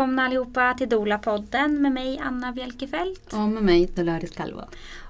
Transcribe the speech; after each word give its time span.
välkomna 0.00 0.24
allihopa 0.24 0.74
till 0.74 0.88
Dola-podden 0.88 1.82
med 1.82 1.92
mig 1.92 2.18
Anna 2.22 2.52
Bjelkefelt. 2.52 3.32
Och 3.32 3.48
med 3.48 3.62
mig 3.62 3.86
Dolores 3.86 4.30
Calvo. 4.30 4.64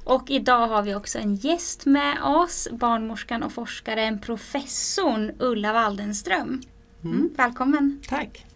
Och 0.05 0.31
idag 0.31 0.69
har 0.69 0.83
vi 0.83 0.95
också 0.95 1.19
en 1.19 1.35
gäst 1.35 1.87
med 1.87 2.23
oss, 2.23 2.69
barnmorskan 2.73 3.43
och 3.43 3.53
forskaren 3.53 4.21
professorn 4.21 5.33
Ulla 5.39 5.73
Waldenström. 5.73 6.63
Mm, 7.05 7.31
välkommen! 7.37 8.01
Tack! 8.09 8.47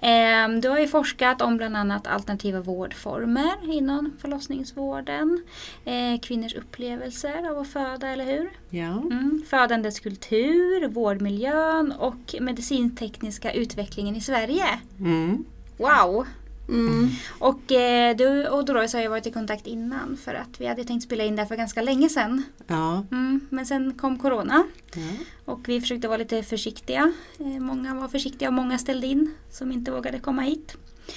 Ehm, 0.00 0.60
du 0.60 0.68
har 0.68 0.78
ju 0.78 0.88
forskat 0.88 1.42
om 1.42 1.56
bland 1.56 1.76
annat 1.76 2.06
alternativa 2.06 2.60
vårdformer 2.60 3.72
inom 3.72 4.12
förlossningsvården. 4.20 5.42
Eh, 5.84 6.20
kvinnors 6.20 6.54
upplevelser 6.54 7.50
av 7.50 7.58
att 7.58 7.68
föda, 7.68 8.08
eller 8.08 8.24
hur? 8.24 8.50
Ja. 8.70 8.92
Mm, 8.92 9.42
födandets 9.50 10.00
kultur, 10.00 10.88
vårdmiljön 10.88 11.92
och 11.92 12.34
medicintekniska 12.40 13.52
utvecklingen 13.52 14.16
i 14.16 14.20
Sverige. 14.20 14.66
Mm. 14.98 15.44
Wow! 15.76 16.26
Mm. 16.68 17.08
Och 17.38 17.72
eh, 17.72 18.16
du 18.16 18.48
och 18.48 18.64
Dolores 18.64 18.92
har 18.92 19.00
ju 19.00 19.08
varit 19.08 19.26
i 19.26 19.30
kontakt 19.30 19.66
innan 19.66 20.16
för 20.24 20.34
att 20.34 20.60
vi 20.60 20.66
hade 20.66 20.84
tänkt 20.84 21.02
spela 21.02 21.24
in 21.24 21.36
det 21.36 21.46
för 21.46 21.56
ganska 21.56 21.82
länge 21.82 22.08
sedan. 22.08 22.42
Ja. 22.66 23.04
Mm, 23.10 23.40
men 23.50 23.66
sen 23.66 23.94
kom 23.94 24.18
Corona 24.18 24.64
ja. 24.94 25.02
och 25.44 25.68
vi 25.68 25.80
försökte 25.80 26.08
vara 26.08 26.18
lite 26.18 26.42
försiktiga. 26.42 27.12
Eh, 27.38 27.46
många 27.46 27.94
var 27.94 28.08
försiktiga 28.08 28.48
och 28.48 28.54
många 28.54 28.78
ställde 28.78 29.06
in 29.06 29.34
som 29.50 29.72
inte 29.72 29.90
vågade 29.90 30.18
komma 30.18 30.42
hit. 30.42 30.76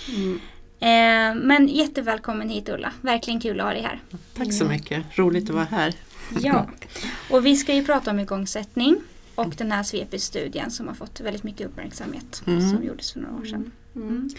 Mm. 0.09 0.39
Eh, 0.79 1.43
men 1.43 1.67
jättevälkommen 1.67 2.49
hit 2.49 2.69
Ulla, 2.69 2.93
verkligen 3.01 3.39
kul 3.41 3.59
att 3.59 3.65
ha 3.65 3.73
dig 3.73 3.81
här. 3.81 4.01
Tack 4.37 4.53
så 4.53 4.65
mycket, 4.65 5.17
roligt 5.17 5.49
att 5.49 5.55
vara 5.55 5.65
här. 5.65 5.93
Ja, 6.39 6.69
och 7.29 7.45
vi 7.45 7.55
ska 7.55 7.73
ju 7.73 7.85
prata 7.85 8.11
om 8.11 8.19
igångsättning 8.19 9.01
och 9.35 9.53
den 9.57 9.71
här 9.71 9.83
Svepis-studien 9.83 10.71
som 10.71 10.87
har 10.87 10.95
fått 10.95 11.21
väldigt 11.21 11.43
mycket 11.43 11.67
uppmärksamhet 11.67 12.43
Mm. 12.47 12.69
som 12.69 12.83
gjordes 12.83 13.11
för 13.13 13.19
några 13.19 13.35
år 13.35 13.45
sedan. 13.45 13.71
Mm. 13.95 14.29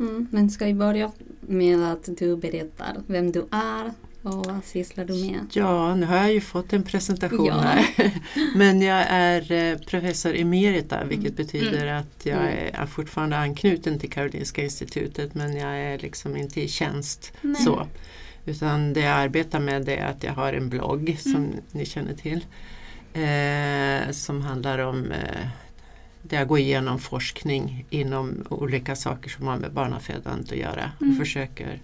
Mm. 0.00 0.26
Men 0.30 0.50
ska 0.50 0.64
vi 0.64 0.74
börja 0.74 1.12
med 1.40 1.92
att 1.92 2.08
du 2.18 2.36
berättar 2.36 2.96
vem 3.06 3.32
du 3.32 3.46
är 3.50 3.92
och 4.22 4.34
vad 4.46 4.64
sysslar 4.64 5.04
du 5.04 5.12
med? 5.14 5.40
Ja, 5.52 5.94
nu 5.94 6.06
har 6.06 6.16
jag 6.16 6.32
ju 6.32 6.40
fått 6.40 6.72
en 6.72 6.82
presentation 6.82 7.46
Ja. 7.46 7.54
här. 7.60 7.86
Men 8.56 8.82
jag 8.82 9.04
är 9.08 9.52
eh, 9.52 9.78
professor 9.78 10.34
emerita 10.36 11.04
vilket 11.04 11.36
betyder 11.36 11.86
att 11.86 12.26
jag 12.26 12.36
Mm. 12.38 12.48
är, 12.48 12.82
är 12.82 12.86
fortfarande 12.86 13.36
anknuten 13.38 13.98
till 13.98 14.10
Karolinska 14.10 14.62
institutet 14.62 15.34
men 15.34 15.56
jag 15.56 15.78
är 15.78 15.98
liksom 15.98 16.36
inte 16.36 16.60
i 16.60 16.68
tjänst 16.68 17.32
Nej. 17.42 17.54
så. 17.62 17.86
Utan 18.46 18.92
det 18.92 19.00
jag 19.00 19.12
arbetar 19.16 19.60
med 19.60 19.88
är 19.88 20.04
att 20.06 20.22
jag 20.24 20.32
har 20.32 20.52
en 20.52 20.68
blogg 20.68 21.16
som 21.20 21.34
Mm. 21.36 21.50
ni 21.72 21.86
känner 21.86 22.14
till. 22.14 22.44
Eh, 23.12 24.12
som 24.12 24.40
handlar 24.40 24.78
om 24.78 25.12
eh, 25.12 25.46
där 26.22 26.38
jag 26.38 26.48
går 26.48 26.58
igenom 26.58 26.98
forskning 26.98 27.86
inom 27.90 28.44
olika 28.48 28.96
saker 28.96 29.30
som 29.30 29.46
har 29.46 29.56
med 29.56 29.72
barnafödandet 29.72 30.52
att 30.52 30.58
göra 30.58 30.90
Mm. 31.00 31.12
och 31.12 31.18
försöker 31.18 31.80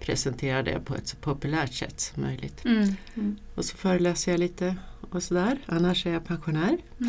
presentera 0.00 0.62
det 0.62 0.80
på 0.84 0.94
ett 0.94 1.08
så 1.08 1.16
populärt 1.16 1.74
sätt 1.74 2.00
som 2.00 2.22
möjligt. 2.22 2.64
Mm. 2.64 3.36
Och 3.54 3.64
så 3.64 3.76
föreläser 3.76 4.32
jag 4.32 4.38
lite 4.38 4.76
och 5.10 5.22
sådär. 5.22 5.58
Annars 5.66 6.06
är 6.06 6.12
jag 6.12 6.24
pensionär. 6.24 6.78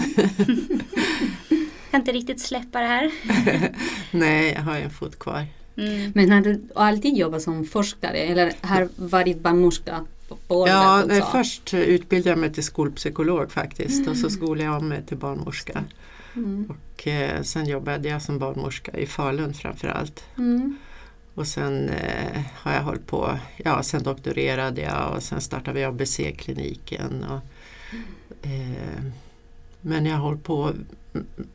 Kan 1.91 1.99
inte 2.01 2.11
riktigt 2.11 2.41
släppa 2.41 2.79
det 2.79 2.87
här. 2.87 3.11
Nej, 4.11 4.51
jag 4.53 4.61
har 4.61 4.77
en 4.77 4.89
fot 4.89 5.19
kvar. 5.19 5.45
Mm. 5.77 6.11
Men 6.15 6.31
har 6.31 6.41
du 6.41 6.61
alltid 6.75 7.17
jobbat 7.17 7.41
som 7.41 7.65
forskare 7.65 8.17
eller 8.17 8.53
har 8.61 8.89
varit 8.95 9.39
barnmorska 9.39 10.05
Ja, 10.47 11.03
nej, 11.07 11.21
också? 11.21 11.31
först 11.31 11.73
utbildade 11.73 12.29
jag 12.29 12.39
mig 12.39 12.53
till 12.53 12.63
skolpsykolog 12.63 13.51
faktiskt 13.51 14.07
och 14.07 14.17
så 14.17 14.29
skolade 14.29 14.63
jag 14.63 14.77
om 14.77 14.87
mig 14.87 15.03
till 15.05 15.17
barnmorska. 15.17 15.83
Mm. 16.35 16.69
Och 16.69 17.07
eh, 17.07 17.41
sen 17.41 17.65
jobbade 17.65 18.09
jag 18.09 18.21
som 18.21 18.39
barnmorska 18.39 18.91
i 18.91 19.05
Falun 19.05 19.53
framförallt. 19.53 20.25
Mm. 20.37 20.77
Och 21.33 21.47
sen 21.47 21.89
eh, 21.89 22.41
har 22.55 22.73
jag 22.73 22.81
hållit 22.81 23.07
på, 23.07 23.37
ja 23.57 23.83
sen 23.83 24.03
doktorerade 24.03 24.81
jag 24.81 25.15
och 25.15 25.23
sen 25.23 25.41
startade 25.41 25.79
vi 25.79 25.85
ABC-kliniken. 25.85 27.23
Och, 27.23 27.41
eh, 28.45 29.03
men 29.81 30.05
jag 30.05 30.17
har 30.17 30.35
på, 30.35 30.73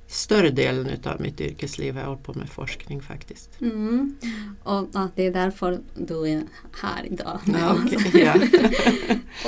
större 0.06 0.50
delen 0.50 0.88
av 1.04 1.20
mitt 1.20 1.40
yrkesliv 1.40 1.94
har 1.94 2.00
jag 2.00 2.08
hållit 2.08 2.22
på 2.22 2.34
med 2.34 2.48
forskning 2.48 3.02
faktiskt. 3.02 3.60
Mm. 3.60 4.16
Och 4.62 4.88
ja, 4.92 5.08
det 5.14 5.26
är 5.26 5.32
därför 5.32 5.80
du 5.94 6.28
är 6.28 6.42
här 6.82 7.04
idag. 7.06 7.40
Ja, 7.46 7.76
okej, 7.84 8.22
ja. 8.24 8.34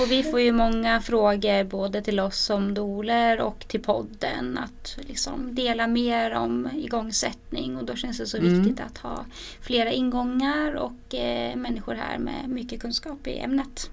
Och 0.03 0.11
vi 0.11 0.23
får 0.23 0.41
ju 0.41 0.53
många 0.53 1.01
frågor 1.01 1.65
både 1.65 2.03
till 2.03 2.21
oss 2.21 2.39
som 2.39 2.75
doler 2.75 3.41
och 3.41 3.65
till 3.69 3.83
podden 3.83 4.59
att 4.59 4.99
liksom 5.01 5.55
dela 5.55 5.87
mer 5.87 6.35
om 6.35 6.69
igångsättning 6.77 7.77
och 7.77 7.85
då 7.85 7.95
känns 7.97 8.19
det 8.19 8.27
så 8.27 8.37
Mm. 8.39 8.63
viktigt 8.63 8.81
att 8.81 8.99
ha 8.99 9.25
flera 9.61 9.93
ingångar 9.93 10.75
och 10.75 11.15
eh, 11.15 11.57
människor 11.57 11.95
här 11.95 12.19
med 12.19 12.49
mycket 12.49 12.81
kunskap 12.81 13.27
i 13.27 13.39
ämnet. 13.39 13.91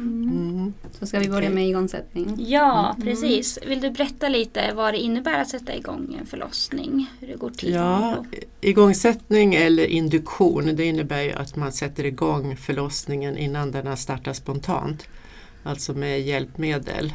Mm. 0.00 0.28
Mm. 0.58 0.74
Så 0.98 1.06
ska 1.06 1.18
vi 1.18 1.28
börja 1.28 1.50
med 1.50 1.68
igångsättning. 1.68 2.36
Ja, 2.38 2.94
Mm. 2.94 3.06
precis. 3.06 3.58
Vill 3.66 3.80
du 3.80 3.90
berätta 3.90 4.28
lite 4.28 4.72
vad 4.74 4.94
det 4.94 4.98
innebär 4.98 5.40
att 5.40 5.48
sätta 5.48 5.74
igång 5.76 6.16
en 6.20 6.26
förlossning? 6.26 7.10
Hur 7.20 7.26
det 7.28 7.34
går 7.36 7.50
till? 7.50 7.72
Ja, 7.74 8.24
igångsättning 8.60 9.54
eller 9.54 9.86
induktion 9.86 10.76
det 10.76 10.84
innebär 10.84 11.22
ju 11.22 11.32
att 11.32 11.56
man 11.56 11.72
sätter 11.72 12.04
igång 12.06 12.56
förlossningen 12.56 13.36
innan 13.38 13.70
den 13.72 13.86
har 13.86 13.96
startat 13.96 14.36
spontant. 14.36 15.08
Alltså 15.62 15.92
med 15.92 16.20
hjälpmedel. 16.20 17.12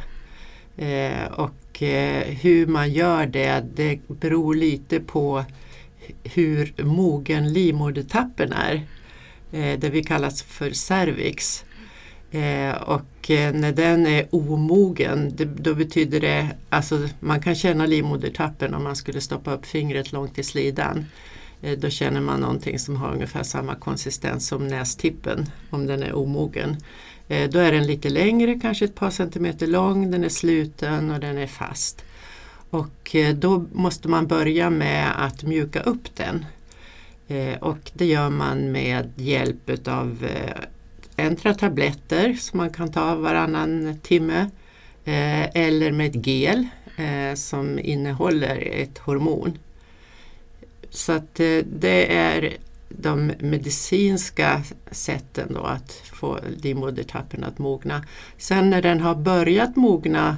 Eh, 0.76 1.32
och 1.32 1.82
eh, 1.82 2.22
hur 2.24 2.66
man 2.66 2.92
gör 2.92 3.26
det, 3.26 3.64
det 3.74 4.00
beror 4.08 4.54
lite 4.54 5.00
på 5.00 5.44
hur 6.24 6.74
mogen 6.84 7.52
livmodertappen 7.52 8.52
är. 8.52 8.74
Eh, 9.52 9.78
det 9.78 9.90
vi 9.90 10.04
kallas 10.04 10.42
för 10.42 10.70
cervix. 10.70 11.64
Eh, 12.30 12.82
och 12.82 13.30
eh, 13.30 13.54
när 13.54 13.72
den 13.72 14.06
är 14.06 14.26
omogen, 14.30 15.32
det, 15.36 15.44
då 15.44 15.74
betyder 15.74 16.20
det, 16.20 16.48
alltså 16.68 17.08
man 17.20 17.42
kan 17.42 17.54
känna 17.54 17.86
livmodertappen 17.86 18.74
om 18.74 18.84
man 18.84 18.96
skulle 18.96 19.20
stoppa 19.20 19.54
upp 19.54 19.66
fingret 19.66 20.12
långt 20.12 20.38
i 20.38 20.42
slidan. 20.42 21.06
Eh, 21.62 21.78
då 21.78 21.90
känner 21.90 22.20
man 22.20 22.40
någonting 22.40 22.78
som 22.78 22.96
har 22.96 23.12
ungefär 23.12 23.42
samma 23.42 23.74
konsistens 23.74 24.48
som 24.48 24.68
nästippen 24.68 25.46
om 25.70 25.86
den 25.86 26.02
är 26.02 26.14
omogen. 26.14 26.76
Eh, 27.28 27.50
då 27.50 27.58
är 27.58 27.72
den 27.72 27.86
lite 27.86 28.08
längre, 28.08 28.58
kanske 28.62 28.84
ett 28.84 28.94
par 28.94 29.10
centimeter 29.10 29.66
lång, 29.66 30.10
den 30.10 30.24
är 30.24 30.28
sluten 30.28 31.10
och 31.10 31.20
den 31.20 31.38
är 31.38 31.46
fast. 31.46 32.04
Och 32.70 33.14
eh, 33.14 33.34
då 33.34 33.64
måste 33.72 34.08
man 34.08 34.26
börja 34.26 34.70
med 34.70 35.24
att 35.24 35.42
mjuka 35.42 35.80
upp 35.80 36.16
den. 36.16 36.44
Eh, 37.28 37.58
och 37.58 37.90
det 37.92 38.06
gör 38.06 38.30
man 38.30 38.72
med 38.72 39.12
hjälp 39.16 39.88
av 39.88 40.26
eh, 40.30 40.62
entra 41.16 41.54
tabletter 41.54 42.34
som 42.34 42.56
man 42.58 42.70
kan 42.70 42.92
ta 42.92 43.14
varannan 43.14 43.98
timme 44.02 44.50
eh, 45.04 45.56
eller 45.56 45.92
med 45.92 46.16
ett 46.16 46.26
gel 46.26 46.68
eh, 46.96 47.34
som 47.34 47.78
innehåller 47.78 48.68
ett 48.72 48.98
hormon. 48.98 49.58
Så 50.90 51.12
att 51.12 51.40
eh, 51.40 51.58
det 51.64 52.16
är 52.16 52.56
de 52.88 53.32
medicinska 53.40 54.62
sätten 54.90 55.52
då 55.54 55.60
att 55.60 55.92
få 55.92 56.38
livmodertappen 56.56 57.44
att 57.44 57.58
mogna. 57.58 58.04
Sen 58.38 58.70
när 58.70 58.82
den 58.82 59.00
har 59.00 59.14
börjat 59.14 59.76
mogna, 59.76 60.36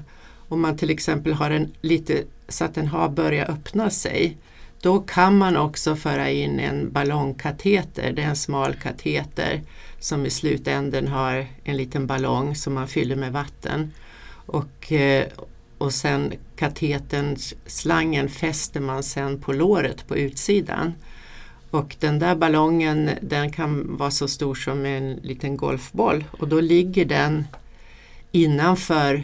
om 0.49 0.61
man 0.61 0.77
till 0.77 0.91
exempel 0.91 1.33
har 1.33 1.51
den 1.51 1.73
lite 1.81 2.23
så 2.49 2.65
att 2.65 2.75
den 2.75 2.87
har 2.87 3.09
börjat 3.09 3.49
öppna 3.49 3.91
sig, 3.91 4.37
då 4.81 5.01
kan 5.01 5.39
man 5.39 5.57
också 5.57 5.97
föra 5.97 6.31
in 6.31 6.61
en 6.61 6.93
ballongkateter, 6.93 8.13
det 8.13 8.23
är 8.23 8.29
en 8.29 8.37
smal 8.37 8.75
kateter 8.75 9.63
som 10.01 10.27
i 10.27 10.31
slutänden 10.31 11.09
har 11.09 11.47
en 11.65 11.77
liten 11.77 12.07
ballong 12.07 12.55
som 12.55 12.75
man 12.75 12.89
fyller 12.89 13.17
med 13.17 13.33
vatten. 13.33 13.93
Och, 14.47 14.93
eh, 14.93 15.27
och 15.79 15.93
sen 15.93 16.33
katetern, 16.57 17.37
slangen 17.67 18.29
fäster 18.29 18.81
man 18.81 19.03
sen 19.03 19.41
på 19.41 19.53
låret 19.53 20.09
på 20.09 20.17
utsidan. 20.17 20.95
Och 21.71 21.97
den 22.01 22.19
där 22.19 22.35
ballongen 22.35 23.11
den 23.21 23.53
kan 23.53 23.97
vara 23.97 24.11
så 24.11 24.29
stor 24.29 24.55
som 24.55 24.87
en 24.87 25.15
liten 25.15 25.57
golfboll 25.57 26.25
och 26.31 26.49
då 26.49 26.61
ligger 26.61 27.05
den 27.05 27.47
innanför 28.33 29.23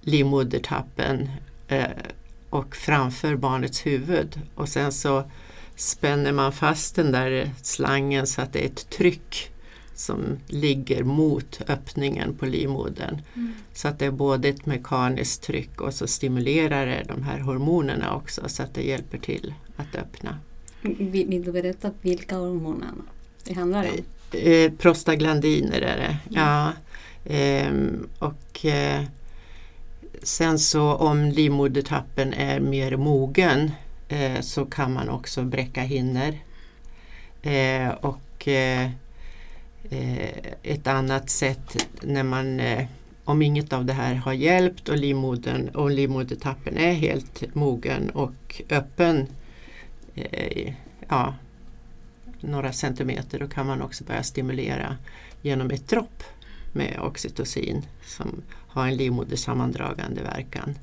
livmodertappen 0.00 1.30
eh, 1.68 1.86
och 2.50 2.76
framför 2.76 3.36
barnets 3.36 3.86
huvud. 3.86 4.40
Och 4.54 4.68
sen 4.68 4.92
så 4.92 5.30
spänner 5.76 6.32
man 6.32 6.52
fast 6.52 6.96
den 6.96 7.12
där 7.12 7.50
slangen 7.62 8.26
så 8.26 8.42
att 8.42 8.52
det 8.52 8.62
är 8.62 8.66
ett 8.66 8.90
tryck 8.90 9.50
som 9.94 10.38
ligger 10.46 11.04
mot 11.04 11.60
öppningen 11.68 12.34
på 12.34 12.46
livmodern. 12.46 13.22
Mm. 13.34 13.52
Så 13.72 13.88
att 13.88 13.98
det 13.98 14.06
är 14.06 14.10
både 14.10 14.48
ett 14.48 14.66
mekaniskt 14.66 15.42
tryck 15.42 15.80
och 15.80 15.94
så 15.94 16.06
stimulerar 16.06 16.86
det 16.86 17.04
de 17.08 17.22
här 17.22 17.38
hormonerna 17.38 18.14
också 18.14 18.48
så 18.48 18.62
att 18.62 18.74
det 18.74 18.82
hjälper 18.82 19.18
till 19.18 19.54
att 19.76 19.96
öppna. 19.96 20.38
Vill, 20.82 21.44
du 21.44 21.52
berätta 21.52 21.90
vilka 22.02 22.36
hormoner 22.36 22.88
det 23.44 23.54
handlar 23.54 23.84
om? 23.84 24.38
Eh, 24.40 24.72
prostaglandiner 24.72 25.80
är 25.80 25.96
det. 25.96 26.16
Ja. 26.30 26.72
Ehm, 27.24 28.08
och 28.18 28.66
eh, 28.66 29.04
sen 30.22 30.58
så 30.58 30.94
om 30.94 31.24
livmodertappen 31.24 32.34
är 32.34 32.60
mer 32.60 32.96
mogen 32.96 33.70
eh, 34.08 34.40
så 34.40 34.66
kan 34.66 34.92
man 34.92 35.08
också 35.08 35.42
bräcka 35.42 35.80
hinnor. 35.80 36.34
Eh, 37.42 37.88
och 37.88 38.48
eh, 38.48 38.90
eh, 39.90 40.52
ett 40.62 40.86
annat 40.86 41.30
sätt 41.30 41.86
när 42.02 42.22
man 42.22 42.60
eh, 42.60 42.86
om 43.24 43.42
inget 43.42 43.72
av 43.72 43.84
det 43.84 43.92
här 43.92 44.14
har 44.14 44.32
hjälpt 44.32 44.88
och 44.88 44.96
livmodern 44.96 45.68
och 45.68 45.90
livmodertappen 45.90 46.76
är 46.76 46.92
helt 46.92 47.54
mogen 47.54 48.10
och 48.10 48.62
öppen 48.70 49.26
eh, 50.14 50.74
ja, 51.08 51.34
några 52.40 52.72
centimeter 52.72 53.38
då 53.38 53.48
kan 53.48 53.66
man 53.66 53.82
också 53.82 54.04
börja 54.04 54.22
stimulera 54.22 54.96
genom 55.42 55.70
ett 55.70 55.88
dropp 55.88 56.22
med 56.72 56.98
oxytocin 57.00 57.82
som 58.04 58.42
har 58.68 58.86
en 58.86 58.96
livmodersammandragande 58.96 60.22
verkan. 60.22 60.74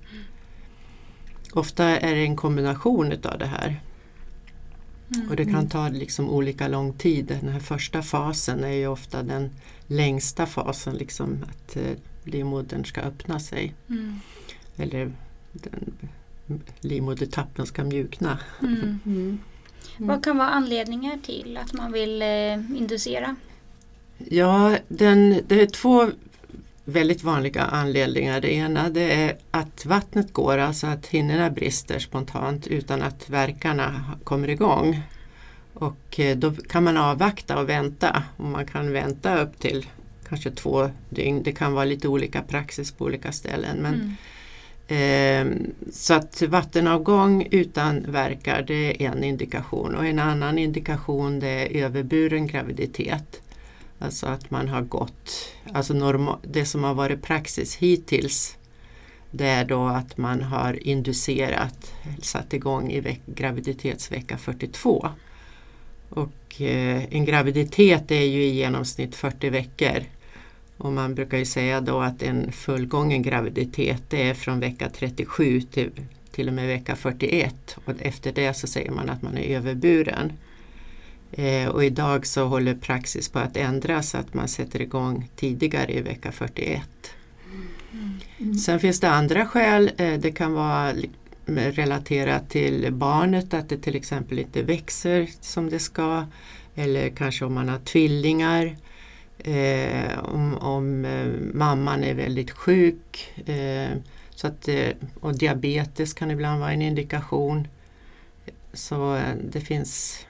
Ofta 1.53 1.83
är 1.85 2.15
det 2.15 2.21
en 2.21 2.35
kombination 2.35 3.11
av 3.11 3.39
det 3.39 3.45
här. 3.45 3.81
Mm. 5.15 5.29
Och 5.29 5.35
det 5.35 5.45
kan 5.45 5.69
ta 5.69 5.89
liksom 5.89 6.29
olika 6.29 6.67
lång 6.67 6.93
tid. 6.93 7.25
Den 7.25 7.47
här 7.47 7.59
första 7.59 8.01
fasen 8.01 8.63
är 8.63 8.71
ju 8.71 8.87
ofta 8.87 9.23
den 9.23 9.49
längsta 9.87 10.45
fasen, 10.45 10.95
liksom 10.95 11.45
att 11.49 11.75
eh, 11.75 11.97
livmodern 12.23 12.85
ska 12.85 13.01
öppna 13.01 13.39
sig. 13.39 13.73
Mm. 13.89 14.19
Eller 14.77 15.11
den, 15.51 15.93
livmodertappen 16.79 17.65
ska 17.65 17.83
mjukna. 17.83 18.39
Mm. 18.61 18.99
mm. 19.05 19.39
Vad 19.97 20.23
kan 20.23 20.37
vara 20.37 20.49
anledningar 20.49 21.17
till 21.23 21.57
att 21.57 21.73
man 21.73 21.91
vill 21.91 22.21
eh, 22.21 22.53
inducera? 22.77 23.35
Ja, 24.17 24.77
den, 24.87 25.41
det 25.47 25.61
är 25.61 25.65
två 25.65 26.11
väldigt 26.85 27.23
vanliga 27.23 27.63
anledningar. 27.63 28.41
Det 28.41 28.53
ena 28.53 28.89
det 28.89 29.13
är 29.13 29.37
att 29.51 29.85
vattnet 29.85 30.33
går, 30.33 30.57
alltså 30.57 30.87
att 30.87 31.05
hinnorna 31.05 31.49
brister 31.49 31.99
spontant 31.99 32.67
utan 32.67 33.01
att 33.01 33.29
verkarna 33.29 34.03
kommer 34.23 34.49
igång. 34.49 35.01
Och 35.73 36.19
eh, 36.19 36.37
då 36.37 36.51
kan 36.51 36.83
man 36.83 36.97
avvakta 36.97 37.59
och 37.59 37.69
vänta 37.69 38.23
och 38.37 38.45
man 38.45 38.65
kan 38.65 38.93
vänta 38.93 39.41
upp 39.41 39.59
till 39.59 39.85
kanske 40.29 40.51
två 40.51 40.89
dygn. 41.09 41.43
Det 41.43 41.51
kan 41.51 41.73
vara 41.73 41.85
lite 41.85 42.07
olika 42.07 42.41
praxis 42.41 42.91
på 42.91 43.05
olika 43.05 43.31
ställen. 43.31 43.77
Men, 43.77 44.17
mm. 44.87 45.61
eh, 45.61 45.67
så 45.91 46.13
att 46.13 46.41
vattenavgång 46.41 47.47
utan 47.51 48.11
verkar 48.11 48.61
det 48.61 49.03
är 49.03 49.11
en 49.11 49.23
indikation 49.23 49.95
och 49.95 50.05
en 50.05 50.19
annan 50.19 50.57
indikation 50.57 51.39
det 51.39 51.47
är 51.47 51.85
överburen 51.85 52.47
graviditet. 52.47 53.41
Alltså 53.99 54.27
att 54.27 54.51
man 54.51 54.67
har 54.67 54.81
gått, 54.81 55.53
alltså 55.73 55.93
norma, 55.93 56.39
det 56.43 56.65
som 56.65 56.83
har 56.83 56.93
varit 56.93 57.21
praxis 57.21 57.75
hittills 57.75 58.57
det 59.37 59.45
är 59.45 59.65
då 59.65 59.85
att 59.85 60.17
man 60.17 60.41
har 60.41 60.87
inducerat, 60.87 61.93
satt 62.21 62.53
igång 62.53 62.91
i 62.91 62.99
veck, 62.99 63.21
graviditetsvecka 63.25 64.37
42. 64.37 65.09
Och 66.09 66.61
eh, 66.61 67.03
en 67.13 67.25
graviditet 67.25 68.11
är 68.11 68.23
ju 68.23 68.43
i 68.43 68.49
genomsnitt 68.49 69.15
40 69.15 69.49
veckor. 69.49 70.03
Och 70.77 70.91
man 70.91 71.15
brukar 71.15 71.37
ju 71.37 71.45
säga 71.45 71.81
då 71.81 71.99
att 71.99 72.23
en 72.23 72.51
fullgången 72.51 73.21
graviditet 73.21 74.03
det 74.09 74.29
är 74.29 74.33
från 74.33 74.59
vecka 74.59 74.89
37 74.89 75.61
till, 75.61 75.91
till 76.31 76.47
och 76.47 76.53
med 76.53 76.67
vecka 76.67 76.95
41 76.95 77.77
och 77.85 77.93
efter 77.99 78.31
det 78.31 78.53
så 78.53 78.67
säger 78.67 78.91
man 78.91 79.09
att 79.09 79.21
man 79.21 79.37
är 79.37 79.57
överburen. 79.57 80.33
Eh, 81.31 81.67
och 81.67 81.83
idag 81.83 82.25
så 82.25 82.45
håller 82.45 82.75
praxis 82.75 83.29
på 83.29 83.39
att 83.39 83.57
ändras 83.57 84.09
så 84.09 84.17
att 84.17 84.33
man 84.33 84.47
sätter 84.47 84.81
igång 84.81 85.29
tidigare 85.35 85.93
i 85.93 86.01
vecka 86.01 86.31
41. 86.31 86.81
Mm. 88.39 88.55
Sen 88.55 88.79
finns 88.79 88.99
det 88.99 89.09
andra 89.09 89.45
skäl. 89.45 89.91
Eh, 89.97 90.19
det 90.19 90.31
kan 90.31 90.53
vara 90.53 90.93
relaterat 91.45 92.49
till 92.49 92.93
barnet, 92.93 93.53
att 93.53 93.69
det 93.69 93.77
till 93.77 93.95
exempel 93.95 94.39
inte 94.39 94.63
växer 94.63 95.29
som 95.41 95.69
det 95.69 95.79
ska. 95.79 96.25
Eller 96.75 97.09
kanske 97.09 97.45
om 97.45 97.53
man 97.53 97.69
har 97.69 97.79
tvillingar. 97.79 98.75
Eh, 99.37 100.19
om, 100.23 100.57
om 100.57 101.07
mamman 101.53 102.03
är 102.03 102.13
väldigt 102.13 102.51
sjuk. 102.51 103.33
Så 104.35 104.47
att, 104.47 104.69
och 105.19 105.37
diabetes 105.37 106.13
kan 106.13 106.31
ibland 106.31 106.59
vara 106.59 106.71
en 106.71 106.81
indikation. 106.81 107.67
Så 108.73 109.21
det 109.51 109.61
finns 109.61 110.25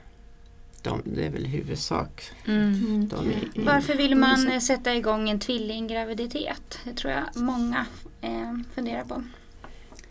de, 0.86 1.02
det 1.04 1.26
är 1.26 1.30
väl 1.30 1.46
huvudsak. 1.46 2.30
Mm. 2.46 3.08
De 3.08 3.30
är, 3.30 3.64
Varför 3.64 3.94
vill 3.96 4.16
man 4.16 4.60
sätta 4.60 4.94
igång 4.94 5.30
en 5.30 5.40
tvillinggraviditet? 5.40 6.78
Det 6.84 6.92
tror 6.92 7.12
jag 7.12 7.24
många 7.42 7.86
eh, 8.20 8.54
funderar 8.74 9.04
på. 9.04 9.24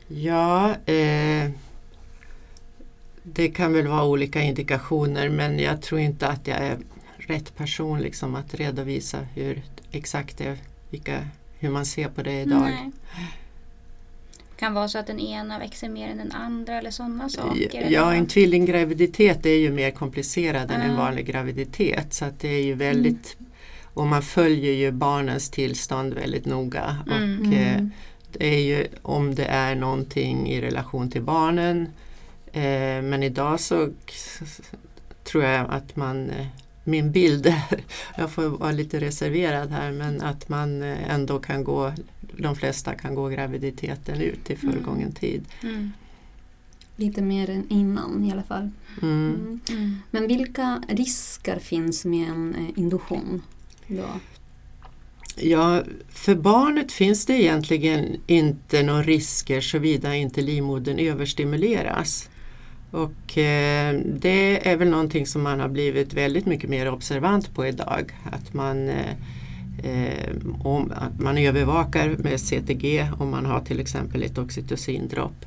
Ja, 0.07 0.75
eh, 0.85 1.51
det 3.23 3.47
kan 3.47 3.73
väl 3.73 3.87
vara 3.87 4.05
olika 4.05 4.41
indikationer 4.41 5.29
men 5.29 5.59
jag 5.59 5.81
tror 5.81 6.01
inte 6.01 6.27
att 6.27 6.47
jag 6.47 6.57
är 6.57 6.77
rätt 7.17 7.57
person 7.57 8.01
liksom 8.01 8.35
att 8.35 8.53
redovisa 8.53 9.19
hur 9.33 9.61
exakt 9.91 10.37
det, 10.37 10.57
vilka, 10.89 11.27
hur 11.59 11.69
man 11.69 11.85
ser 11.85 12.07
på 12.09 12.23
det 12.23 12.41
idag. 12.41 12.61
Nej 12.61 12.91
kan 14.57 14.73
vara 14.73 14.87
så 14.87 14.97
att 14.97 15.07
den 15.07 15.19
ena 15.19 15.59
växer 15.59 15.89
mer 15.89 16.09
än 16.09 16.17
den 16.17 16.31
andra 16.31 16.77
eller 16.77 16.91
sådana 16.91 17.29
saker? 17.29 17.87
Ja, 17.89 18.13
en 18.13 18.27
tvillinggraviditet 18.27 19.45
är 19.45 19.57
ju 19.57 19.71
mer 19.71 19.91
komplicerad 19.91 20.71
än 20.71 20.81
en 20.81 20.95
vanlig 20.95 21.25
graviditet 21.25 22.13
så 22.13 22.25
att 22.25 22.39
det 22.39 22.47
är 22.47 22.63
ju 22.63 22.73
väldigt 22.73 23.35
mm. 23.39 23.51
och 23.83 24.07
man 24.07 24.21
följer 24.21 24.73
ju 24.73 24.91
barnens 24.91 25.49
tillstånd 25.49 26.13
väldigt 26.13 26.45
noga. 26.45 26.97
Mm. 27.11 27.39
Och, 27.39 27.53
eh, 27.53 27.73
mm. 27.73 27.91
det 28.31 28.55
är 28.55 28.59
ju 28.59 28.87
om 29.01 29.35
det 29.35 29.45
är 29.45 29.75
någonting 29.75 30.49
i 30.49 30.61
relation 30.61 31.11
till 31.11 31.21
barnen 31.21 31.87
eh, 32.53 33.01
men 33.01 33.23
idag 33.23 33.59
så 33.59 33.89
tror 35.23 35.43
jag 35.43 35.65
att 35.69 35.95
man 35.95 36.29
eh, 36.29 36.47
min 36.85 37.11
bild 37.11 37.53
jag 38.17 38.31
får 38.31 38.43
vara 38.43 38.71
lite 38.71 38.99
reserverad 38.99 39.71
här, 39.71 39.91
men 39.91 40.21
att 40.21 40.49
man 40.49 40.83
eh, 40.83 41.13
ändå 41.13 41.39
kan 41.39 41.63
gå, 41.63 41.93
de 42.37 42.55
flesta 42.55 42.93
kan 42.93 43.15
gå 43.15 43.27
graviditeten 43.29 44.21
ut 44.21 44.49
i 44.49 44.55
fullgången 44.55 45.01
mm. 45.01 45.13
tid. 45.13 45.45
Mm. 45.63 45.91
Lite 46.95 47.21
mer 47.21 47.49
än 47.49 47.69
innan 47.69 48.23
i 48.23 48.31
alla 48.31 48.43
fall. 48.43 48.69
Mm. 49.01 49.59
mm. 49.69 49.97
Men 50.11 50.27
vilka 50.27 50.81
risker 50.89 51.59
finns 51.59 52.05
med 52.05 52.29
en 52.29 52.55
eh, 52.55 52.79
induktion? 52.79 53.41
Då? 53.87 54.07
Ja, 55.37 55.83
för 56.09 56.35
barnet 56.35 56.91
finns 56.91 57.25
det 57.25 57.33
egentligen 57.33 58.21
inte 58.27 58.83
några 58.83 59.03
risker 59.03 59.61
såvida 59.61 60.15
inte 60.15 60.41
livmodern 60.41 60.99
överstimuleras. 60.99 62.29
Och 62.91 63.37
eh, 63.37 63.99
det 64.05 64.69
är 64.69 64.77
väl 64.77 64.89
någonting 64.89 65.25
som 65.25 65.41
man 65.41 65.59
har 65.59 65.69
blivit 65.69 66.13
väldigt 66.13 66.45
mycket 66.45 66.69
mer 66.69 66.91
observant 66.91 67.53
på 67.53 67.67
idag. 67.67 68.11
Att 68.31 68.53
man, 68.53 68.89
eh 68.89 69.15
Eh, 69.83 70.35
om, 70.63 70.91
att 70.95 71.19
man 71.19 71.37
övervakar 71.37 72.15
med 72.19 72.41
CTG 72.41 73.09
om 73.19 73.29
man 73.29 73.45
har 73.45 73.61
till 73.61 73.79
exempel 73.79 74.23
ett 74.23 74.37
oxytocindropp. 74.37 75.45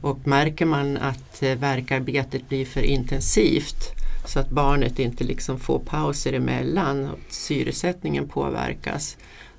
Och 0.00 0.26
märker 0.26 0.66
man 0.66 0.96
att 0.96 1.42
eh, 1.42 1.58
verkarbetet 1.58 2.48
blir 2.48 2.64
för 2.64 2.82
intensivt 2.82 3.92
så 4.26 4.40
att 4.40 4.50
barnet 4.50 4.98
inte 4.98 5.24
liksom 5.24 5.58
får 5.58 5.78
pauser 5.78 6.32
emellan 6.32 7.08
och 7.08 7.18
syresättningen 7.28 8.28
påverkas. 8.28 9.16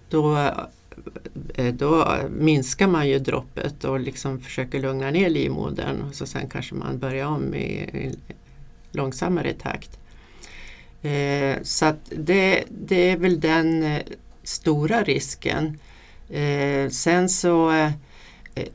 Då 0.10 0.52
Eh, 1.56 1.74
då 1.74 2.18
minskar 2.30 2.88
man 2.88 3.10
ju 3.10 3.20
droppet 3.20 3.84
och 3.84 4.00
liksom 4.00 4.40
försöker 4.40 4.82
lugna 4.82 5.12
ner 5.12 5.30
livmodern 5.30 6.02
och 6.02 6.16
så 6.16 6.26
sen 6.26 6.50
kanske 6.50 6.76
man 6.76 7.00
börjar 7.00 7.28
om 7.28 7.54
i, 7.54 7.68
i 7.68 8.16
långsammare 8.92 9.54
takt. 9.54 10.00
Eh, 11.06 11.58
så 11.64 11.86
att 11.86 12.12
det, 12.16 12.64
det 12.70 13.10
är 13.10 13.18
väl 13.18 13.40
den 13.40 13.84
eh, 13.84 14.02
stora 14.44 15.04
risken. 15.04 15.80
Eh, 16.30 16.90
sen 16.90 17.30
så 17.30 17.72
eh, 17.72 17.92
eh, 18.56 18.68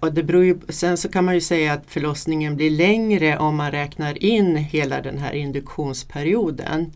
och 0.00 0.12
det 0.14 0.22
beror 0.22 0.44
ju, 0.44 0.58
sen 0.68 0.96
så 0.96 1.08
kan 1.08 1.24
man 1.24 1.34
ju 1.34 1.40
säga 1.40 1.72
att 1.72 1.84
förlossningen 1.86 2.56
blir 2.56 2.70
längre 2.70 3.38
om 3.38 3.56
man 3.56 3.70
räknar 3.70 4.22
in 4.24 4.56
hela 4.56 5.00
den 5.00 5.18
här 5.18 5.32
induktionsperioden. 5.32 6.92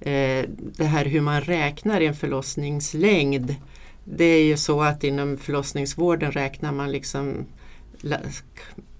Eh, 0.00 0.44
det 0.58 0.84
här 0.84 1.04
hur 1.04 1.20
man 1.20 1.40
räknar 1.40 2.00
en 2.00 2.14
förlossningslängd 2.14 3.54
det 4.04 4.24
är 4.24 4.44
ju 4.44 4.56
så 4.56 4.82
att 4.82 5.04
inom 5.04 5.36
förlossningsvården 5.38 6.32
räknar 6.32 6.72
man 6.72 6.92
liksom 6.92 7.46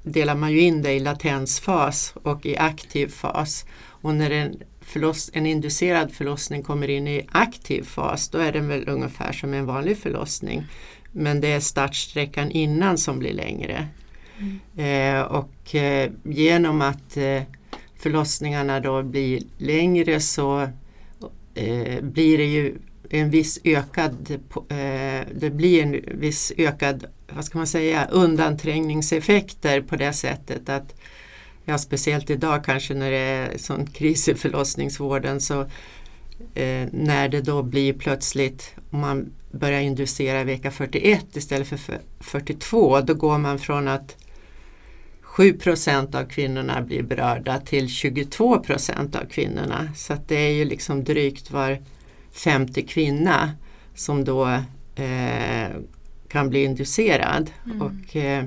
delar 0.02 0.34
man 0.34 0.52
ju 0.52 0.60
in 0.60 0.82
det 0.82 0.92
i 0.92 1.00
latensfas 1.00 2.14
och 2.22 2.46
i 2.46 2.56
aktiv 2.56 3.08
fas. 3.08 3.64
Och 3.86 4.14
när 4.14 4.30
en, 4.30 4.62
förloss, 4.86 5.30
en 5.32 5.46
inducerad 5.46 6.12
förlossning 6.12 6.62
kommer 6.62 6.90
in 6.90 7.08
i 7.08 7.26
aktiv 7.32 7.82
fas 7.82 8.28
då 8.28 8.38
är 8.38 8.52
den 8.52 8.68
väl 8.68 8.88
ungefär 8.88 9.32
som 9.32 9.54
en 9.54 9.66
vanlig 9.66 9.98
förlossning. 9.98 10.64
Men 11.12 11.40
det 11.40 11.48
är 11.48 11.60
startsträckan 11.60 12.50
innan 12.50 12.98
som 12.98 13.18
blir 13.18 13.32
längre. 13.32 13.88
Mm. 14.38 15.18
Eh, 15.18 15.22
och 15.22 15.74
eh, 15.74 16.10
genom 16.24 16.82
att 16.82 17.16
eh, 17.16 17.42
förlossningarna 17.96 18.80
då 18.80 19.02
blir 19.02 19.42
längre 19.58 20.20
så 20.20 20.60
eh, 21.54 22.02
blir 22.02 22.38
det 22.38 22.44
ju 22.44 22.74
en 23.10 23.30
viss 23.30 23.60
ökad, 23.64 24.30
eh, 24.68 25.26
det 25.34 25.50
blir 25.50 25.82
en 25.82 26.20
viss 26.20 26.52
ökad 26.56 27.06
vad 27.34 27.44
ska 27.44 27.58
man 27.58 27.66
säga, 27.66 28.08
undanträngningseffekter 28.10 29.80
på 29.80 29.96
det 29.96 30.12
sättet 30.12 30.68
att 30.68 30.94
ja, 31.64 31.78
speciellt 31.78 32.30
idag 32.30 32.64
kanske 32.64 32.94
när 32.94 33.10
det 33.10 33.16
är 33.16 33.58
sån 33.58 33.86
kris 33.86 34.28
i 34.28 34.34
förlossningsvården 34.34 35.40
så 35.40 35.60
eh, 36.54 36.88
när 36.92 37.28
det 37.28 37.40
då 37.40 37.62
blir 37.62 37.92
plötsligt 37.92 38.74
om 38.90 39.00
man 39.00 39.32
börjar 39.50 39.80
inducera 39.80 40.44
vecka 40.44 40.70
41 40.70 41.36
istället 41.36 41.68
för 41.68 41.78
42 42.20 43.00
då 43.00 43.14
går 43.14 43.38
man 43.38 43.58
från 43.58 43.88
att 43.88 44.16
7% 45.36 46.16
av 46.16 46.24
kvinnorna 46.24 46.82
blir 46.82 47.02
berörda 47.02 47.58
till 47.58 47.86
22% 47.86 49.16
av 49.22 49.24
kvinnorna. 49.24 49.88
Så 49.96 50.16
det 50.26 50.36
är 50.36 50.50
ju 50.50 50.64
liksom 50.64 51.04
drygt 51.04 51.50
var 51.50 51.82
femte 52.32 52.82
kvinna 52.82 53.50
som 53.94 54.24
då 54.24 54.46
eh, 54.94 55.68
kan 56.28 56.50
bli 56.50 56.64
inducerad. 56.64 57.50
Mm. 57.66 57.82
Och, 57.82 58.16
eh, 58.16 58.44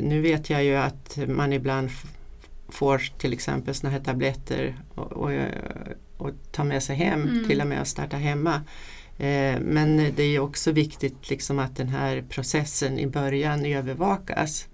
nu 0.00 0.20
vet 0.20 0.50
jag 0.50 0.64
ju 0.64 0.76
att 0.76 1.18
man 1.28 1.52
ibland 1.52 1.90
får 2.68 2.98
till 3.18 3.32
exempel 3.32 3.74
såna 3.74 3.90
här 3.92 4.00
tabletter 4.00 4.76
och, 4.94 5.12
och, 5.12 5.30
och 6.16 6.30
ta 6.52 6.64
med 6.64 6.82
sig 6.82 6.96
hem, 6.96 7.22
mm. 7.22 7.48
till 7.48 7.60
och 7.60 7.66
med 7.66 7.80
att 7.80 7.88
starta 7.88 8.16
hemma. 8.16 8.54
Eh, 9.18 9.60
men 9.60 10.12
det 10.16 10.22
är 10.22 10.38
också 10.38 10.72
viktigt 10.72 11.30
liksom 11.30 11.58
att 11.58 11.76
den 11.76 11.88
här 11.88 12.24
processen 12.28 12.98
i 12.98 13.06
början 13.06 13.64
övervakas. 13.64 14.68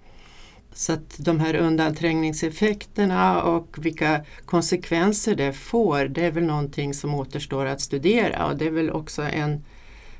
Så 0.73 0.93
att 0.93 1.15
de 1.17 1.39
här 1.39 1.55
undanträngningseffekterna 1.55 3.43
och 3.43 3.85
vilka 3.85 4.25
konsekvenser 4.45 5.35
det 5.35 5.53
får 5.53 6.05
det 6.05 6.25
är 6.25 6.31
väl 6.31 6.43
någonting 6.43 6.93
som 6.93 7.15
återstår 7.15 7.65
att 7.65 7.81
studera 7.81 8.45
och 8.45 8.57
det 8.57 8.65
är 8.65 8.71
väl 8.71 8.91
också 8.91 9.21
en 9.21 9.63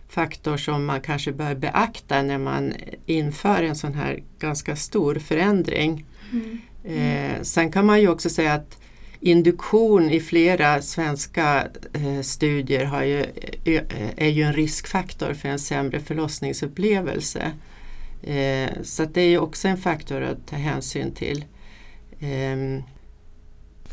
faktor 0.08 0.58
som 0.58 0.86
man 0.86 1.02
kanske 1.02 1.32
bör 1.32 1.56
beakta 1.56 2.22
när 2.22 2.38
man 2.38 2.74
inför 3.06 3.64
en 3.64 3.76
sån 3.76 3.94
här 3.94 4.24
ganska 4.40 4.76
stor 4.76 5.16
förändring. 5.16 6.06
Mm. 6.32 6.60
Eh, 6.84 7.42
sen 7.42 7.72
kan 7.72 7.86
man 7.86 8.02
ju 8.02 8.08
också 8.08 8.30
säga 8.30 8.54
att 8.54 8.78
induktion 9.20 10.10
i 10.10 10.20
flera 10.20 10.82
svenska 10.82 11.68
eh, 11.94 12.22
studier 12.22 12.86
har 12.86 13.04
ju, 13.04 13.20
eh, 13.64 14.10
är 14.18 14.30
ju 14.30 14.44
en 14.44 14.54
riskfaktor 14.54 15.34
för 15.34 15.50
en 15.50 15.60
sämre 15.60 16.00
förlossningsupplevelse. 16.00 17.52
Eh, 18.24 18.70
så 18.84 19.06
det 19.06 19.22
är 19.22 19.30
ju 19.30 19.38
också 19.38 19.68
en 19.68 19.78
faktor 19.78 20.22
att 20.22 20.48
ta 20.48 20.56
hänsyn 20.56 21.12
till. 21.12 21.46
Eh. 22.20 22.84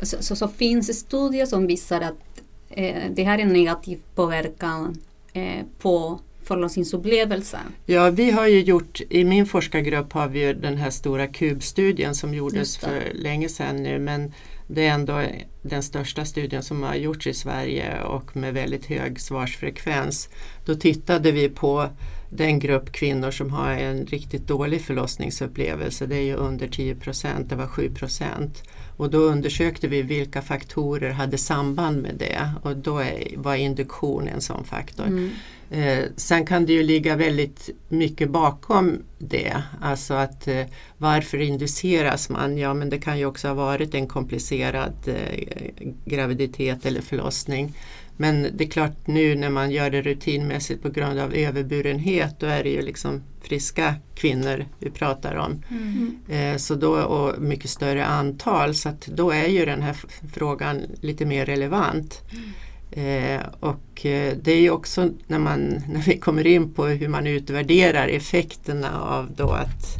Så, 0.01 0.17
så, 0.19 0.35
så, 0.35 0.47
finns 0.47 0.87
det 0.87 0.93
studier 0.93 1.45
som 1.45 1.67
visar 1.67 2.01
att 2.01 2.41
eh, 2.69 3.11
det 3.11 3.23
har 3.23 3.37
en 3.37 3.53
negativ 3.53 3.99
påverkan 4.15 4.97
eh, 5.33 5.65
på 5.79 6.19
förlossningsupplevelsen? 6.43 7.59
Ja, 7.85 8.09
vi 8.09 8.31
har 8.31 8.47
ju 8.47 8.61
gjort, 8.61 9.01
i 9.09 9.23
min 9.23 9.45
forskargrupp 9.45 10.13
har 10.13 10.27
vi 10.27 10.53
den 10.53 10.77
här 10.77 10.89
stora 10.89 11.27
kubstudien 11.27 12.15
som 12.15 12.33
gjordes 12.33 12.77
för 12.77 13.11
länge 13.13 13.49
sedan 13.49 13.83
nu 13.83 13.99
men 13.99 14.33
det 14.67 14.87
är 14.87 14.93
ändå 14.93 15.23
den 15.61 15.83
största 15.83 16.25
studien 16.25 16.63
som 16.63 16.83
har 16.83 16.95
gjorts 16.95 17.27
i 17.27 17.33
Sverige 17.33 18.03
och 18.03 18.35
med 18.35 18.53
väldigt 18.53 18.85
hög 18.85 19.19
svarsfrekvens. 19.19 20.29
Då 20.65 20.75
tittade 20.75 21.31
vi 21.31 21.49
på 21.49 21.89
den 22.29 22.59
grupp 22.59 22.91
kvinnor 22.91 23.31
som 23.31 23.49
har 23.49 23.71
en 23.71 24.05
riktigt 24.05 24.47
dålig 24.47 24.81
förlossningsupplevelse, 24.81 26.05
det 26.05 26.15
är 26.15 26.21
ju 26.21 26.35
under 26.35 26.67
10 26.67 26.95
procent, 26.95 27.49
det 27.49 27.55
var 27.55 27.67
7 27.67 27.89
procent. 27.95 28.63
Och 29.01 29.09
då 29.09 29.17
undersökte 29.17 29.87
vi 29.87 30.01
vilka 30.01 30.41
faktorer 30.41 31.11
hade 31.11 31.37
samband 31.37 32.01
med 32.01 32.15
det 32.15 32.49
och 32.61 32.77
då 32.77 33.03
var 33.35 33.55
induktion 33.55 34.27
en 34.27 34.41
sån 34.41 34.63
faktor. 34.63 35.07
Mm. 35.07 35.29
Eh, 35.69 36.05
sen 36.15 36.45
kan 36.45 36.65
det 36.65 36.73
ju 36.73 36.83
ligga 36.83 37.15
väldigt 37.15 37.69
mycket 37.89 38.29
bakom 38.29 39.03
det. 39.17 39.63
Alltså 39.81 40.13
att 40.13 40.47
eh, 40.47 40.65
varför 40.97 41.37
induceras 41.37 42.29
man? 42.29 42.57
Ja 42.57 42.73
men 42.73 42.89
det 42.89 42.97
kan 42.97 43.19
ju 43.19 43.25
också 43.25 43.47
ha 43.47 43.55
varit 43.55 43.95
en 43.95 44.07
komplicerad 44.07 44.93
eh, 45.05 45.83
graviditet 46.05 46.85
eller 46.85 47.01
förlossning. 47.01 47.73
Men 48.17 48.47
det 48.53 48.63
är 48.63 48.69
klart 48.69 49.07
nu 49.07 49.35
när 49.35 49.49
man 49.49 49.71
gör 49.71 49.89
det 49.89 50.01
rutinmässigt 50.01 50.81
på 50.81 50.89
grund 50.89 51.19
av 51.19 51.33
överburenhet 51.33 52.39
då 52.39 52.45
är 52.45 52.63
det 52.63 52.69
ju 52.69 52.81
liksom 52.81 53.21
friska 53.41 53.95
kvinnor 54.15 54.65
vi 54.79 54.89
pratar 54.89 55.35
om. 55.35 55.63
Mm. 55.69 56.17
Eh, 56.29 56.57
så 56.57 56.75
då, 56.75 56.91
och 57.01 57.41
mycket 57.41 57.69
större 57.69 58.05
antal 58.05 58.75
så 58.75 58.89
att 58.89 59.07
då 59.07 59.31
är 59.31 59.47
ju 59.47 59.65
den 59.65 59.81
här 59.81 59.97
frågan 60.33 60.81
lite 61.01 61.25
mer 61.25 61.45
relevant. 61.45 62.21
Mm. 62.31 62.51
Eh, 62.91 63.41
och 63.59 64.05
eh, 64.05 64.33
det 64.41 64.51
är 64.51 64.61
ju 64.61 64.69
också 64.69 65.09
när, 65.27 65.39
man, 65.39 65.59
när 65.93 66.01
vi 66.01 66.17
kommer 66.17 66.47
in 66.47 66.73
på 66.73 66.85
hur 66.85 67.07
man 67.07 67.27
utvärderar 67.27 68.07
effekterna 68.07 69.01
av 69.01 69.33
då 69.35 69.51
att 69.51 69.97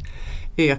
ök, 0.57 0.71
eh, 0.71 0.77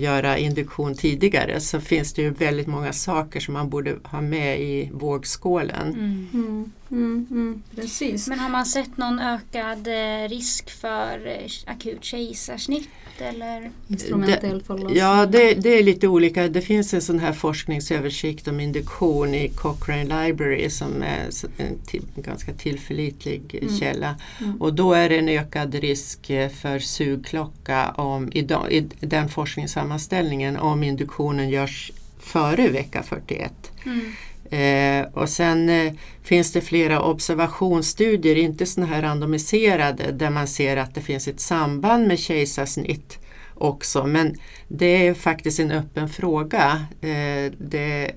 göra 0.00 0.38
induktion 0.38 0.94
tidigare 0.94 1.60
så 1.60 1.80
finns 1.80 2.12
det 2.12 2.22
ju 2.22 2.30
väldigt 2.30 2.66
många 2.66 2.92
saker 2.92 3.40
som 3.40 3.54
man 3.54 3.68
borde 3.70 3.96
ha 4.04 4.20
med 4.20 4.60
i 4.60 4.90
vågskålen. 4.92 5.88
Mm. 5.88 6.28
Mm, 6.32 6.72
mm, 6.90 7.26
mm 7.30 7.62
precis. 7.74 8.28
Men 8.28 8.38
har 8.38 8.50
man 8.50 8.66
sett 8.66 8.96
någon 8.96 9.18
ökad 9.18 9.88
eh, 9.88 10.28
risk 10.28 10.70
för 10.70 11.26
eh, 11.26 11.72
akut 11.72 12.04
kejsarsnitt 12.04 12.88
eller 13.18 13.70
instrumentell 13.88 14.62
förlossning? 14.62 14.96
Ja, 14.96 15.26
det, 15.26 15.54
det, 15.54 15.78
är 15.78 15.82
lite 15.82 16.08
olika. 16.08 16.48
Det 16.48 16.60
finns 16.60 16.94
en 16.94 17.02
sån 17.02 17.18
här 17.18 17.32
forskningsöversikt 17.32 18.48
om 18.48 18.60
induktion 18.60 19.34
i 19.34 19.48
Cochrane 19.48 20.26
Library 20.26 20.70
som 20.70 21.02
är 21.02 21.28
en 21.56 21.78
till, 21.86 22.02
ganska 22.16 22.52
tillförlitlig 22.52 23.58
mm. 23.62 23.78
källa. 23.78 24.16
Mm. 24.40 24.62
Och 24.62 24.74
då 24.74 24.92
är 24.92 25.08
det 25.08 25.18
en 25.18 25.28
ökad 25.28 25.74
risk 25.74 26.26
för 26.62 26.78
sugklocka 26.78 27.90
om, 27.90 28.32
i, 28.32 28.38
i 28.70 28.88
den 29.00 29.28
forskningssammanställningen 29.52 30.56
om 30.56 30.82
induktionen 30.82 31.48
görs 31.48 31.92
före 32.18 32.68
vecka 32.68 33.02
41. 33.02 33.52
Mm. 33.84 34.12
Eh, 34.50 35.12
och 35.12 35.28
sen 35.28 35.68
eh, 35.68 35.92
finns 36.22 36.52
det 36.52 36.60
flera 36.60 37.02
observationsstudier, 37.02 38.36
inte 38.36 38.66
sådana 38.66 38.94
här 38.94 39.02
randomiserade, 39.02 40.12
där 40.12 40.30
man 40.30 40.46
ser 40.46 40.76
att 40.76 40.94
det 40.94 41.00
finns 41.00 41.28
ett 41.28 41.40
samband 41.40 42.06
med 42.06 42.18
kejsarsnitt 42.18 43.18
också. 43.54 44.06
Men 44.06 44.36
det 44.68 45.06
är 45.06 45.14
faktiskt 45.14 45.60
en 45.60 45.70
öppen 45.70 46.08
fråga. 46.08 46.86
Eh, 47.00 47.52
det, 47.58 48.12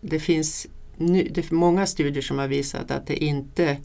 det 0.00 0.20
finns 0.20 0.66
nu, 0.96 1.28
det 1.30 1.50
många 1.50 1.86
studier 1.86 2.22
som 2.22 2.38
har 2.38 2.48
visat 2.48 2.90
att 2.90 3.06
det 3.06 3.24
inte 3.24 3.76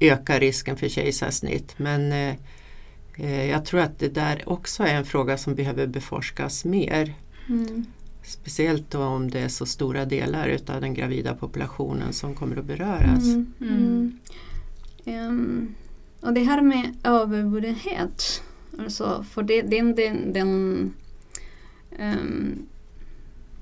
ökar 0.00 0.40
risken 0.40 0.76
för 0.76 0.88
kejsarsnitt. 0.88 1.74
Men 1.76 2.12
eh, 2.12 2.34
jag 3.22 3.64
tror 3.64 3.80
att 3.80 3.98
det 3.98 4.08
där 4.08 4.42
också 4.46 4.82
är 4.82 4.94
en 4.94 5.04
fråga 5.04 5.38
som 5.38 5.54
behöver 5.54 5.86
beforskas 5.86 6.64
mer. 6.64 7.14
Mm. 7.48 7.84
Speciellt 8.22 8.90
då 8.90 9.02
om 9.02 9.30
det 9.30 9.40
är 9.40 9.48
så 9.48 9.66
stora 9.66 10.04
delar 10.04 10.48
utav 10.48 10.80
den 10.80 10.94
gravida 10.94 11.34
populationen 11.34 12.12
som 12.12 12.34
kommer 12.34 12.56
att 12.56 12.64
beröras. 12.64 13.24
Mm, 13.24 13.52
mm. 13.60 14.18
Um, 15.04 15.74
och 16.20 16.32
det 16.32 16.40
här 16.40 16.62
med 16.62 16.96
överburenhet, 17.04 18.42
alltså 18.78 19.24
för 19.30 19.42
det, 19.42 19.62
den, 19.62 19.94
den, 19.94 20.32
den, 20.32 20.48
um, 21.98 22.66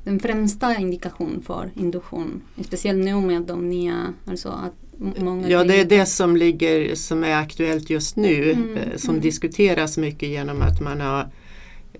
den 0.04 0.20
främsta 0.20 0.76
indikationen 0.76 1.42
för 1.42 1.70
induktion, 1.74 2.42
speciellt 2.64 3.04
nu 3.04 3.20
med 3.20 3.42
de 3.42 3.68
nya, 3.68 4.14
alltså 4.26 4.48
att 4.48 4.74
många 5.16 5.48
Ja, 5.48 5.64
det 5.64 5.80
är 5.80 5.84
det 5.84 6.06
som, 6.06 6.36
ligger, 6.36 6.94
som 6.94 7.24
är 7.24 7.34
aktuellt 7.34 7.90
just 7.90 8.16
nu, 8.16 8.52
mm, 8.52 8.76
eh, 8.76 8.96
som 8.96 9.10
mm. 9.10 9.22
diskuteras 9.22 9.98
mycket 9.98 10.28
genom 10.28 10.62
att 10.62 10.80
man 10.80 11.00
har 11.00 11.30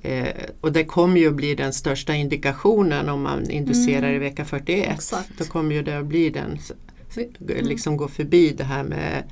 Eh, 0.03 0.45
och 0.61 0.73
det 0.73 0.85
kommer 0.85 1.21
ju 1.21 1.31
bli 1.31 1.55
den 1.55 1.73
största 1.73 2.15
indikationen 2.15 3.09
om 3.09 3.23
man 3.23 3.51
inducerar 3.51 4.09
mm. 4.09 4.15
i 4.15 4.19
vecka 4.19 4.45
41. 4.45 4.89
Exakt. 4.95 5.31
Då 5.39 5.45
kommer 5.45 5.75
ju 5.75 5.83
det 5.83 5.99
att 5.99 6.07
bli 6.07 6.31
den, 6.31 6.59
mm. 7.17 7.67
liksom 7.67 7.97
gå 7.97 8.09
förbi 8.09 8.51
det 8.51 8.65
här 8.65 8.85
med 8.85 9.23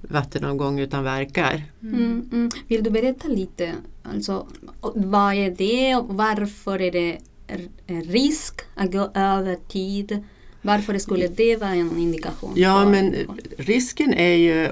vattenavgång 0.00 0.80
utan 0.80 1.04
verkar. 1.04 1.62
Mm. 1.82 2.28
Mm. 2.32 2.50
Vill 2.68 2.82
du 2.82 2.90
berätta 2.90 3.28
lite, 3.28 3.74
alltså, 4.02 4.46
vad 4.94 5.34
är 5.34 5.50
det 5.50 5.96
och 5.96 6.14
varför 6.14 6.80
är 6.80 6.92
det 6.92 7.18
risk 7.86 8.60
att 8.74 8.92
gå 8.92 9.10
över 9.14 9.56
tid? 9.68 10.24
Varför 10.62 10.98
skulle 10.98 11.28
det 11.28 11.56
vara 11.56 11.70
en 11.70 11.98
indikation? 11.98 12.52
Ja 12.56 12.84
men 12.84 13.16
risken 13.58 14.14
är 14.14 14.34
ju, 14.34 14.64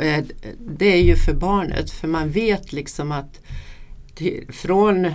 eh, 0.00 0.24
det 0.58 0.92
är 0.92 1.02
ju 1.02 1.16
för 1.16 1.34
barnet 1.34 1.90
för 1.90 2.08
man 2.08 2.30
vet 2.30 2.72
liksom 2.72 3.12
att 3.12 3.40
från 4.48 5.10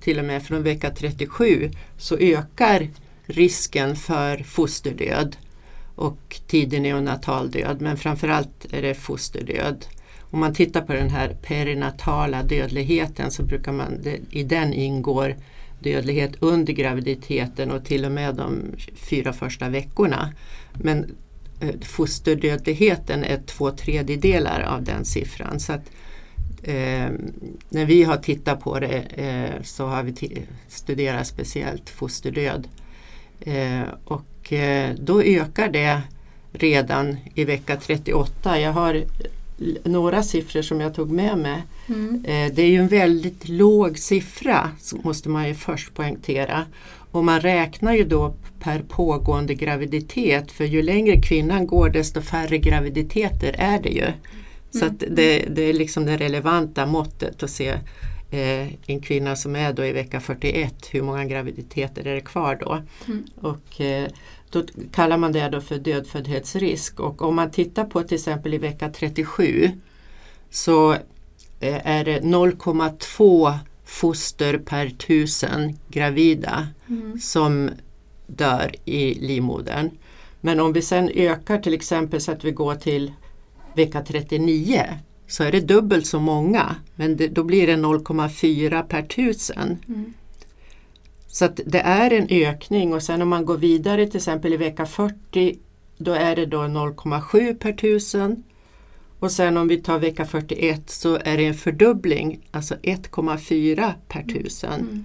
till 0.00 0.18
och 0.18 0.24
med 0.24 0.42
från 0.42 0.62
vecka 0.62 0.90
37 0.90 1.70
så 1.98 2.16
ökar 2.16 2.88
risken 3.26 3.96
för 3.96 4.38
fosterdöd 4.38 5.36
och 5.94 6.40
tidig 6.46 6.82
neonatal 6.82 7.50
död 7.50 7.80
men 7.80 7.96
framförallt 7.96 8.66
är 8.70 8.82
det 8.82 8.94
fosterdöd. 8.94 9.86
Om 10.30 10.40
man 10.40 10.54
tittar 10.54 10.80
på 10.80 10.92
den 10.92 11.10
här 11.10 11.36
perinatala 11.42 12.42
dödligheten 12.42 13.30
så 13.30 13.42
brukar 13.42 13.72
man, 13.72 14.04
i 14.30 14.42
den 14.42 14.72
ingår 14.72 15.36
dödlighet 15.78 16.32
under 16.40 16.72
graviditeten 16.72 17.70
och 17.70 17.84
till 17.84 18.04
och 18.04 18.12
med 18.12 18.34
de 18.34 18.62
fyra 18.94 19.32
första 19.32 19.68
veckorna. 19.68 20.32
Men 20.72 21.16
eh, 21.60 21.74
fosterdödligheten 21.82 23.24
är 23.24 23.40
två 23.46 23.70
tredjedelar 23.70 24.60
av 24.60 24.82
den 24.82 25.04
siffran. 25.04 25.60
Så 25.60 25.72
att 25.72 25.90
eh, 26.62 27.08
när 27.68 27.84
vi 27.84 28.02
har 28.02 28.16
tittat 28.16 28.60
på 28.60 28.80
det 28.80 28.98
eh, 28.98 29.62
så 29.62 29.86
har 29.86 30.02
vi 30.02 30.42
studerat 30.68 31.26
speciellt 31.26 31.90
fosterdöd. 31.90 32.68
Eh, 33.40 33.82
och 34.04 34.52
eh, 34.52 34.94
då 34.98 35.22
ökar 35.22 35.68
det 35.68 36.02
redan 36.52 37.16
i 37.34 37.44
vecka 37.44 37.76
38. 37.76 38.60
Jag 38.60 38.72
har 38.72 39.04
några 39.84 40.22
siffror 40.22 40.62
som 40.62 40.80
jag 40.80 40.94
tog 40.94 41.10
med 41.10 41.38
mig. 41.38 41.62
Mm. 41.88 42.24
Eh, 42.24 42.52
det 42.54 42.62
är 42.62 42.68
ju 42.68 42.76
en 42.76 42.88
väldigt 42.88 43.48
låg 43.48 43.98
siffra 43.98 44.70
måste 44.92 45.28
man 45.28 45.48
ju 45.48 45.54
först 45.54 45.94
poängtera. 45.94 46.64
Och 47.10 47.24
man 47.24 47.40
räknar 47.40 47.94
ju 47.94 48.04
då 48.04 48.34
per 48.60 48.82
pågående 48.82 49.54
graviditet 49.54 50.52
för 50.52 50.64
ju 50.64 50.82
längre 50.82 51.20
kvinnan 51.20 51.66
går 51.66 51.90
desto 51.90 52.20
färre 52.20 52.58
graviditeter 52.58 53.54
är 53.58 53.80
det 53.80 53.88
ju. 53.88 54.06
Så 54.70 54.84
mm. 54.84 54.96
det, 54.98 55.44
det, 55.48 55.62
är 55.62 55.72
liksom 55.72 56.06
det 56.06 56.16
relevanta 56.16 56.86
måttet 56.86 57.42
att 57.42 57.50
se 57.50 57.68
eh, 58.30 58.68
en 58.86 59.00
kvinna 59.00 59.36
som 59.36 59.56
är 59.56 59.72
då 59.72 59.84
i 59.84 59.92
vecka 59.92 60.20
41, 60.20 60.74
hur 60.90 61.02
många 61.02 61.24
graviditeter 61.24 62.06
är 62.06 62.14
det 62.14 62.20
kvar 62.20 62.58
då? 62.60 62.82
Mm. 63.06 63.24
Och, 63.40 63.80
eh, 63.80 64.08
då 64.56 64.64
kallar 64.92 65.18
man 65.18 65.32
det 65.32 65.48
då 65.48 65.60
för 65.60 65.78
dödföddhetsrisk 65.78 67.00
och 67.00 67.22
om 67.22 67.36
man 67.36 67.50
tittar 67.50 67.84
på 67.84 68.02
till 68.02 68.14
exempel 68.14 68.54
i 68.54 68.58
vecka 68.58 68.88
37 68.88 69.70
så 70.50 70.92
eh, 71.60 71.86
är 71.86 72.04
det 72.04 72.20
0,2 72.20 73.58
foster 73.84 74.58
per 74.58 74.88
tusen 74.88 75.78
gravida 75.88 76.68
mm. 76.88 77.18
som 77.18 77.70
dör 78.26 78.74
i 78.84 79.14
livmodern. 79.14 79.90
Men 80.40 80.60
om 80.60 80.72
vi 80.72 80.82
sen 80.82 81.10
ökar 81.14 81.58
till 81.58 81.74
exempel 81.74 82.20
så 82.20 82.32
att 82.32 82.44
vi 82.44 82.50
går 82.50 82.74
till 82.74 83.12
vecka 83.74 84.02
39 84.02 84.84
så 85.26 85.44
är 85.44 85.52
det 85.52 85.60
dubbelt 85.60 86.06
så 86.06 86.20
många 86.20 86.76
men 86.94 87.16
det, 87.16 87.28
då 87.28 87.44
blir 87.44 87.66
det 87.66 87.76
0,4 87.76 88.82
per 88.82 89.02
tusen. 89.02 89.78
Mm. 89.88 90.14
Så 91.36 91.44
att 91.44 91.60
det 91.66 91.80
är 91.80 92.12
en 92.12 92.26
ökning 92.30 92.94
och 92.94 93.02
sen 93.02 93.22
om 93.22 93.28
man 93.28 93.44
går 93.44 93.56
vidare 93.56 94.06
till 94.06 94.16
exempel 94.16 94.52
i 94.52 94.56
vecka 94.56 94.86
40 94.86 95.58
då 95.98 96.12
är 96.12 96.36
det 96.36 96.46
då 96.46 96.58
0,7 96.58 97.54
per 97.54 97.72
tusen. 97.72 98.42
Och 99.18 99.32
sen 99.32 99.56
om 99.56 99.68
vi 99.68 99.76
tar 99.76 99.98
vecka 99.98 100.24
41 100.24 100.90
så 100.90 101.18
är 101.24 101.36
det 101.36 101.46
en 101.46 101.54
fördubbling, 101.54 102.40
alltså 102.50 102.74
1,4 102.74 103.92
per 104.08 104.22
tusen. 104.22 104.80
Mm. 104.80 105.04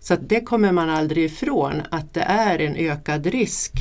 Så 0.00 0.14
att 0.14 0.28
det 0.28 0.40
kommer 0.40 0.72
man 0.72 0.90
aldrig 0.90 1.24
ifrån 1.24 1.82
att 1.90 2.14
det 2.14 2.22
är 2.22 2.58
en 2.58 2.76
ökad 2.76 3.26
risk 3.26 3.72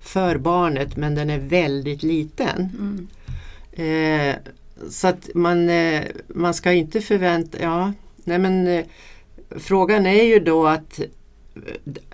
för 0.00 0.38
barnet 0.38 0.96
men 0.96 1.14
den 1.14 1.30
är 1.30 1.38
väldigt 1.38 2.02
liten. 2.02 2.68
Mm. 2.78 3.08
Eh, 3.72 4.36
så 4.90 5.08
att 5.08 5.30
man, 5.34 5.70
eh, 5.70 6.02
man 6.26 6.54
ska 6.54 6.72
inte 6.72 7.00
förvänta, 7.00 7.58
ja, 7.60 7.92
nej 8.24 8.38
men 8.38 8.66
eh, 8.66 8.84
frågan 9.56 10.06
är 10.06 10.24
ju 10.24 10.38
då 10.38 10.66
att 10.66 11.00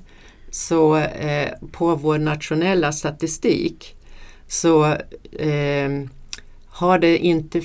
så 0.51 0.97
eh, 0.97 1.53
på 1.73 1.95
vår 1.95 2.19
nationella 2.19 2.93
statistik 2.93 3.97
så 4.47 4.85
eh, 5.33 5.91
har 6.67 6.99
det 6.99 7.19
inte 7.19 7.63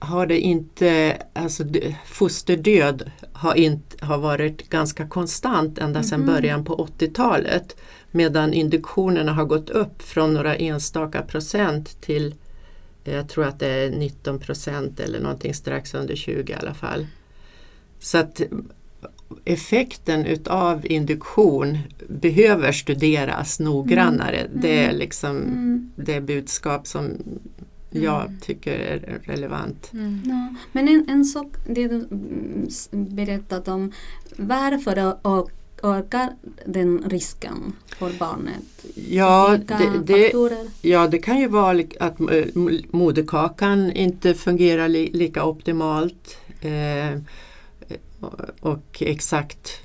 har 0.00 0.26
det 0.26 0.40
inte, 0.40 1.16
alltså 1.32 1.64
fosterdöd 2.06 3.10
har, 3.32 3.54
inte, 3.54 4.04
har 4.04 4.18
varit 4.18 4.68
ganska 4.70 5.08
konstant 5.08 5.78
ända 5.78 6.02
sedan 6.02 6.22
mm. 6.22 6.34
början 6.34 6.64
på 6.64 6.88
80-talet. 6.98 7.76
Medan 8.10 8.52
induktionerna 8.52 9.32
har 9.32 9.44
gått 9.44 9.70
upp 9.70 10.02
från 10.02 10.34
några 10.34 10.56
enstaka 10.56 11.22
procent 11.22 12.00
till 12.00 12.34
jag 13.04 13.28
tror 13.28 13.44
att 13.44 13.58
det 13.58 13.66
är 13.66 13.90
19 13.90 14.38
procent 14.38 15.00
eller 15.00 15.20
någonting 15.20 15.54
strax 15.54 15.94
under 15.94 16.16
20 16.16 16.52
i 16.52 16.56
alla 16.56 16.74
fall. 16.74 17.06
Så 17.98 18.18
att 18.18 18.42
effekten 19.44 20.26
utav 20.26 20.86
induktion 20.86 21.78
behöver 22.08 22.72
studeras 22.72 23.60
noggrannare. 23.60 24.40
Mm. 24.40 24.60
Det 24.60 24.84
är 24.84 24.92
liksom 24.92 25.36
mm. 25.36 25.92
det 25.96 26.20
budskap 26.20 26.86
som 26.86 27.10
jag 27.90 28.24
mm. 28.24 28.40
tycker 28.40 28.78
är 28.78 29.20
relevant. 29.24 29.90
Mm. 29.92 30.22
Ja. 30.24 30.54
Men 30.72 30.88
en, 30.88 31.08
en 31.08 31.24
sak, 31.24 31.46
det 31.66 31.88
du 31.88 32.06
berättat 32.90 33.68
om, 33.68 33.92
varför 34.36 35.14
ökar 35.82 36.28
den 36.66 37.02
risken 37.06 37.72
för 37.98 38.10
barnet? 38.18 38.86
Ja 39.08 39.58
det, 39.66 39.98
det, 40.04 40.32
ja, 40.82 41.06
det 41.06 41.18
kan 41.18 41.40
ju 41.40 41.48
vara 41.48 41.82
att 42.00 42.18
moderkakan 42.90 43.92
inte 43.92 44.34
fungerar 44.34 44.88
li, 44.88 45.10
lika 45.12 45.44
optimalt. 45.44 46.36
Eh, 46.60 47.20
och 48.60 49.02
exakt 49.02 49.80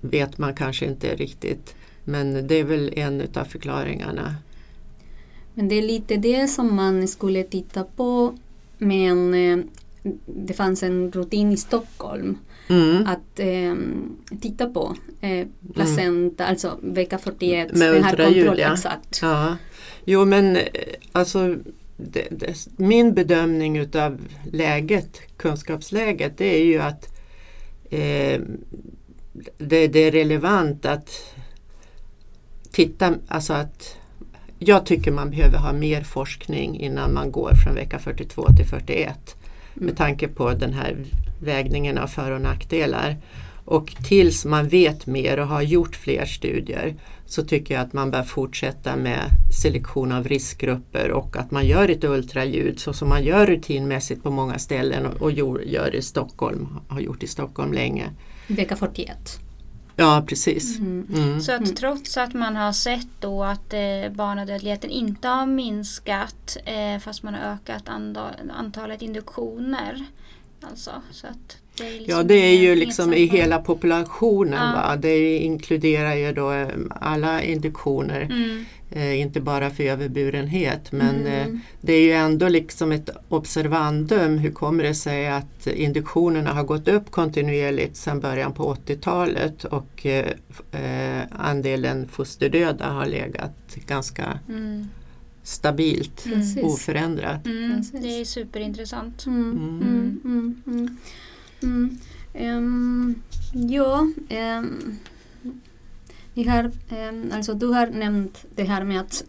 vet 0.00 0.38
man 0.38 0.54
kanske 0.54 0.86
inte 0.86 1.14
riktigt. 1.14 1.74
Men 2.04 2.46
det 2.46 2.54
är 2.54 2.64
väl 2.64 2.92
en 2.96 3.28
av 3.34 3.44
förklaringarna. 3.44 4.34
Men 5.54 5.68
det 5.68 5.74
är 5.74 5.82
lite 5.82 6.16
det 6.16 6.48
som 6.48 6.76
man 6.76 7.08
skulle 7.08 7.42
titta 7.42 7.84
på. 7.84 8.34
Men 8.78 9.34
eh, 9.34 9.58
det 10.26 10.54
fanns 10.54 10.82
en 10.82 11.12
rutin 11.12 11.52
i 11.52 11.56
Stockholm 11.56 12.38
mm. 12.68 13.06
att 13.06 13.40
eh, 13.40 13.74
titta 14.40 14.66
på 14.66 14.96
eh, 15.20 15.46
placenta, 15.74 16.44
mm. 16.44 16.50
alltså 16.50 16.78
vecka 16.82 17.18
41. 17.18 17.76
Med 17.76 17.94
ultraljud 17.94 18.58
ja. 18.58 18.72
Exakt. 18.72 19.18
ja. 19.22 19.56
Jo 20.04 20.24
men 20.24 20.56
eh, 20.56 20.62
alltså 21.12 21.56
det, 21.96 22.28
det, 22.30 22.66
min 22.76 23.14
bedömning 23.14 23.78
utav 23.78 24.20
läget, 24.52 25.20
kunskapsläget, 25.36 26.38
det 26.38 26.60
är 26.60 26.64
ju 26.64 26.78
att 26.78 27.19
eh, 27.90 28.40
det, 29.58 29.88
det, 29.88 29.98
är 29.98 30.10
relevant 30.12 30.86
att 30.86 31.34
titta, 32.70 33.14
alltså 33.28 33.52
att 33.52 33.96
jag 34.58 34.86
tycker 34.86 35.10
man 35.10 35.30
behöver 35.30 35.58
ha 35.58 35.72
mer 35.72 36.02
forskning 36.02 36.80
innan 36.80 37.14
man 37.14 37.32
går 37.32 37.54
från 37.54 37.74
vecka 37.74 37.98
42 37.98 38.46
till 38.56 38.66
41 38.66 39.36
med 39.74 39.82
mm. 39.82 39.94
tanke 39.94 40.28
på 40.28 40.52
den 40.52 40.72
här 40.72 40.96
vägningen 41.42 41.98
av 41.98 42.06
för 42.06 42.30
och 42.30 42.40
nackdelar. 42.40 43.16
Och 43.70 43.94
tills 44.04 44.44
man 44.44 44.68
vet 44.68 45.06
mer 45.06 45.38
och 45.38 45.46
har 45.46 45.62
gjort 45.62 45.96
fler 45.96 46.24
studier 46.24 46.94
så 47.26 47.42
tycker 47.42 47.74
jag 47.74 47.82
att 47.82 47.92
man 47.92 48.10
bör 48.10 48.22
fortsätta 48.22 48.96
med 48.96 49.30
selektion 49.62 50.12
av 50.12 50.28
riskgrupper 50.28 51.10
och 51.10 51.36
att 51.36 51.50
man 51.50 51.66
gör 51.66 51.88
ett 51.88 52.04
ultraljud 52.04 52.80
så 52.80 52.92
som 52.92 53.08
man 53.08 53.24
gör 53.24 53.46
rutinmässigt 53.46 54.22
på 54.22 54.30
många 54.30 54.58
ställen 54.58 55.06
och, 55.06 55.32
gör 55.66 55.94
i 55.94 56.02
Stockholm, 56.02 56.68
har 56.88 57.00
gjort 57.00 57.22
i 57.22 57.26
Stockholm 57.26 57.72
länge. 57.72 58.10
Vecka 58.46 58.76
41? 58.76 59.40
Ja, 59.96 60.24
precis. 60.26 60.78
Mm. 60.78 61.06
Mm. 61.14 61.40
Så 61.40 61.52
att 61.52 61.76
trots 61.76 62.16
att 62.16 62.34
man 62.34 62.56
har 62.56 62.72
sett 62.72 63.08
då 63.20 63.44
att 63.44 63.72
eh, 63.72 64.12
barnadödligheten 64.12 64.90
inte 64.90 65.28
har 65.28 65.46
minskat 65.46 66.56
eh, 66.64 66.98
fast 67.00 67.22
man 67.22 67.34
har 67.34 67.52
ökat 67.52 67.88
antalet 68.56 69.02
induktioner. 69.02 70.04
Alltså, 70.60 70.90
så 71.10 71.26
att 71.26 71.56
det 71.80 71.86
är 71.88 71.98
liksom 71.98 72.16
Ja, 72.16 72.22
det 72.22 72.34
är 72.34 72.56
ju 72.58 72.74
liksom 72.74 73.12
i 73.14 73.24
hela 73.26 73.58
populationen. 73.58 74.52
Ja. 74.52 74.72
Va? 74.74 74.96
Det 74.96 75.36
inkluderar 75.38 76.14
ju 76.14 76.32
då 76.32 76.52
eh, 76.52 76.68
alla 76.90 77.42
induktioner. 77.42 78.20
Mm, 78.20 78.64
Eh, 78.92 79.20
inte 79.20 79.40
bara 79.40 79.70
för 79.70 79.84
överburenhet 79.84 80.92
men 80.92 81.16
Mm. 81.20 81.26
eh, 81.26 81.46
det 81.80 81.92
är 81.92 82.00
ju 82.02 82.12
ändå 82.12 82.48
liksom 82.48 82.92
ett 82.92 83.10
observandum. 83.28 84.38
Hur 84.38 84.50
kommer 84.50 84.84
det 84.84 84.94
sig 84.94 85.28
att 85.28 85.66
induktionerna 85.66 86.52
har 86.52 86.64
gått 86.64 86.88
upp 86.88 87.10
kontinuerligt 87.10 87.96
sedan 87.96 88.20
början 88.20 88.52
på 88.52 88.74
80-talet 88.74 89.64
och 89.64 90.06
eh, 90.06 90.26
eh, 90.72 91.22
andelen 91.30 92.08
fosterdöda 92.08 92.86
har 92.90 93.06
legat 93.06 93.76
ganska 93.86 94.38
mm, 94.48 94.88
stabilt, 95.42 96.26
Mm. 96.26 96.64
Oförändrat. 96.64 97.46
mm, 97.46 97.82
det 97.92 98.20
är 98.20 98.24
superintressant. 98.24 99.26
Mm, 101.62 101.98
Mm. 102.34 102.46
mm, 102.46 102.56
mm, 102.56 102.56
mm. 102.58 103.14
Mm. 103.14 103.14
Ehm, 103.14 103.14
ja, 103.70 104.06
ehm, 104.28 104.96
vi 106.34 106.44
har, 106.44 106.70
ehm, 106.90 107.32
alltså 107.32 107.54
du 107.54 107.66
har 107.66 107.86
nämnt 107.86 108.44
det 108.54 108.64
här 108.64 108.84
med 108.84 109.00
att 109.00 109.24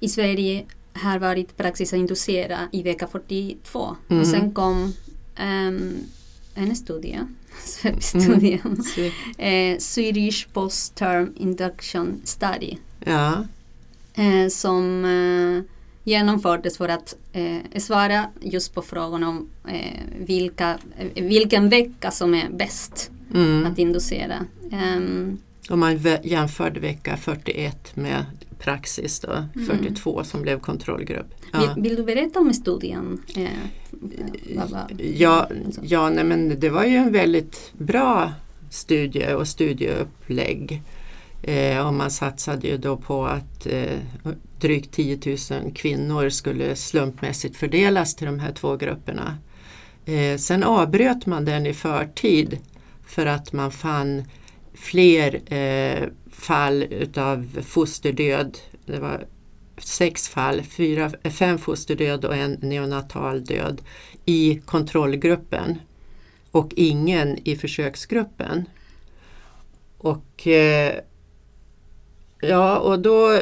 i 0.00 0.08
Sverige 0.08 0.64
har 0.92 1.18
varit 1.18 1.56
praxis 1.56 1.92
att 1.92 1.98
inducera 1.98 2.58
i 2.72 2.82
vecka 2.82 3.06
42 3.06 3.96
Mhm. 4.08 4.20
och 4.20 4.26
sen 4.26 4.52
kom 4.52 4.92
en 6.54 6.76
studie, 6.76 7.18
studie 8.00 8.60
Så, 8.94 9.00
eh, 9.42 9.78
Swedish 9.78 10.48
Post-Term 10.52 11.32
Induction 11.36 12.20
Study 12.24 12.76
ja, 13.04 13.44
eh, 14.14 14.48
som 14.48 15.04
eh, 15.04 15.62
genomfördes 16.04 16.76
för 16.78 16.88
att 16.88 17.16
eh, 17.32 17.80
svara 17.80 18.26
just 18.40 18.74
på 18.74 18.82
frågan 18.82 19.22
om 19.24 19.48
eh, 19.68 20.00
vilka, 20.18 20.78
eh, 21.14 21.24
vilken 21.24 21.68
vecka 21.68 22.10
som 22.10 22.34
är 22.34 22.48
bäst 22.50 23.10
mm. 23.34 23.66
att 23.66 23.78
inducera. 23.78 24.46
Ehm, 24.72 25.38
Om 25.70 25.80
man 25.80 26.00
jämförde 26.22 26.80
vecka 26.80 27.16
41 27.16 27.96
med 27.96 28.24
praxis 28.58 29.20
då, 29.20 29.32
Mm. 29.32 29.66
42 29.66 30.24
som 30.24 30.42
blev 30.42 30.60
kontrollgrupp. 30.60 31.34
Ja. 31.52 31.60
vill, 31.74 31.82
vill 31.82 31.96
du 31.96 32.02
berätta 32.02 32.38
om 32.40 32.54
studien? 32.54 33.22
Eh, 33.36 33.48
vad- 34.56 34.70
vad- 34.70 35.00
Ja, 35.00 35.48
alltså. 35.66 35.80
ja 35.84 36.10
nej, 36.10 36.24
men 36.24 36.60
det 36.60 36.70
var 36.70 36.84
ju 36.84 36.96
en 36.96 37.12
väldigt 37.12 37.72
bra 37.72 38.32
studie 38.70 39.32
och 39.34 39.48
studieupplägg. 39.48 40.82
Eh, 41.46 41.86
och 41.86 41.94
man 41.94 42.10
satsade 42.10 42.68
ju 42.68 42.76
då 42.76 42.96
på 42.96 43.26
att 43.26 43.66
eh, 43.66 43.98
drygt 44.60 44.92
10 44.92 45.18
000 45.50 45.72
kvinnor 45.72 46.28
skulle 46.28 46.76
slumpmässigt 46.76 47.56
fördelas 47.56 48.14
till 48.14 48.26
de 48.26 48.40
här 48.40 48.52
två 48.52 48.76
grupperna. 48.76 49.38
Eh, 50.04 50.38
sen 50.38 50.62
avbröt 50.62 51.26
man 51.26 51.44
den 51.44 51.66
i 51.66 51.74
förtid 51.74 52.58
för 53.06 53.26
att 53.26 53.52
man 53.52 53.70
fann 53.70 54.24
fler 54.74 55.52
eh, 55.54 56.08
fall 56.30 56.82
utav 56.82 57.60
fosterdöd. 57.62 58.58
Det 58.86 58.98
var 58.98 59.26
sex 59.78 60.28
fall, 60.28 60.62
fyra, 60.62 61.10
fem 61.30 61.58
fosterdöd 61.58 62.24
och 62.24 62.36
en 62.36 62.52
neonatal 62.52 63.44
död 63.44 63.82
i 64.24 64.60
kontrollgruppen 64.64 65.78
och 66.50 66.72
ingen 66.76 67.38
i 67.48 67.56
försöksgruppen. 67.56 68.64
Och 69.98 70.46
eh, 70.46 70.94
Ja, 72.48 72.78
och 72.78 72.98
då, 72.98 73.40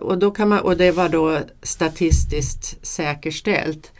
och 0.00 0.18
då 0.18 0.30
kan 0.30 0.48
man, 0.48 0.60
och 0.60 0.76
det 0.76 0.90
var 0.90 1.08
då 1.08 1.38
statistiskt 1.62 2.86
säkerställt. 2.86 3.92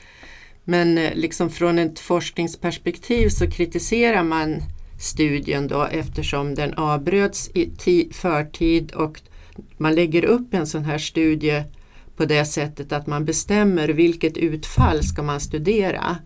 Men 0.64 0.98
eh, 0.98 1.14
liksom 1.14 1.50
från 1.50 1.78
ett 1.78 1.98
forskningsperspektiv 1.98 3.28
så 3.28 3.50
kritiserar 3.50 4.22
man 4.22 4.62
studien 5.00 5.68
då 5.68 5.82
eftersom 5.82 6.54
den 6.54 6.74
avbröts 6.74 7.50
i 7.54 8.10
förtid 8.12 8.92
och 8.92 9.20
man 9.76 9.94
lägger 9.94 10.24
upp 10.24 10.54
en 10.54 10.66
sån 10.66 10.84
här 10.84 10.98
studie 10.98 11.62
på 12.16 12.24
det 12.24 12.44
sättet 12.44 12.92
att 12.92 13.06
man 13.06 13.24
bestämmer 13.24 13.88
vilket 13.88 14.36
utfall 14.36 15.02
ska 15.02 15.22
man 15.22 15.40
studera. 15.40 16.16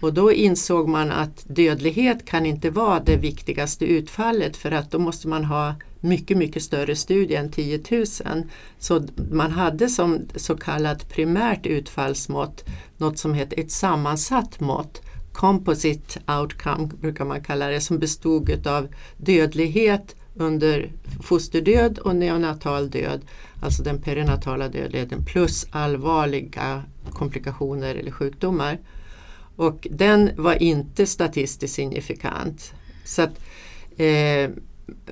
Och 0.00 0.14
då 0.14 0.32
insåg 0.32 0.88
man 0.88 1.10
att 1.10 1.44
dödlighet 1.48 2.24
kan 2.24 2.46
inte 2.46 2.70
vara 2.70 3.00
det 3.00 3.16
viktigaste 3.16 3.84
utfallet 3.84 4.56
för 4.56 4.70
att 4.70 4.90
då 4.90 4.98
måste 4.98 5.28
man 5.28 5.44
ha 5.44 5.74
mycket, 6.00 6.36
mycket 6.36 6.62
större 6.62 6.96
studie 6.96 7.34
än 7.34 7.50
10 7.50 7.80
000. 7.90 8.04
Så 8.78 9.06
man 9.30 9.50
hade 9.50 9.88
som 9.88 10.20
så 10.36 10.56
kallat 10.56 11.08
primärt 11.08 11.66
utfallsmått 11.66 12.64
något 12.96 13.18
som 13.18 13.34
heter 13.34 13.60
ett 13.60 13.70
sammansatt 13.70 14.60
mått. 14.60 15.02
Composite 15.32 16.20
outcome 16.40 16.86
brukar 17.00 17.24
man 17.24 17.44
kalla 17.44 17.66
det, 17.66 17.80
som 17.80 17.98
bestod 17.98 18.66
av 18.66 18.88
dödlighet 19.16 20.16
under 20.34 20.92
fosterdöd 21.22 21.98
och 21.98 22.16
neonatal 22.16 22.90
död, 22.90 23.20
alltså 23.60 23.82
den 23.82 24.02
perinatala 24.02 24.68
dödligheten, 24.68 25.24
plus 25.24 25.66
allvarliga 25.70 26.82
komplikationer 27.10 27.94
eller 27.94 28.10
sjukdomar. 28.10 28.78
Och 29.56 29.86
den 29.90 30.30
var 30.36 30.62
inte 30.62 31.06
statistiskt 31.06 31.74
signifikant. 31.74 32.72
Så 33.04 33.22
att, 33.22 33.40
eh, 33.96 34.50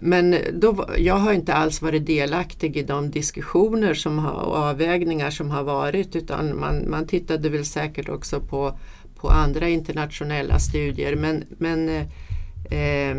men 0.00 0.36
då, 0.52 0.88
jag 0.98 1.14
har 1.14 1.32
inte 1.32 1.54
alls 1.54 1.82
varit 1.82 2.06
delaktig 2.06 2.76
i 2.76 2.82
de 2.82 3.10
diskussioner 3.10 3.94
som 3.94 4.18
har, 4.18 4.32
och 4.32 4.56
avvägningar 4.56 5.30
som 5.30 5.50
har 5.50 5.62
varit 5.62 6.16
utan 6.16 6.60
man, 6.60 6.90
man 6.90 7.06
tittade 7.06 7.48
väl 7.48 7.64
säkert 7.64 8.08
också 8.08 8.40
på, 8.40 8.78
på 9.16 9.28
andra 9.28 9.68
internationella 9.68 10.58
studier. 10.58 11.16
Men, 11.16 11.44
men 11.58 11.88
eh, 11.88 13.16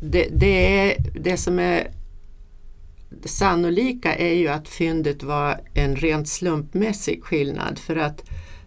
det, 0.00 0.28
det, 0.32 0.78
är, 0.78 0.96
det 1.14 1.36
som 1.36 1.58
är 1.58 1.90
sannolika 3.24 4.14
är 4.14 4.34
ju 4.34 4.48
att 4.48 4.68
fyndet 4.68 5.22
var 5.22 5.60
en 5.74 5.96
rent 5.96 6.28
slumpmässig 6.28 7.24
skillnad 7.24 7.78
för 7.78 7.96
att 7.96 8.24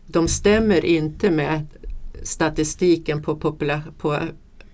de 0.07 0.27
stämmer 0.27 0.85
inte 0.85 1.31
med 1.31 1.67
statistiken 2.23 3.23
på, 3.23 3.35
popula 3.35 3.81
på 3.97 4.19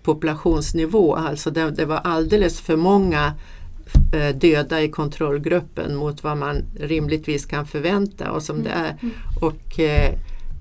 populationsnivå. 0.04 1.16
Alltså 1.16 1.52
det, 1.52 1.72
det 1.72 1.86
var 1.86 1.98
alldeles 1.98 2.62
för 2.62 2.76
många 2.76 3.34
eh, 4.14 4.36
döda 4.36 4.82
i 4.82 4.90
kontrollgruppen 4.90 5.96
mot 5.96 6.24
vad 6.24 6.38
man 6.38 6.64
rimligtvis 6.80 7.46
kan 7.46 7.66
förvänta 7.66 8.32
och 8.32 8.44
som 8.44 8.64
det 8.64 8.70
är. 8.70 8.98
Och 9.42 9.80
eh, 9.80 10.14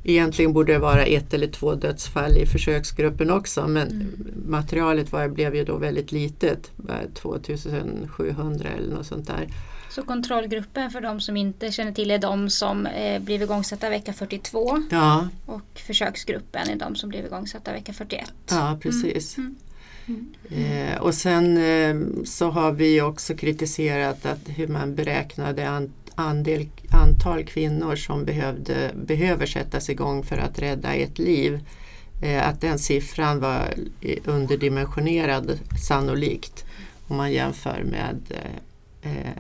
egentligen 0.05 0.53
borde 0.53 0.73
det 0.73 0.79
vara 0.79 1.05
ett 1.05 1.35
eller 1.35 1.47
två 1.47 1.75
dödsfall 1.75 2.37
i 2.37 2.47
försöksgruppen 2.47 3.31
också 3.31 3.69
men 3.69 4.13
materialet 4.49 5.13
var, 5.13 5.29
blev 5.29 5.55
ju 5.55 5.65
då 5.65 5.77
väldigt 5.77 6.13
litet, 6.13 6.71
bara 6.77 7.01
2700 7.15 8.69
eller 8.79 8.95
något 8.95 9.07
sånt 9.07 9.27
där. 9.27 9.49
Så 9.99 10.05
kontrollgruppen 10.05 10.91
för 10.91 11.01
de 11.01 11.21
som 11.21 11.37
inte 11.37 11.73
känner 11.73 11.93
till 11.93 12.11
är 12.11 12.19
de 12.19 12.51
som 12.51 12.87
eh, 12.87 13.23
blev 13.23 13.43
igångsatta 13.43 13.91
vecka 13.91 14.13
42 14.13 14.83
Ja, 14.91 15.29
och 15.47 15.81
försöksgruppen 15.87 16.69
är 16.69 16.77
de 16.77 16.97
som 16.97 17.09
blev 17.09 17.27
igångsatta 17.27 17.73
vecka 17.73 17.93
41. 17.93 18.33
ja 18.51 18.79
precis. 18.83 19.37
Mm. 19.39 19.57
Eh, 20.51 21.01
och 21.01 21.15
sen 21.15 21.57
eh, 21.57 22.25
så 22.25 22.51
har 22.51 22.73
vi 22.73 23.01
också 23.01 23.35
kritiserat 23.35 24.27
att 24.27 24.49
hur 24.49 24.69
man 24.69 24.95
beräknade 24.95 25.69
an, 25.69 25.93
andel, 26.15 26.69
antal 26.91 27.45
kvinnor 27.45 27.97
som 27.97 28.25
behövde, 28.25 28.91
behöver 28.95 29.47
sättas 29.47 29.91
igång 29.91 30.23
för 30.23 30.37
att 30.37 30.59
rädda 30.59 30.95
ett 30.95 31.19
liv. 31.19 31.61
Eh, 32.23 32.49
att 32.49 32.61
den 32.61 32.79
siffran 32.79 33.41
var 33.41 33.75
eh, 34.01 34.19
underdimensionerad 34.25 35.59
sannolikt 35.89 36.65
om 37.09 37.17
man 37.17 37.33
jämför 37.33 37.83
med 37.85 38.21
eh, 38.31 39.13
eh, 39.13 39.33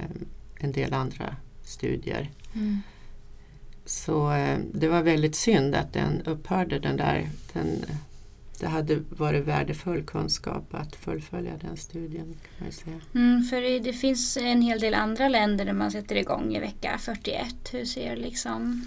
en 0.58 0.72
del 0.72 0.94
andra 0.94 1.36
studier. 1.64 2.30
Mm. 2.54 2.82
Så 3.84 4.32
eh, 4.32 4.58
det 4.72 4.88
var 4.88 5.02
väldigt 5.02 5.34
synd 5.34 5.74
att 5.74 5.92
den 5.92 6.22
upphörde 6.22 6.78
den 6.78 6.96
där. 6.96 7.28
Den, 7.52 7.84
det 8.60 8.66
hade 8.66 9.02
varit 9.08 9.44
värdefull 9.44 10.02
kunskap 10.02 10.74
att 10.74 10.96
fullfölja 10.96 11.52
den 11.60 11.76
studien. 11.76 12.36
kan 12.42 12.66
man 12.66 12.72
säga. 12.72 13.00
Mm, 13.14 13.42
för 13.42 13.80
det, 13.80 13.92
finns 13.92 14.36
en 14.36 14.62
hel 14.62 14.80
del 14.80 14.94
andra 14.94 15.28
länder 15.28 15.64
där 15.64 15.72
man 15.72 15.90
sätter 15.90 16.16
igång 16.16 16.56
i 16.56 16.60
vecka 16.60 16.98
41. 17.00 17.54
Hur 17.72 17.84
ser 17.84 18.16
liksom 18.16 18.86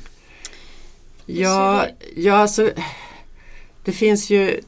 Ja, 1.25 1.85
ser 1.87 2.23
ja 2.23 2.33
alltså, 2.33 2.71
det 3.83 3.91
finns 3.91 4.29
ju, 4.29 4.61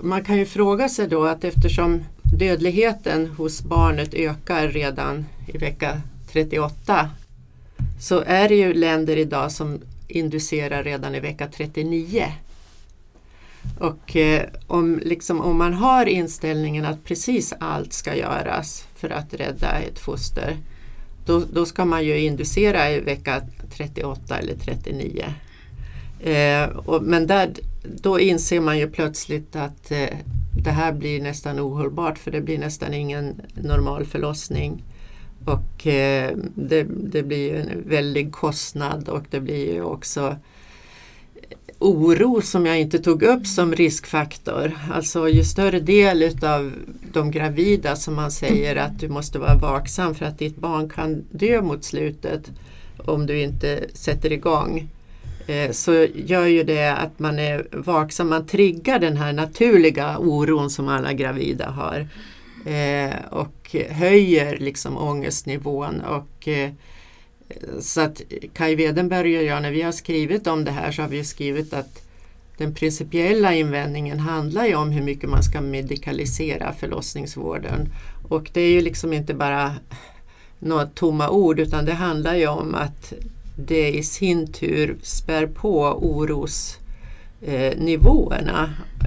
man 0.00 0.24
kan 0.24 0.38
ju 0.38 0.46
fråga 0.46 0.88
sig 0.88 1.08
då 1.08 1.24
att 1.24 1.44
eftersom 1.44 2.04
dödligheten 2.38 3.26
hos 3.26 3.62
barnet 3.62 4.14
ökar 4.14 4.68
redan 4.68 5.26
i 5.46 5.58
vecka 5.58 6.00
38 6.36 7.10
så 8.00 8.22
är 8.26 8.48
det 8.48 8.54
ju 8.54 8.74
länder 8.74 9.16
idag 9.16 9.52
som 9.52 9.80
inducerar 10.08 10.84
redan 10.84 11.14
i 11.14 11.20
vecka 11.20 11.48
39. 11.56 12.32
Och 13.78 14.16
eh, 14.16 14.42
om, 14.66 15.00
liksom, 15.04 15.40
om 15.40 15.58
man 15.58 15.74
har 15.74 16.06
inställningen 16.06 16.84
att 16.84 17.04
precis 17.04 17.54
allt 17.60 17.92
ska 17.92 18.14
göras 18.14 18.86
för 18.94 19.10
att 19.10 19.34
rädda 19.34 19.72
ett 19.78 19.98
foster 19.98 20.56
då, 21.26 21.42
då 21.52 21.66
ska 21.66 21.84
man 21.84 22.04
ju 22.04 22.18
inducera 22.18 22.90
i 22.90 23.00
vecka 23.00 23.42
38 23.70 24.38
eller 24.38 24.54
39. 24.54 25.24
Eh, 26.20 26.68
och, 26.68 27.02
men 27.02 27.26
där, 27.26 27.52
då 28.02 28.20
inser 28.20 28.60
man 28.60 28.78
ju 28.78 28.90
plötsligt 28.90 29.56
att 29.56 29.90
eh, 29.90 30.16
det 30.64 30.70
här 30.70 30.92
blir 30.92 31.22
nästan 31.22 31.60
ohållbart 31.60 32.18
för 32.18 32.30
det 32.30 32.40
blir 32.40 32.58
nästan 32.58 32.94
ingen 32.94 33.40
normal 33.54 34.04
förlossning. 34.04 34.82
Och 35.46 35.86
eh, 35.86 36.36
det, 36.54 36.86
det 36.88 37.22
blir 37.22 37.54
en 37.54 37.88
väldig 37.88 38.32
kostnad 38.32 39.08
och 39.08 39.24
det 39.30 39.40
blir 39.40 39.72
ju 39.72 39.82
också 39.82 40.36
eh, 41.34 41.48
oro 41.78 42.40
som 42.42 42.66
jag 42.66 42.80
inte 42.80 42.98
tog 42.98 43.22
upp 43.22 43.46
som 43.46 43.74
riskfaktor. 43.74 44.72
Alltså 44.92 45.28
ju 45.28 45.44
större 45.44 45.80
del 45.80 46.22
utav 46.22 46.72
de 47.12 47.30
gravida 47.30 47.96
som 47.96 48.14
man 48.14 48.30
säger 48.30 48.76
att 48.76 49.00
du 49.00 49.08
måste 49.08 49.38
vara 49.38 49.54
vaksam 49.54 50.14
för 50.14 50.26
att 50.26 50.38
ditt 50.38 50.56
barn 50.56 50.88
kan 50.88 51.24
dö 51.30 51.62
mot 51.62 51.84
slutet 51.84 52.50
om 52.98 53.26
du 53.26 53.40
inte 53.40 53.84
sätter 53.92 54.32
igång. 54.32 54.88
Eh, 55.46 55.70
så 55.70 56.06
gör 56.14 56.46
ju 56.46 56.62
det 56.62 56.88
att 56.88 57.18
man 57.18 57.38
är 57.38 57.66
vaksam, 57.72 58.28
man 58.28 58.46
triggar 58.46 58.98
den 58.98 59.16
här 59.16 59.32
naturliga 59.32 60.18
oron 60.18 60.70
som 60.70 60.88
alla 60.88 61.12
gravida 61.12 61.70
har. 61.70 62.08
Eh, 62.66 63.24
och 63.30 63.76
höjer 63.90 64.58
liksom 64.58 64.96
ångestnivån 64.96 66.00
och 66.00 66.48
eh, 66.48 66.70
så 67.80 68.00
att 68.00 68.22
Kai 68.52 68.74
Wedenberg 68.74 69.38
och 69.38 69.44
jag, 69.44 69.62
när 69.62 69.70
vi 69.70 69.82
har 69.82 69.92
skrivit 69.92 70.46
om 70.46 70.64
det 70.64 70.70
här 70.70 70.92
så 70.92 71.02
har 71.02 71.08
vi 71.08 71.24
skrivit 71.24 71.74
att 71.74 72.02
den 72.56 72.74
principiella 72.74 73.54
invändningen 73.54 74.20
handlar 74.20 74.66
ju 74.66 74.74
om 74.74 74.90
hur 74.90 75.02
mycket 75.02 75.30
man 75.30 75.42
ska 75.42 75.60
medikalisera 75.60 76.72
förlossningsvården. 76.72 77.88
Och 78.28 78.50
det 78.52 78.60
är 78.60 78.70
ju 78.70 78.80
liksom 78.80 79.12
inte 79.12 79.34
bara 79.34 79.74
några 80.58 80.86
tomma 80.86 81.30
ord 81.30 81.60
utan 81.60 81.84
det 81.84 81.94
handlar 81.94 82.34
ju 82.34 82.46
om 82.46 82.74
att 82.74 83.12
det 83.56 83.92
i 83.92 84.02
sin 84.02 84.52
tur 84.52 84.96
spär 85.02 85.46
på 85.46 85.80
oros 85.82 86.78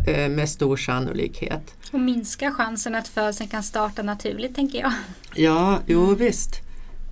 eh, 0.07 0.29
med 0.29 0.49
stor 0.49 0.77
sannolikhet. 0.77 1.73
Och 1.91 1.99
minska 1.99 2.51
chansen 2.51 2.95
att 2.95 3.07
födseln 3.07 3.49
kan 3.49 3.63
starta 3.63 4.03
naturligt 4.03 4.55
tänker 4.55 4.79
jag. 4.79 4.91
Ja, 5.35 5.79
jo 5.85 6.15
visst. 6.15 6.61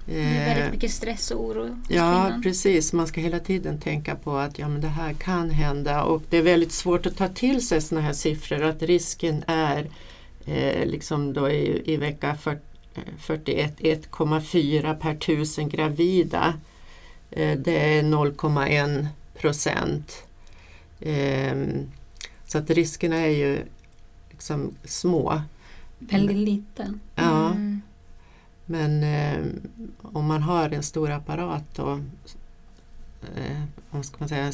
Det 0.06 0.20
är 0.22 0.46
väldigt 0.46 0.66
eh, 0.66 0.72
mycket 0.72 0.92
stress 0.92 1.32
och 1.32 1.46
oro 1.46 1.78
Ja, 1.90 2.24
kvinnan. 2.24 2.42
precis. 2.44 2.94
Man 2.94 3.08
ska 3.08 3.22
hela 3.22 3.40
tiden 3.40 3.80
tänka 3.80 4.16
på 4.16 4.38
att 4.38 4.60
ja, 4.60 4.68
men 4.68 4.82
det 4.82 4.88
här 4.88 5.14
kan 5.14 5.50
hända 5.50 6.04
och 6.04 6.22
det 6.30 6.38
är 6.38 6.42
väldigt 6.42 6.72
svårt 6.72 7.06
att 7.06 7.18
ta 7.18 7.28
till 7.28 7.68
sig 7.68 7.82
sådana 7.82 8.06
här 8.08 8.14
siffror 8.14 8.64
att 8.64 8.82
risken 8.84 9.44
är 9.48 9.88
eh, 10.46 10.86
liksom 10.86 11.34
då 11.34 11.50
i, 11.50 11.94
i 11.94 11.98
vecka 11.98 12.38
41 13.20 13.80
1,4 13.80 14.96
per 15.00 15.16
tusen 15.16 15.70
gravida. 15.70 16.54
Eh, 17.32 17.58
det 17.58 17.98
är 17.98 18.04
0,1 18.04 19.08
procent. 19.40 20.24
Eh, 21.00 21.56
så 22.48 22.58
att 22.58 22.70
riskerna 22.70 23.16
är 23.16 23.28
ju 23.28 23.66
liksom 24.30 24.74
små. 24.84 25.42
Väldigt 26.00 26.38
liten. 26.38 27.00
Ja. 27.16 27.52
Mm. 27.52 27.82
Men 28.66 29.04
eh, 29.04 29.46
om 30.02 30.26
man 30.26 30.42
har 30.42 30.70
en 30.70 30.84
stor 30.84 31.12
apparat 31.12 31.80
och 31.80 31.98
eh, 33.36 33.62
vad 33.90 34.06
ska 34.06 34.16
man 34.20 34.30
säga, 34.30 34.52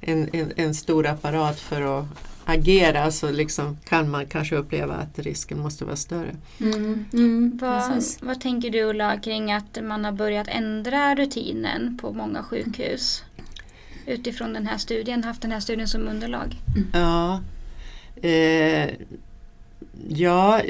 en, 0.00 0.28
en, 0.32 0.52
en, 0.56 0.74
stor 0.74 1.06
apparat 1.06 1.60
för 1.60 2.00
att 2.00 2.06
agera 2.44 3.10
så 3.10 3.30
liksom 3.30 3.78
kan 3.84 4.10
man 4.10 4.26
kanske 4.26 4.56
uppleva 4.56 4.94
att 4.94 5.18
risken 5.18 5.60
måste 5.60 5.84
vara 5.84 5.96
större. 5.96 6.36
Mm. 6.60 7.04
Mm, 7.12 7.58
vad, 7.62 8.02
vad, 8.22 8.40
tänker 8.40 8.70
du 8.70 8.82
Ulla 8.82 9.20
kring 9.20 9.52
att 9.52 9.78
man 9.82 10.04
har 10.04 10.12
börjat 10.12 10.48
ändra 10.48 11.14
rutinen 11.14 11.98
på 12.02 12.12
många 12.12 12.42
sjukhus? 12.42 13.24
Utifrån 14.06 14.52
den 14.52 14.66
här 14.66 14.78
studien, 14.78 15.24
haft 15.24 15.42
den 15.42 15.52
här 15.52 15.60
studien 15.60 15.88
som 15.88 16.08
underlag. 16.08 16.56
Ja, 16.92 17.40
eh, 18.28 18.90
Ja, 20.08 20.60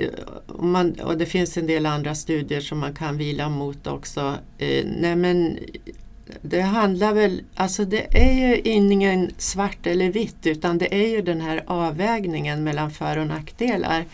och, 0.46 0.64
man, 0.64 0.92
och 0.92 1.18
det 1.18 1.26
finns 1.26 1.56
en 1.56 1.66
del 1.66 1.86
andra 1.86 2.14
studier 2.14 2.60
som 2.60 2.78
man 2.78 2.94
kan 2.94 3.16
vila 3.16 3.48
mot 3.48 3.86
också. 3.86 4.34
Eh, 4.58 4.84
nej 5.00 5.16
men 5.16 5.58
det 6.42 6.60
handlar 6.60 7.14
väl, 7.14 7.42
alltså 7.54 7.84
det 7.84 8.16
är 8.16 8.48
ju 8.48 8.60
ingen 8.60 9.30
svart 9.38 9.86
eller 9.86 10.10
vitt 10.10 10.46
utan 10.46 10.78
det 10.78 10.94
är 10.94 11.08
ju 11.08 11.22
den 11.22 11.40
här 11.40 11.62
avvägningen 11.66 12.64
mellan 12.64 12.90
för 12.90 13.16
och 13.16 13.26
nackdelar. 13.26 14.04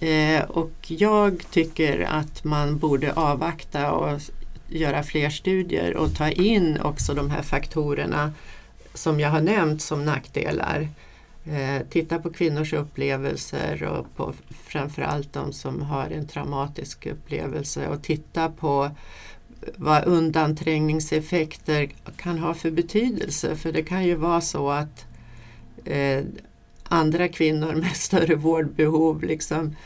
Eh, 0.00 0.42
och 0.42 0.72
jag 0.86 1.42
tycker 1.50 2.00
att 2.00 2.44
man 2.44 2.78
borde 2.78 3.12
avvakta 3.12 3.92
och 3.92 4.20
göra 4.68 5.02
fler 5.02 5.30
studier 5.30 5.96
och 5.96 6.14
ta 6.14 6.30
in 6.30 6.80
också 6.80 7.14
de 7.14 7.30
här 7.30 7.42
faktorerna 7.42 8.32
som 8.96 9.20
jag 9.20 9.30
har 9.30 9.40
nämnt 9.40 9.82
som 9.82 10.04
nackdelar. 10.04 10.88
Eh, 11.44 11.86
titta 11.90 12.18
på 12.18 12.30
kvinnors 12.30 12.72
upplevelser 12.72 13.82
och 13.82 14.16
på 14.16 14.34
framförallt 14.64 15.32
de 15.32 15.52
som 15.52 15.82
har 15.82 16.10
en 16.10 16.26
traumatisk 16.26 17.06
upplevelse 17.06 17.88
och 17.88 18.02
titta 18.02 18.48
på 18.48 18.90
vad 19.76 20.04
undanträngningseffekter 20.04 21.88
kan 22.16 22.38
ha 22.38 22.54
för 22.54 22.70
betydelse. 22.70 23.56
För 23.56 23.72
det 23.72 23.82
kan 23.82 24.04
ju 24.04 24.14
vara 24.14 24.40
så 24.40 24.70
att 24.70 25.06
eh, 25.84 26.24
andra 26.84 27.28
kvinnor 27.28 27.72
med 27.74 27.92
större 27.96 28.34
vårdbehov 28.34 29.22
liksom 29.22 29.76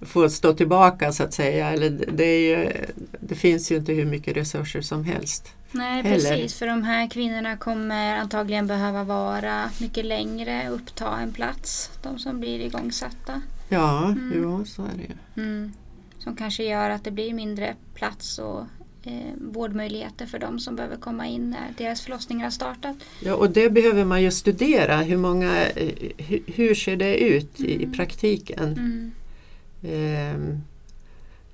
får 0.00 0.28
stå 0.28 0.52
tillbaka 0.52 1.12
så 1.12 1.22
att 1.22 1.34
säga. 1.34 1.70
Eller 1.70 1.90
det, 2.12 2.24
är 2.24 2.58
ju, 2.58 2.72
det 3.20 3.34
finns 3.34 3.72
ju 3.72 3.76
inte 3.76 3.92
hur 3.92 4.04
mycket 4.04 4.36
resurser 4.36 4.80
som 4.80 5.04
helst. 5.04 5.52
Nej 5.76 6.02
heller. 6.02 6.30
precis, 6.30 6.58
för 6.58 6.66
de 6.66 6.82
här 6.82 7.10
kvinnorna 7.10 7.56
kommer 7.56 8.16
antagligen 8.16 8.66
behöva 8.66 9.04
vara 9.04 9.70
mycket 9.80 10.04
längre, 10.04 10.68
uppta 10.70 11.18
en 11.18 11.32
plats, 11.32 11.90
de 12.02 12.18
som 12.18 12.40
blir 12.40 12.60
igångsatta. 12.60 13.42
Ja, 13.68 14.06
mm. 14.06 14.32
jo, 14.34 14.64
så 14.64 14.82
är 14.82 14.92
det 14.96 15.40
mm. 15.40 15.72
Som 16.18 16.36
kanske 16.36 16.64
gör 16.64 16.90
att 16.90 17.04
det 17.04 17.10
blir 17.10 17.34
mindre 17.34 17.74
plats 17.94 18.38
och 18.38 18.60
eh, 19.02 19.32
vårdmöjligheter 19.40 20.26
för 20.26 20.38
de 20.38 20.58
som 20.58 20.76
behöver 20.76 20.96
komma 20.96 21.26
in 21.26 21.50
när 21.50 21.74
deras 21.84 22.00
förlossningar 22.00 22.44
har 22.44 22.50
startat. 22.50 22.96
Ja, 23.22 23.34
och 23.34 23.50
det 23.50 23.70
behöver 23.70 24.04
man 24.04 24.22
ju 24.22 24.30
studera. 24.30 24.96
Hur, 24.96 25.16
många, 25.16 25.66
eh, 25.66 26.12
hur, 26.16 26.42
hur 26.46 26.74
ser 26.74 26.96
det 26.96 27.16
ut 27.18 27.60
i, 27.60 27.76
mm. 27.76 27.92
praktiken? 27.92 29.12
Eh, 29.82 30.58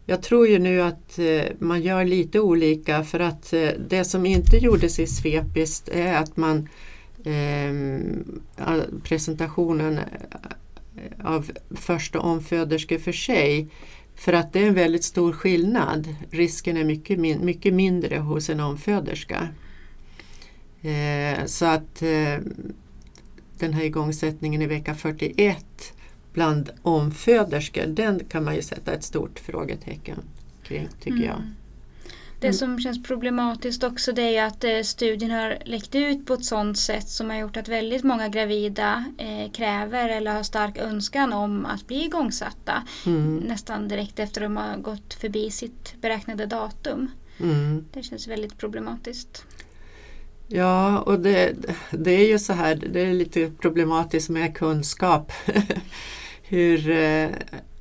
jag 0.07 0.23
tror 0.23 0.49
ju 0.49 0.59
nu 0.59 0.83
att 0.83 1.19
eh, 1.19 1.45
man 1.59 1.83
gör 1.83 2.05
lite 2.05 2.41
olika 2.41 3.05
för 3.05 3.21
att 3.21 3.53
eh, 3.53 3.69
det 3.88 4.05
som 4.05 4.27
inte 4.27 4.57
gjordes 4.57 4.99
i 4.99 5.07
Svepist 5.07 5.88
är 5.88 6.15
att 6.15 6.37
man 6.37 6.69
ehm, 7.25 8.41
eh, 8.57 8.81
presentationen 9.05 10.01
av 11.25 11.51
första 11.71 12.21
omföderskor 12.21 12.99
för 12.99 13.12
sig 13.12 13.69
för 14.15 14.33
att 14.33 14.53
det 14.53 14.61
är 14.61 14.67
en 14.67 14.75
väldigt 14.75 15.05
stor 15.05 15.33
skillnad. 15.33 16.15
Risken 16.31 16.77
är 16.77 16.85
mycket, 16.85 17.19
min 17.19 17.45
mycket 17.45 17.75
mindre 17.75 18.19
hos 18.19 18.51
en 18.51 18.61
omföderska. 18.61 19.49
Eh, 20.83 21.45
så 21.47 21.67
att 21.67 22.03
eh, 22.03 22.38
den 23.59 23.73
här 23.73 23.85
igångsättningen 23.85 24.62
i 24.62 24.67
vecka 24.67 24.95
41 24.95 25.93
bland 26.33 26.71
omföderskor, 26.83 27.87
den 27.87 28.25
kan 28.25 28.45
man 28.45 28.55
ju 28.55 28.62
sätta 28.62 28.92
ett 28.92 29.05
stort 29.05 29.38
frågetecken 29.38 30.18
kring 30.62 30.88
tycker 31.01 31.16
mm. 31.16 31.29
jag. 31.29 31.42
Det 32.42 32.49
mm. 32.49 32.59
som 32.59 32.81
känns 32.81 33.03
problematiskt 33.03 33.85
också 33.85 34.12
det 34.12 34.37
är 34.37 34.47
att 34.47 34.64
eh, 34.64 34.81
studien 34.83 35.31
har 35.31 35.59
läckt 35.64 35.95
ut 35.95 36.27
på 36.27 36.35
ett 36.35 36.45
sådant 36.45 36.79
sätt 36.79 37.09
som 37.09 37.31
har 37.31 37.37
gjort 37.37 37.57
att 37.57 37.68
väldigt 37.68 38.05
många 38.05 38.29
gravida 38.29 39.05
eh, 39.18 39.53
kräver 39.53 40.09
eller 40.09 40.35
har 40.35 40.42
stark 40.42 40.79
önskan 40.79 41.33
om 41.33 41.66
att 41.66 41.87
bli 41.87 42.05
igångsatta 42.05 42.83
mm. 43.07 43.37
nästan 43.37 43.88
direkt 43.88 44.18
efter 44.18 44.40
att 44.40 44.47
de 44.47 44.57
har 44.57 44.77
gått 44.77 45.14
förbi 45.14 45.51
sitt 45.51 45.95
beräknade 46.01 46.47
datum. 46.47 47.11
Mm. 47.40 47.85
Det 47.92 48.03
känns 48.03 48.29
väldigt 48.29 48.59
problematiskt. 48.59 49.45
Ja, 50.49 50.99
och 50.99 51.21
det, 51.21 51.55
det 51.90 52.11
är 52.11 52.29
ju 52.29 52.38
så 52.38 52.53
här, 52.53 52.75
det 52.92 53.01
är 53.01 53.12
lite 53.12 53.51
problematiskt 53.61 54.29
med 54.29 54.57
kunskap. 54.57 55.33
hur, 56.53 56.91
eh, 56.91 57.29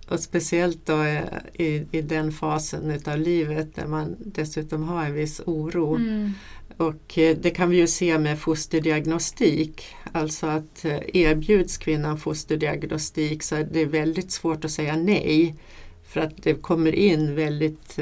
och 0.08 0.20
speciellt 0.20 0.86
då 0.86 1.02
eh, 1.02 1.24
i, 1.54 1.86
i 1.92 2.02
den 2.02 2.32
fasen 2.32 3.00
av 3.06 3.18
livet 3.18 3.76
där 3.76 3.88
man 3.88 4.16
dessutom 4.20 4.84
har 4.84 5.06
en 5.06 5.14
viss 5.14 5.42
oro. 5.46 5.96
Mm. 5.96 6.32
Och 6.78 7.18
eh, 7.18 7.38
det 7.42 7.50
kan 7.50 7.70
vi 7.70 7.78
ju 7.78 7.88
se 7.88 8.18
med 8.18 8.40
fosterdiagnostik. 8.40 9.86
Alltså 10.12 10.48
att 10.48 10.86
erbjuds 11.14 11.78
kvinnan 11.78 12.18
fosterdiagnostik 12.18 13.44
så 13.44 13.56
är 13.56 13.68
det 13.72 13.86
väldigt 13.86 14.32
svårt 14.32 14.66
att 14.66 14.72
säga 14.72 14.96
nej. 14.96 15.56
För 16.04 16.22
att 16.22 16.44
det 16.44 16.54
kommer 16.54 16.96
in 16.96 17.36
väldigt 17.36 18.00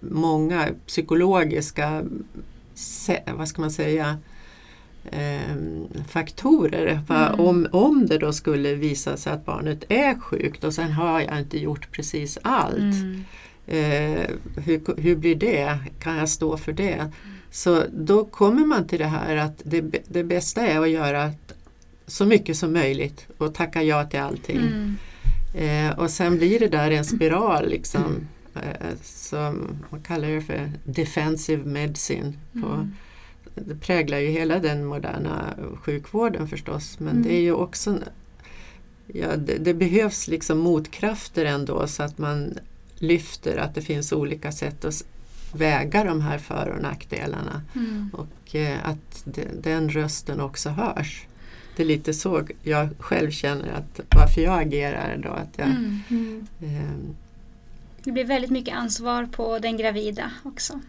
många 0.00 0.68
psykologiska 0.86 2.04
vad 3.36 3.48
ska 3.48 3.60
man 3.60 3.70
säga, 3.70 4.18
faktorer. 6.08 7.00
Mm. 7.08 7.40
Om, 7.40 7.66
om 7.72 8.06
det 8.06 8.18
då 8.18 8.32
skulle 8.32 8.74
visa 8.74 9.16
sig 9.16 9.32
att 9.32 9.46
barnet 9.46 9.84
är 9.88 10.20
sjukt 10.20 10.64
och 10.64 10.74
sen 10.74 10.92
har 10.92 11.20
jag 11.20 11.38
inte 11.38 11.58
gjort 11.58 11.92
precis 11.92 12.38
allt. 12.42 12.78
Mm. 12.78 13.24
Eh, 13.66 14.30
hur, 14.56 15.00
hur 15.00 15.16
blir 15.16 15.34
det? 15.34 15.78
Kan 15.98 16.16
jag 16.16 16.28
stå 16.28 16.56
för 16.56 16.72
det? 16.72 17.12
Så 17.50 17.84
då 17.92 18.24
kommer 18.24 18.66
man 18.66 18.86
till 18.86 18.98
det 18.98 19.06
här 19.06 19.36
att 19.36 19.62
det, 19.64 19.80
det 20.08 20.24
bästa 20.24 20.66
är 20.66 20.80
att 20.80 20.90
göra 20.90 21.32
så 22.06 22.26
mycket 22.26 22.56
som 22.56 22.72
möjligt 22.72 23.26
och 23.38 23.54
tacka 23.54 23.82
ja 23.82 24.04
till 24.04 24.20
allting. 24.20 24.56
Mm. 24.56 24.96
Eh, 25.54 25.98
och 25.98 26.10
sen 26.10 26.38
blir 26.38 26.58
det 26.58 26.68
där 26.68 26.90
en 26.90 27.04
spiral 27.04 27.68
liksom, 27.68 28.28
eh, 28.54 28.86
som 29.02 29.68
man 29.90 30.00
kallar 30.02 30.28
det 30.28 30.40
för 30.40 30.72
defensive 30.84 31.64
medicine. 31.64 32.32
På, 32.52 32.66
Mm. 32.66 32.94
Det 33.54 33.74
präglar 33.74 34.18
ju 34.18 34.28
hela 34.28 34.58
den 34.58 34.84
moderna 34.84 35.54
sjukvården 35.82 36.48
förstås 36.48 36.98
men 37.00 37.08
Mm. 37.12 37.22
det 37.22 37.34
är 37.34 37.40
ju 37.40 37.52
också 37.52 37.98
ja, 39.06 39.36
det, 39.36 39.58
det 39.58 39.74
behövs 39.74 40.28
liksom 40.28 40.58
motkrafter 40.58 41.44
ändå 41.44 41.86
så 41.86 42.02
att 42.02 42.18
man 42.18 42.58
lyfter 42.98 43.56
att 43.56 43.74
det 43.74 43.82
finns 43.82 44.12
olika 44.12 44.52
sätt 44.52 44.84
att 44.84 45.04
väga 45.54 46.04
de 46.04 46.20
här 46.20 46.38
för 46.38 46.68
och 46.76 46.82
nackdelarna 46.82 47.62
Mm. 47.76 48.10
och 48.12 48.54
eh, 48.54 48.78
att 48.88 49.22
de, 49.24 49.44
den 49.62 49.90
rösten 49.90 50.40
också 50.40 50.68
hörs. 50.68 51.26
Det 51.76 51.82
är 51.82 51.86
lite 51.86 52.14
så 52.14 52.46
jag 52.62 52.88
själv 52.98 53.30
känner 53.30 53.72
att 53.72 54.00
varför 54.16 54.40
jag 54.40 54.62
agerar 54.62 55.16
då. 55.22 55.28
Att 55.30 55.58
jag, 55.58 55.68
Mm. 55.68 55.98
Mm. 56.10 56.46
eh, 56.60 57.14
Det 58.04 58.12
blir 58.12 58.24
väldigt 58.24 58.50
mycket 58.50 58.74
ansvar 58.74 59.28
på 59.32 59.58
den 59.58 59.76
gravida 59.76 60.30
också. 60.42 60.80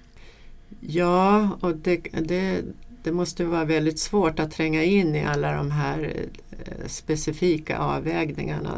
Ja, 0.79 1.49
och 1.61 1.75
det, 1.75 1.97
det, 2.21 2.61
det 3.03 3.11
måste 3.11 3.45
vara 3.45 3.65
väldigt 3.65 3.99
svårt 3.99 4.39
att 4.39 4.51
tränga 4.51 4.83
in 4.83 5.15
i 5.15 5.25
alla 5.25 5.51
de 5.51 5.71
här 5.71 6.13
eh, 6.51 6.87
specifika 6.87 7.77
avvägningarna. 7.77 8.77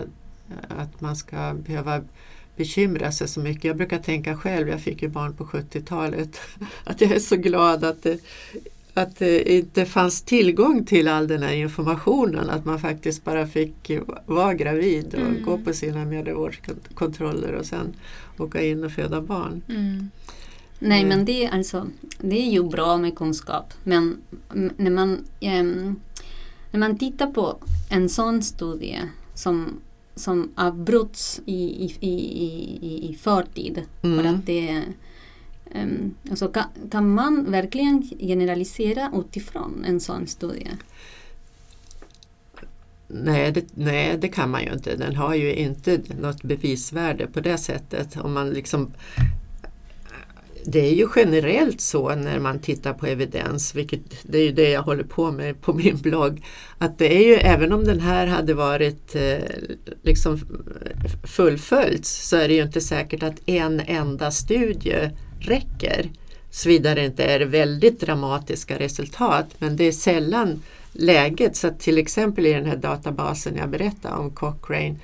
Att 0.68 1.02
man 1.02 1.16
ska 1.16 1.54
behöva 1.54 2.02
bekymra 2.56 3.12
sig 3.12 3.28
så 3.28 3.40
mycket. 3.40 3.64
Jag 3.64 3.78
brukar 3.78 4.00
tänka 4.00 4.38
själv, 4.38 4.70
jag 4.70 4.82
fick 4.82 5.02
ju 5.02 5.08
barn 5.08 5.34
på 5.34 5.46
70-talet, 5.46 6.40
att 6.84 7.02
jag 7.02 7.12
är 7.12 7.20
så 7.20 7.36
glad 7.36 7.84
att 7.84 8.04
det, 8.04 8.20
att 8.94 9.16
det 9.16 9.54
inte 9.54 9.86
fanns 9.86 10.22
tillgång 10.22 10.86
till 10.86 11.08
all 11.08 11.28
den 11.28 11.44
här 11.44 11.54
informationen. 11.54 12.50
Att 12.50 12.66
man 12.66 12.80
faktiskt 12.80 13.24
bara 13.24 13.48
fick 13.48 13.92
vara 14.26 14.54
gravid 14.54 15.14
och 15.14 15.20
Mm. 15.20 15.44
gå 15.44 15.58
på 15.58 15.74
sina 15.74 16.06
mödravårdskontroller 16.06 17.54
och 17.54 17.66
sen 17.66 17.96
åka 18.38 18.62
in 18.62 18.84
och 18.84 18.92
föda 18.92 19.22
barn. 19.22 19.62
Mm. 19.70 20.10
Nej, 20.86 21.00
Mm. 21.04 21.10
men 21.18 21.26
det 21.26 21.46
är, 21.46 21.50
alltså, 21.52 21.88
det 22.20 22.36
är 22.48 22.52
ju 22.52 22.64
bra 22.64 22.98
med 22.98 23.16
kunskap. 23.16 23.74
Men 23.84 24.18
när 24.78 24.92
man, 24.92 25.26
ehm, 25.40 25.96
när 26.72 26.80
man 26.80 26.98
tittar 26.98 27.28
på 27.28 27.58
en 27.90 28.10
sån 28.10 28.42
studie 28.44 29.00
som, 29.34 29.80
som 30.16 30.52
avbryts 30.56 31.42
i, 31.46 31.64
i, 31.64 31.96
i, 32.00 32.14
i, 32.82 33.10
i 33.12 33.16
förtid. 33.16 33.82
För 34.02 34.08
Mm. 34.08 34.36
att 34.36 34.46
det, 34.46 34.82
um, 35.76 36.16
alltså 36.30 36.48
kan, 36.48 36.64
kan 36.92 37.14
man 37.14 37.52
verkligen 37.52 38.10
generalisera 38.20 39.12
utifrån 39.16 39.86
en 39.88 40.00
sån 40.00 40.28
studie? 40.28 40.72
Nej 43.08 43.52
det, 43.52 43.66
nej, 43.74 44.18
det 44.18 44.28
kan 44.28 44.50
man 44.52 44.64
ju 44.64 44.74
inte. 44.74 44.96
Den 44.96 45.16
har 45.16 45.36
ju 45.36 45.54
inte 45.56 46.02
något 46.22 46.44
bevisvärde 46.44 47.28
på 47.28 47.40
det 47.42 47.58
sättet. 47.58 48.18
Om 48.18 48.34
man 48.34 48.50
liksom, 48.50 48.92
det 50.66 50.80
är 50.80 50.94
ju 50.94 51.08
generellt 51.16 51.82
så 51.82 52.16
när 52.16 52.40
man 52.40 52.60
tittar 52.60 52.94
på 52.94 53.06
evidens, 53.06 53.76
vilket 53.76 54.02
det 54.24 54.38
är 54.38 54.44
ju 54.44 54.52
det 54.52 54.70
jag 54.70 54.82
håller 54.82 55.04
på 55.04 55.32
med 55.32 55.62
på 55.62 55.74
min 55.74 55.98
blogg, 55.98 56.46
att 56.78 56.98
det 56.98 57.16
är 57.16 57.28
ju 57.28 57.34
även 57.34 57.72
om 57.72 57.86
den 57.86 58.00
här 58.00 58.28
hade 58.28 58.54
varit 58.54 59.16
eh, 59.16 59.38
liksom 60.02 60.40
fullföljts 61.24 62.30
så 62.30 62.38
är 62.38 62.48
det 62.48 62.54
ju 62.54 62.64
inte 62.64 62.82
säkert 62.82 63.24
att 63.24 63.50
en 63.50 63.80
enda 63.80 64.32
studie 64.32 65.10
räcker. 65.40 66.10
Såvida 66.52 66.96
det 66.96 67.06
inte 67.06 67.24
är 67.24 67.40
väldigt 67.40 68.00
dramatiska 68.00 68.80
resultat 68.80 69.46
men 69.58 69.78
det 69.78 69.84
är 69.84 69.92
sällan 69.92 70.62
läget. 70.92 71.56
Så 71.56 71.68
att 71.68 71.80
till 71.80 71.98
exempel 71.98 72.46
i 72.46 72.54
den 72.54 72.66
här 72.66 72.78
databasen 72.78 73.56
jag 73.58 73.70
berättade 73.70 74.16
om 74.16 74.32
Cochrane 74.32 74.96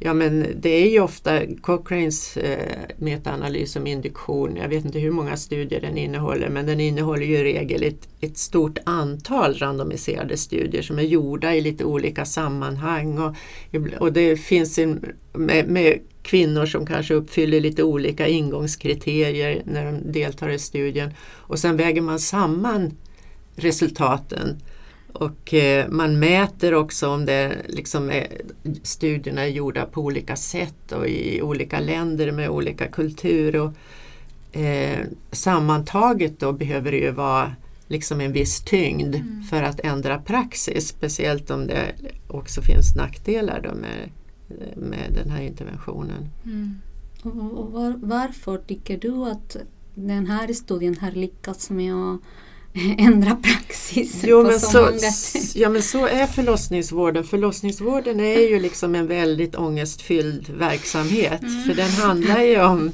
Ja 0.00 0.14
men 0.14 0.46
det 0.56 0.70
är 0.70 0.90
ju 0.90 1.00
ofta 1.00 1.40
Cochranes 1.60 2.36
eh, 2.36 2.78
metaanalys 2.96 3.76
om 3.76 3.86
induktion. 3.86 4.56
Jag 4.56 4.68
vet 4.68 4.84
inte 4.84 4.98
hur 4.98 5.10
många 5.10 5.36
studier 5.36 5.80
den 5.80 5.98
innehåller 5.98 6.48
men 6.48 6.66
den 6.66 6.80
innehåller 6.80 7.26
ju 7.26 7.36
i 7.36 7.44
regel 7.44 7.82
ett, 7.82 8.08
ett 8.20 8.38
stort 8.38 8.78
antal 8.84 9.54
randomiserade 9.54 10.36
studier 10.36 10.82
som 10.82 10.98
är 10.98 11.02
gjorda 11.02 11.54
i 11.54 11.60
lite 11.60 11.84
olika 11.84 12.24
sammanhang. 12.24 13.18
Och, 13.18 13.34
och 13.98 14.12
det 14.12 14.36
finns 14.36 14.78
en, 14.78 15.04
med, 15.32 15.68
med 15.68 15.98
kvinnor 16.22 16.66
som 16.66 16.86
kanske 16.86 17.14
uppfyller 17.14 17.60
lite 17.60 17.82
olika 17.82 18.28
ingångskriterier 18.28 19.62
när 19.64 19.84
de 19.84 20.12
deltar 20.12 20.48
i 20.48 20.58
studien. 20.58 21.14
Och 21.20 21.58
sen 21.58 21.76
väger 21.76 22.00
man 22.00 22.18
samman 22.18 22.96
resultaten 23.56 24.58
och 25.18 25.54
eh, 25.54 25.88
man 25.88 26.18
mäter 26.18 26.74
också 26.74 27.08
om 27.08 27.26
det 27.26 27.56
liksom 27.68 28.10
är, 28.10 28.26
studierna 28.82 29.42
är 29.42 29.46
gjorda 29.48 29.86
på 29.86 30.00
olika 30.00 30.36
sätt 30.36 30.92
och 30.92 31.08
i 31.08 31.42
olika 31.42 31.80
länder 31.80 32.32
med 32.32 32.48
olika 32.50 32.86
kultur. 32.86 33.56
Och, 33.56 33.72
eh, 34.58 35.06
sammantaget 35.32 36.40
då 36.40 36.52
behöver 36.52 36.90
det 36.90 36.98
ju 36.98 37.10
vara 37.10 37.52
liksom 37.86 38.20
en 38.20 38.32
viss 38.32 38.60
tyngd 38.60 39.14
Mm. 39.14 39.42
för 39.42 39.62
att 39.62 39.80
ändra 39.80 40.18
praxis. 40.18 40.88
Speciellt 40.88 41.50
om 41.50 41.66
det 41.66 41.94
också 42.28 42.62
finns 42.62 42.94
nackdelar 42.96 43.60
då 43.60 43.74
med, 43.74 44.10
med 44.76 45.12
den 45.14 45.30
här 45.30 45.42
interventionen. 45.42 46.28
Mm. 46.44 46.80
Och, 47.22 47.58
och 47.58 47.72
var, 47.72 47.94
varför 48.02 48.58
tycker 48.58 48.98
du 48.98 49.24
att 49.30 49.56
den 49.94 50.26
här 50.26 50.52
studien 50.52 50.96
har 51.00 51.10
lyckats 51.10 51.70
med 51.70 51.94
att 51.94 52.20
ändra 52.98 53.36
praxis 53.36 54.20
Jo, 54.24 54.42
på 54.42 54.50
men 54.50 54.60
så, 54.60 54.66
så, 54.70 54.82
många 54.82 54.98
sätt? 54.98 55.56
ja 55.56 55.68
men 55.68 55.82
så 55.82 56.06
är 56.06 56.26
förlossningsvården. 56.26 57.24
Förlossningsvården 57.24 58.20
är 58.20 58.40
ju 58.48 58.60
liksom 58.60 58.94
en 58.94 59.06
väldigt 59.06 59.54
ångestfylld 59.54 60.48
verksamhet. 60.50 61.42
Mm. 61.42 61.64
För 61.64 61.74
den 61.74 61.90
handlar 61.90 62.42
ju 62.42 62.60
om, 62.62 62.92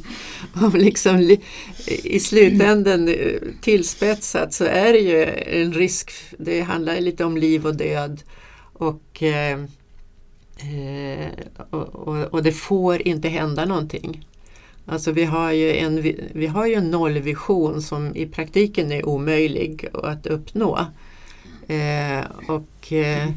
om 0.54 0.72
liksom, 0.74 1.18
li- 1.18 1.40
i 1.86 2.20
slutändan 2.20 3.08
eh, 3.08 3.14
tillspetsat 3.60 4.54
så 4.54 4.64
är 4.64 4.92
det 4.92 4.98
ju 4.98 5.24
en 5.62 5.72
risk. 5.72 6.12
Det 6.38 6.60
handlar 6.60 6.94
ju 6.94 7.00
lite 7.00 7.24
om 7.24 7.36
liv 7.36 7.66
och 7.66 7.74
död. 7.76 8.22
Och, 8.72 9.22
eh, 9.22 9.58
eh, 10.56 11.28
och, 11.70 11.94
och, 12.08 12.16
och 12.24 12.42
det 12.42 12.52
får 12.52 13.08
inte 13.08 13.28
hända 13.28 13.64
någonting. 13.64 14.26
Alltså 14.86 15.12
vi 15.12 15.24
har 15.24 15.52
ju 15.52 15.76
en, 15.76 16.02
vi- 16.32 16.46
har 16.46 16.66
ju 16.66 16.74
en 16.74 16.90
nollvision 16.90 17.82
som 17.82 18.16
i 18.16 18.26
praktiken 18.26 18.92
är 18.92 19.06
omöjlig 19.08 19.88
att 20.02 20.26
uppnå. 20.26 20.86
Eh, 21.68 22.24
och, 22.48 22.92
eh, 22.92 23.28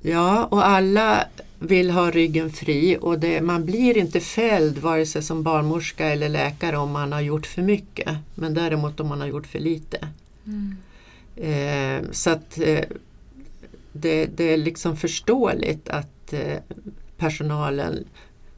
ja, 0.00 0.44
och 0.44 0.66
alla 0.66 1.24
vill 1.58 1.90
ha 1.90 2.10
ryggen 2.10 2.50
fri 2.50 2.98
och 3.00 3.18
det, 3.18 3.40
man 3.40 3.64
blir 3.66 3.96
inte 3.98 4.20
fälld 4.20 4.78
vare 4.78 5.06
sig 5.06 5.22
som 5.22 5.42
barnmorska 5.42 6.06
eller 6.08 6.28
läkare 6.28 6.76
om 6.76 6.90
man 6.90 7.12
har 7.12 7.20
gjort 7.20 7.46
för 7.46 7.62
mycket. 7.62 8.08
Men 8.34 8.54
däremot 8.54 9.00
om 9.00 9.08
man 9.08 9.20
har 9.20 9.26
gjort 9.28 9.46
för 9.46 9.58
lite. 9.58 10.08
Mm. 10.46 10.76
Eh, 11.36 12.10
så 12.12 12.30
att 12.30 12.58
eh, 12.58 12.84
det, 13.92 14.26
det 14.26 14.44
är 14.52 14.56
liksom 14.56 14.96
förståeligt 14.96 15.88
att 15.88 16.32
eh, 16.32 16.58
personalen 17.16 18.04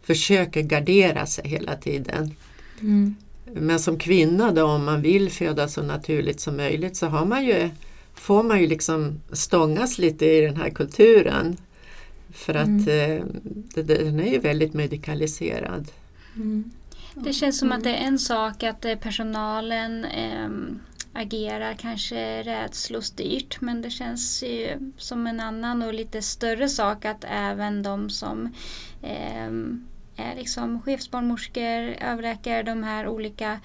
försöker 0.02 0.62
gardera 0.62 1.26
sig 1.26 1.48
hela 1.48 1.76
tiden. 1.76 2.34
Mm. 2.80 3.16
Men 3.54 3.80
som 3.80 3.98
kvinna 3.98 4.52
då 4.52 4.64
om 4.64 4.84
man 4.84 5.02
vill 5.02 5.30
föda 5.30 5.68
så 5.68 5.82
naturligt 5.82 6.40
som 6.40 6.56
möjligt 6.56 6.96
så 6.96 7.06
har 7.06 7.24
man 7.24 7.44
ju, 7.44 7.70
får 8.14 8.42
man 8.42 8.60
ju 8.60 8.66
liksom 8.66 9.20
stångas 9.32 9.98
lite 9.98 10.26
i 10.26 10.40
den 10.40 10.56
här 10.56 10.70
kulturen. 10.70 11.56
För 12.32 12.54
att 12.54 12.68
eh, 12.68 13.26
det, 13.74 13.82
den 13.82 14.20
är 14.20 14.32
ju 14.32 14.38
väldigt 14.38 14.74
medikaliserad. 14.74 15.88
Mm. 16.36 16.70
Det 17.14 17.32
känns 17.32 17.58
som 17.58 17.72
att 17.72 17.84
det 17.84 17.90
är 17.90 18.06
en 18.06 18.18
sak 18.18 18.62
att 18.62 18.84
eh, 18.84 18.94
personalen 18.94 20.04
ehm, 20.04 20.80
agerar 21.12 21.74
kanske 21.74 22.42
rädslostyrt 22.42 23.60
men 23.60 23.82
det 23.82 23.90
känns 23.90 24.42
ju 24.42 24.92
som 24.96 25.26
en 25.26 25.40
annan 25.40 25.82
och 25.82 25.94
lite 25.94 26.22
större 26.22 26.68
sak 26.68 27.04
att 27.04 27.24
även 27.28 27.82
de 27.82 28.10
som 28.10 28.54
ehm, 29.02 29.86
är 30.16 30.34
liksom 30.34 30.82
chefsbarnmorskor, 30.82 31.80
överläkare, 32.00 32.62
de 32.62 32.82
här 32.82 33.08
olika 33.08 33.60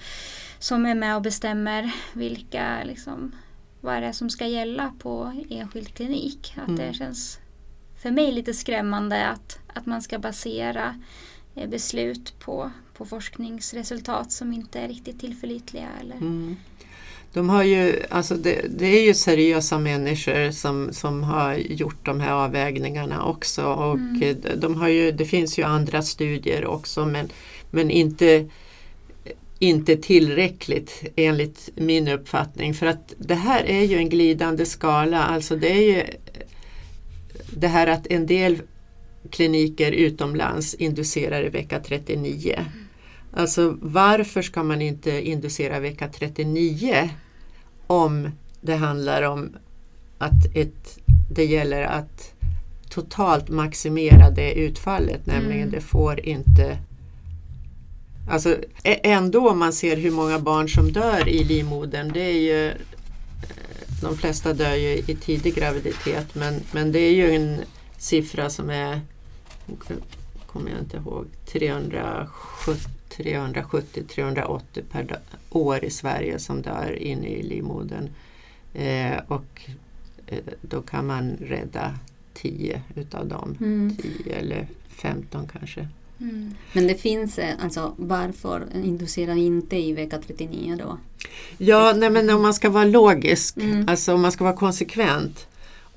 som 0.58 0.86
är 0.86 0.94
med 0.94 1.16
och 1.16 1.22
bestämmer 1.22 1.90
vilka 2.12 2.84
liksom, 2.84 3.32
vad 3.80 3.94
är 3.94 4.00
det 4.00 4.12
som 4.12 4.30
ska 4.30 4.46
gälla 4.46 4.92
på 4.98 5.32
enskild 5.50 5.94
klinik. 5.94 6.54
Att 6.56 6.76
det 6.76 6.82
Mm. 6.82 6.94
känns 6.94 7.38
för 8.02 8.10
mig 8.10 8.32
lite 8.32 8.54
skrämmande 8.54 9.26
att, 9.26 9.58
att 9.74 9.86
man 9.86 10.02
ska 10.02 10.18
basera 10.18 11.00
eh, 11.54 11.68
beslut 11.68 12.38
på, 12.38 12.70
på 12.94 13.04
forskningsresultat 13.06 14.32
som 14.32 14.52
inte 14.52 14.80
är 14.80 14.88
riktigt 14.88 15.20
tillförlitliga. 15.20 15.88
Eller? 16.00 16.16
Mm. 16.16 16.56
De 17.38 17.48
har 17.48 17.62
ju, 17.62 18.02
alltså 18.08 18.34
det, 18.34 18.60
det, 18.68 18.86
är 18.86 19.06
ju 19.06 19.14
seriösa 19.14 19.78
människor 19.78 20.50
som, 20.50 20.92
som 20.92 21.22
har 21.22 21.54
gjort 21.54 22.06
de 22.06 22.20
här 22.20 22.32
avvägningarna 22.32 23.24
också. 23.24 23.64
Och 23.64 23.94
mm. 23.94 24.36
de 24.56 24.74
har 24.74 24.88
ju, 24.88 25.12
det 25.12 25.24
finns 25.24 25.58
ju 25.58 25.62
andra 25.62 26.02
studier 26.02 26.66
också 26.66 27.06
men, 27.06 27.28
men 27.70 27.90
inte, 27.90 28.46
inte 29.58 29.96
tillräckligt 29.96 31.04
enligt 31.16 31.70
min 31.74 32.08
uppfattning. 32.08 32.74
För 32.74 32.86
att 32.86 33.14
det 33.18 33.34
här 33.34 33.64
är 33.64 33.82
ju 33.82 33.96
en 33.96 34.08
glidande 34.08 34.66
skala. 34.66 35.22
Alltså 35.22 35.56
det 35.56 35.72
är 35.72 35.96
ju 35.96 36.02
det 37.50 37.68
här 37.68 37.86
att 37.86 38.06
en 38.06 38.26
del 38.26 38.62
kliniker 39.30 39.92
utomlands 39.92 40.74
inducerar 40.74 41.44
i 41.44 41.48
vecka 41.48 41.80
39. 41.80 42.54
Mm. 42.56 42.68
Alltså 43.32 43.78
varför 43.80 44.42
ska 44.42 44.62
man 44.62 44.82
inte 44.82 45.28
inducera 45.28 45.80
vecka 45.80 46.08
39 46.08 47.10
om 47.88 48.30
det 48.60 48.74
handlar 48.74 49.22
om 49.22 49.56
att 50.18 50.46
ett, 50.54 50.98
det 51.30 51.44
gäller 51.44 51.82
att 51.82 52.32
totalt 52.90 53.48
maximera 53.48 54.30
det 54.30 54.54
utfallet, 54.54 55.26
nämligen 55.26 55.68
mm. 55.68 55.70
det 55.70 55.80
får 55.80 56.20
inte 56.20 56.78
Alltså 58.30 58.56
ändå 58.84 59.50
om 59.50 59.58
man 59.58 59.72
ser 59.72 59.96
hur 59.96 60.10
många 60.10 60.38
barn 60.38 60.68
som 60.68 60.92
dör 60.92 61.28
i 61.28 61.44
livmodern, 61.44 62.12
det 62.12 62.20
är 62.20 62.40
ju 62.40 62.74
de 64.02 64.16
flesta 64.16 64.52
dör 64.52 64.74
ju 64.74 64.88
i 64.88 65.16
tidig 65.20 65.54
graviditet 65.54 66.34
men, 66.34 66.60
men 66.72 66.92
det 66.92 66.98
är 66.98 67.12
ju 67.12 67.34
en 67.34 67.60
siffra 67.98 68.50
som 68.50 68.70
är, 68.70 69.00
kommer 70.46 70.70
jag 70.70 70.80
inte 70.80 70.96
ihåg, 70.96 71.26
370-380 73.18 74.60
per 74.90 75.18
år 75.50 75.84
i 75.84 75.90
Sverige 75.90 76.38
som 76.38 76.62
dör 76.62 76.98
inne 77.02 77.28
i 77.28 77.42
livmodern. 77.42 78.08
Eh, 78.74 79.16
och 79.28 79.62
eh, 80.26 80.38
då 80.60 80.82
kan 80.82 81.06
man 81.06 81.36
rädda 81.40 81.94
10 82.34 82.82
utav 82.94 83.28
dem, 83.28 83.56
mm. 83.60 83.96
10 84.24 84.34
eller 84.34 84.66
15 84.88 85.48
kanske. 85.52 85.88
Mm. 86.20 86.54
Men 86.72 86.86
det 86.86 86.94
finns, 86.94 87.38
eh, 87.38 87.54
alltså 87.62 87.94
varför 87.96 88.66
inducerar 88.84 89.36
inte 89.36 89.76
i 89.76 89.92
vecka 89.92 90.18
39 90.26 90.76
då? 90.78 90.98
Ja, 91.58 91.92
nej, 91.96 92.10
men 92.10 92.30
om 92.30 92.42
man 92.42 92.54
ska 92.54 92.70
vara 92.70 92.84
logisk, 92.84 93.56
mm. 93.56 93.88
alltså 93.88 94.14
om 94.14 94.20
man 94.20 94.32
ska 94.32 94.44
vara 94.44 94.56
konsekvent. 94.56 95.46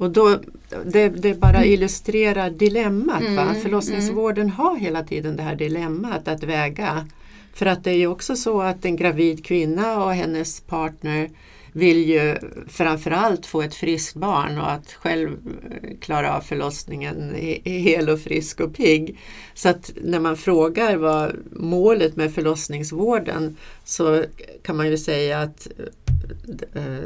Och 0.01 0.11
då, 0.11 0.39
det, 0.85 1.09
det 1.09 1.39
bara 1.39 1.57
mm. 1.57 1.69
illustrerar 1.69 2.49
dilemmat. 2.49 3.21
Mm. 3.21 3.35
Va? 3.35 3.55
Förlossningsvården 3.61 4.43
mm. 4.43 4.55
har 4.55 4.77
hela 4.77 5.03
tiden 5.03 5.35
det 5.35 5.43
här 5.43 5.55
dilemmat 5.55 6.27
att 6.27 6.43
väga. 6.43 7.07
För 7.53 7.65
att 7.65 7.83
det 7.83 7.91
är 7.91 7.95
ju 7.95 8.07
också 8.07 8.35
så 8.35 8.61
att 8.61 8.85
en 8.85 8.95
gravid 8.95 9.45
kvinna 9.45 10.05
och 10.05 10.13
hennes 10.13 10.61
partner 10.61 11.29
vill 11.71 12.09
ju 12.09 12.37
framförallt 12.67 13.45
få 13.45 13.61
ett 13.61 13.75
friskt 13.75 14.15
barn 14.15 14.57
och 14.57 14.71
att 14.71 14.93
själv 14.93 15.37
klara 15.99 16.37
av 16.37 16.41
förlossningen 16.41 17.35
hel 17.63 18.09
och 18.09 18.19
frisk 18.19 18.59
och 18.59 18.75
pigg. 18.75 19.19
Så 19.61 19.69
att 19.69 19.91
när 20.03 20.19
man 20.19 20.37
frågar 20.37 20.95
vad 20.95 21.35
målet 21.51 22.15
med 22.15 22.33
förlossningsvården 22.33 23.57
så 23.85 24.25
kan 24.61 24.77
man 24.77 24.89
ju 24.89 24.97
säga 24.97 25.39
att 25.39 25.67
eh, 26.73 26.99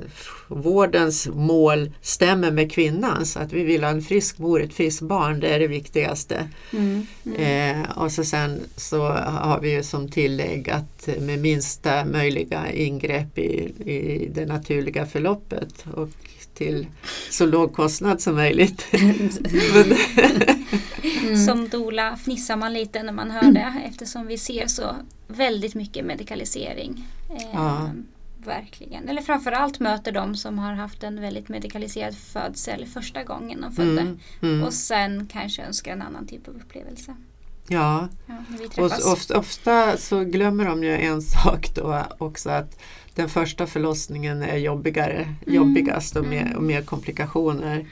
vårdens 0.48 1.28
mål 1.28 1.92
stämmer 2.02 2.52
med 2.52 2.72
kvinnans. 2.72 3.38
Att 3.38 3.54
vi 3.54 3.64
vill 3.64 3.84
ha 3.84 3.92
en 3.92 4.02
frisk 4.02 4.38
mor, 4.38 4.62
ett 4.62 4.74
friskt 4.74 5.02
barn, 5.02 5.40
det 5.40 5.48
är 5.48 5.60
det 5.60 5.68
viktigaste. 5.68 6.50
Mm, 6.74 7.08
mm. 7.26 7.82
Eh, 7.82 7.98
och 7.98 8.12
så 8.12 8.24
sen 8.24 8.60
så 8.76 9.08
har 9.08 9.60
vi 9.60 9.72
ju 9.72 9.84
som 9.84 10.12
tillägg 10.12 10.70
att 10.70 11.10
med 11.20 11.40
minsta 11.40 12.06
möjliga 12.06 12.72
ingrepp 12.72 13.38
i, 13.38 13.74
i 13.86 14.30
det 14.36 14.46
naturliga 14.46 15.06
förloppet 15.06 15.86
och 15.94 16.10
till 16.54 16.88
så 17.30 17.46
låg 17.46 17.74
kostnad 17.74 18.22
som 18.22 18.36
möjligt. 18.36 18.86
mm. 18.94 19.30
Som 21.46 21.70
dola 21.70 22.18
fnissar 22.18 22.45
man 22.56 22.74
lite 22.74 23.04
när 23.04 23.14
man 23.14 23.32
hör 23.32 23.52
det 23.52 23.74
eftersom 23.86 24.28
vi 24.28 24.38
ser 24.38 24.68
så 24.68 24.96
väldigt 25.28 25.76
mycket 25.76 26.06
medikalisering. 26.06 27.08
Eh, 27.30 27.48
ja. 27.54 27.90
Verkligen. 28.46 29.10
Eller 29.10 29.22
framförallt 29.22 29.80
möter 29.80 30.12
de 30.12 30.36
som 30.36 30.60
har 30.60 30.74
haft 30.74 31.04
en 31.04 31.22
väldigt 31.22 31.50
medikaliserad 31.50 32.16
födsel 32.16 32.86
första 32.86 33.24
gånngen 33.24 33.62
de 33.62 33.72
födde. 33.72 34.02
Mm, 34.02 34.20
mm. 34.42 34.64
Och 34.64 34.74
sen 34.74 35.28
kanske 35.32 35.62
önskar 35.64 35.92
en 35.92 36.02
annan 36.02 36.28
typ 36.28 36.48
av 36.48 36.56
upplevelse. 36.56 37.16
Ja, 37.68 38.08
ja 38.26 38.36
och 38.78 39.12
ofta, 39.12 39.40
ofta, 39.40 39.98
så 39.98 40.24
glömmer 40.24 40.66
de 40.66 40.84
ju 40.84 40.98
en 40.98 41.22
sak 41.44 41.70
då 41.76 42.04
också 42.18 42.50
att 42.50 42.80
den 43.16 43.30
första 43.30 43.68
förlossningen 43.68 44.44
är 44.44 44.58
jobbigare, 44.58 45.22
mm. 45.22 45.56
jobbigast 45.56 46.16
och 46.16 46.26
mer, 46.26 46.56
och 46.56 46.64
mer 46.64 46.82
komplikationer. 46.82 47.76
Mm. 47.76 47.88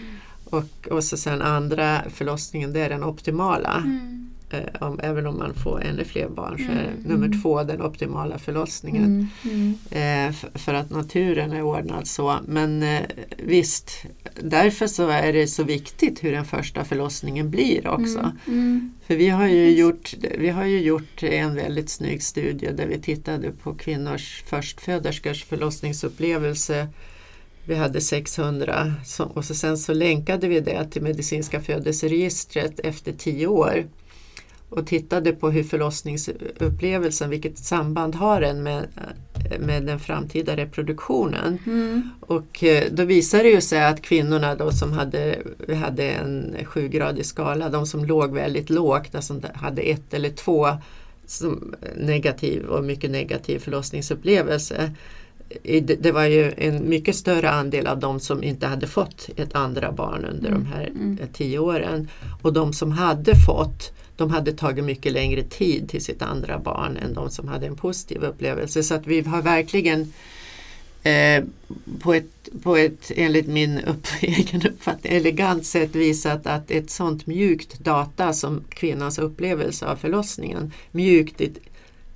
Och, 0.45 0.87
och 0.87 1.03
så 1.03 1.17
sen 1.17 1.41
andra 1.41 2.01
förlossningen 2.09 2.73
det 2.73 2.79
är 2.79 2.89
den 2.89 3.03
optimala. 3.03 3.75
Mm. 3.85 4.22
Eh, 4.53 4.87
om, 4.87 4.99
även 5.03 5.27
om 5.27 5.37
man 5.37 5.53
får 5.53 5.83
ännu 5.83 6.03
fler 6.03 6.29
barn 6.29 6.57
så 6.57 6.71
är 6.71 6.87
mm. 6.87 6.99
nummer 7.03 7.41
två 7.41 7.63
den 7.63 7.81
optimala 7.81 8.37
förlossningen. 8.37 9.29
Mm. 9.43 9.77
mm. 9.91 10.29
Eh, 10.29 10.35
för 10.53 10.73
att 10.73 10.89
naturen 10.89 11.51
är 11.51 11.61
ordnad 11.61 12.07
så. 12.07 12.39
Men 12.47 12.83
eh, 12.83 13.01
visst, 13.37 13.91
därför 14.41 14.87
så 14.87 15.09
är 15.09 15.33
det 15.33 15.47
så 15.47 15.63
viktigt 15.63 16.23
hur 16.23 16.31
den 16.31 16.45
första 16.45 16.85
förlossningen 16.85 17.49
blir 17.49 17.87
också. 17.87 18.19
Mm. 18.19 18.37
mm. 18.47 18.93
För 19.07 19.15
vi 19.15 19.29
har, 19.29 19.47
ju 19.47 19.69
gjort, 19.69 20.13
vi 20.37 20.49
har 20.49 20.65
ju 20.65 20.81
gjort 20.81 21.23
en 21.23 21.55
väldigt 21.55 21.89
snygg 21.89 22.23
studie 22.23 22.71
där 22.71 22.87
vi 22.87 22.99
tittade 22.99 23.51
på 23.51 23.73
kvinnors 23.73 24.43
förstföderskors 24.47 25.43
förlossningsupplevelse 25.43 26.87
vi 27.65 27.75
hade 27.75 28.01
600 28.01 28.93
och 29.33 29.45
så 29.45 29.55
sen 29.55 29.77
så 29.77 29.93
länkade 29.93 30.47
vi 30.47 30.59
det 30.59 30.85
till 30.85 31.01
medicinska 31.01 31.61
födelseregistret 31.61 32.79
efter 32.79 33.11
tio 33.11 33.47
år 33.47 33.85
och 34.75 34.87
tittade 34.87 35.31
på 35.31 35.49
hur 35.49 35.63
förlossningsupplevelsen, 35.63 37.29
vilket 37.29 37.57
samband 37.57 38.15
har 38.15 38.41
den 38.41 38.63
med, 38.63 38.87
med 39.59 39.83
den 39.83 39.99
framtida 39.99 40.57
reproduktionen. 40.57 41.57
Mm. 41.65 42.09
Och 42.19 42.63
eh, 42.63 42.83
då 42.91 43.05
visade 43.05 43.43
det 43.43 43.49
ju 43.49 43.61
sig 43.61 43.85
att 43.85 44.01
kvinnorna 44.01 44.55
då 44.55 44.71
som 44.71 44.93
hade, 44.93 45.37
hade 45.81 46.09
en 46.09 46.55
sjugradig 46.65 47.25
skala, 47.25 47.69
de 47.69 47.85
som 47.85 48.05
låg 48.05 48.33
väldigt 48.33 48.69
lågt, 48.69 49.15
alltså 49.15 49.41
hade 49.53 49.81
ett 49.81 50.13
eller 50.13 50.29
två 50.29 50.67
som 51.25 51.75
negativ 51.97 52.65
och 52.65 52.83
mycket 52.83 53.11
negativ 53.11 53.59
förlossningsupplevelse. 53.59 54.91
Det 55.99 56.11
var 56.11 56.25
ju 56.25 56.53
en 56.57 56.89
mycket 56.89 57.15
större 57.15 57.49
andel 57.49 57.87
av 57.87 57.99
de 57.99 58.19
som 58.19 58.43
inte 58.43 58.67
hade 58.67 58.87
fått 58.87 59.29
ett 59.35 59.55
andra 59.55 59.91
barn 59.91 60.25
under 60.25 60.49
mm. 60.49 60.63
de 60.63 60.65
här 60.65 60.87
mm. 60.87 61.17
tio 61.33 61.59
åren. 61.59 62.07
Och 62.41 62.53
de 62.53 62.73
som 62.73 62.91
hade 62.91 63.35
fått 63.35 63.93
de 64.15 64.29
hade 64.29 64.53
tagit 64.53 64.83
mycket 64.83 65.11
längre 65.11 65.43
tid 65.43 65.89
till 65.89 66.03
sitt 66.03 66.21
andra 66.21 66.59
barn 66.59 66.97
än 66.97 67.13
de 67.13 67.29
som 67.29 67.47
hade 67.47 67.67
en 67.67 67.75
positiv 67.75 68.23
upplevelse. 68.23 68.83
Så 68.83 68.93
att 68.95 69.07
vi 69.07 69.21
har 69.21 69.41
verkligen 69.41 70.13
eh, 71.03 71.43
på, 71.99 72.13
ett, 72.13 72.49
på 72.63 72.77
ett, 72.77 73.11
enligt 73.15 73.47
min 73.47 73.79
upp, 73.79 74.07
egen 74.21 74.61
uppfattning, 74.67 75.13
elegant 75.13 75.65
sätt 75.65 75.95
visat 75.95 76.47
att 76.47 76.71
ett 76.71 76.89
sånt 76.89 77.27
mjukt 77.27 77.79
data 77.79 78.33
som 78.33 78.63
kvinnans 78.69 79.19
upplevelse 79.19 79.85
av 79.85 79.95
förlossningen, 79.95 80.71
mjukt 80.91 81.41
i 81.41 81.51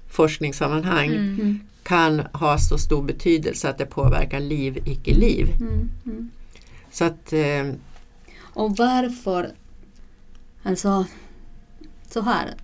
forskningssammanhang, 0.10 1.10
mm. 1.10 1.34
mm. 1.34 1.60
kan 1.84 2.20
ha 2.20 2.58
så 2.58 2.78
stor 2.78 3.04
betydelse 3.04 3.70
att 3.70 3.78
det 3.78 3.86
påverkar 3.86 4.39
liv, 4.39 4.78
icke-liv. 4.86 5.48
Mm. 5.60 5.89
Mm. 6.06 6.32
Så 6.91 7.06
att, 7.06 7.34
eh, 7.34 7.72
och 8.39 8.78
varför, 8.78 9.52
alltså 10.64 11.06
så 12.10 12.22
här. 12.22 12.55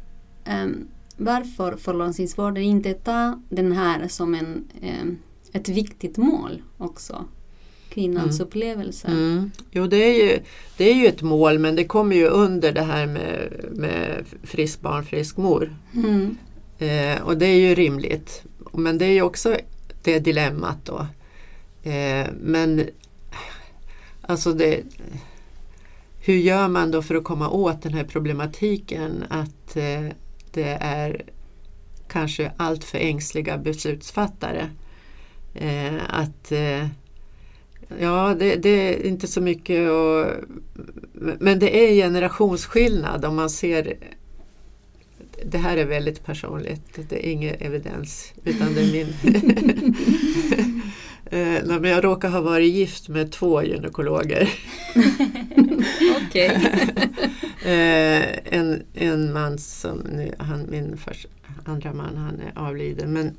Um, 0.64 0.88
varför 1.18 1.76
förlossningsvården 1.78 2.64
inte 2.64 2.94
ta 2.94 3.40
den 3.50 3.72
här 3.72 4.08
som 4.08 4.36
en, 4.36 4.68
um, 5.02 5.18
ett 5.52 5.70
viktigt 5.70 6.18
mål 6.18 6.62
också? 6.78 7.26
Kvinnans 7.90 8.40
mm. 8.40 8.48
upplevelse. 8.48 9.08
Mm. 9.08 9.52
Jo 9.72 9.88
det 9.88 9.98
är, 9.98 10.24
ju, 10.24 10.40
det 10.78 10.90
är 10.90 10.96
ju 10.96 11.08
ett 11.08 11.22
mål 11.22 11.60
men 11.60 11.76
det 11.76 11.84
kommer 11.84 12.16
ju 12.16 12.28
under 12.28 12.72
det 12.72 12.82
här 12.82 13.08
med, 13.08 13.66
med 13.72 14.26
frisk 14.44 14.82
barn, 14.82 15.06
frisk 15.06 15.38
mor. 15.38 15.76
Mm. 15.94 16.38
Eh, 16.78 17.22
och 17.22 17.38
det 17.38 17.46
är 17.46 17.60
ju 17.60 17.76
rimligt. 17.76 18.44
Men 18.72 18.98
det 18.98 19.06
är 19.06 19.12
ju 19.12 19.22
också 19.22 19.58
det 20.04 20.20
dilemmat 20.20 20.86
då. 20.86 21.08
Eh, 21.90 22.28
men 22.42 22.84
alltså 24.22 24.54
det 24.54 24.84
hur 26.26 26.36
gör 26.36 26.68
man 26.68 26.92
då 26.92 27.02
för 27.02 27.16
att 27.16 27.24
komma 27.24 27.50
åt 27.50 27.82
den 27.82 27.94
här 27.94 28.04
problematiken 28.04 29.24
att 29.30 29.76
eh, 29.76 30.04
det 30.52 30.78
är 30.80 31.26
kanske 32.08 32.52
alltför 32.58 32.98
ängsliga 32.98 33.58
beslutsfattare. 33.58 34.70
Eh, 35.54 35.96
att 36.10 36.52
eh, 36.52 36.88
Ja, 38.00 38.36
det, 38.40 38.56
det, 38.56 38.70
är 38.70 39.06
inte 39.06 39.28
så 39.28 39.42
mycket 39.42 39.90
och, 39.90 40.28
Men 41.40 41.60
det 41.60 41.78
är 41.78 41.94
generationsskillnad 41.94 43.26
om 43.26 43.36
man 43.36 43.50
ser 43.50 43.98
Det 45.46 45.58
här 45.58 45.78
är 45.78 45.86
väldigt 45.86 46.26
personligt, 46.26 47.10
det 47.10 47.28
är 47.28 47.32
ingen 47.32 47.56
evidens 47.60 48.34
utan 48.44 48.74
det 48.74 48.82
är 48.82 48.92
min 48.92 49.14
Eh, 51.34 51.64
men 51.64 51.84
jag 51.84 52.04
råkar 52.04 52.30
ha 52.30 52.42
varit 52.42 52.74
gift 52.74 53.10
med 53.10 53.32
två 53.32 53.64
gynekologer. 53.64 54.50
Okej. 56.28 56.48
eh, 57.66 58.54
en, 58.60 58.84
en 58.94 59.34
man 59.34 59.58
som, 59.58 59.98
nu, 59.98 60.36
han, 60.38 60.66
min 60.70 60.98
första, 60.98 61.30
andra 61.66 61.94
man, 61.94 62.18
han 62.18 62.40
är 62.40 62.68
avliden. 62.68 63.14
Men 63.14 63.32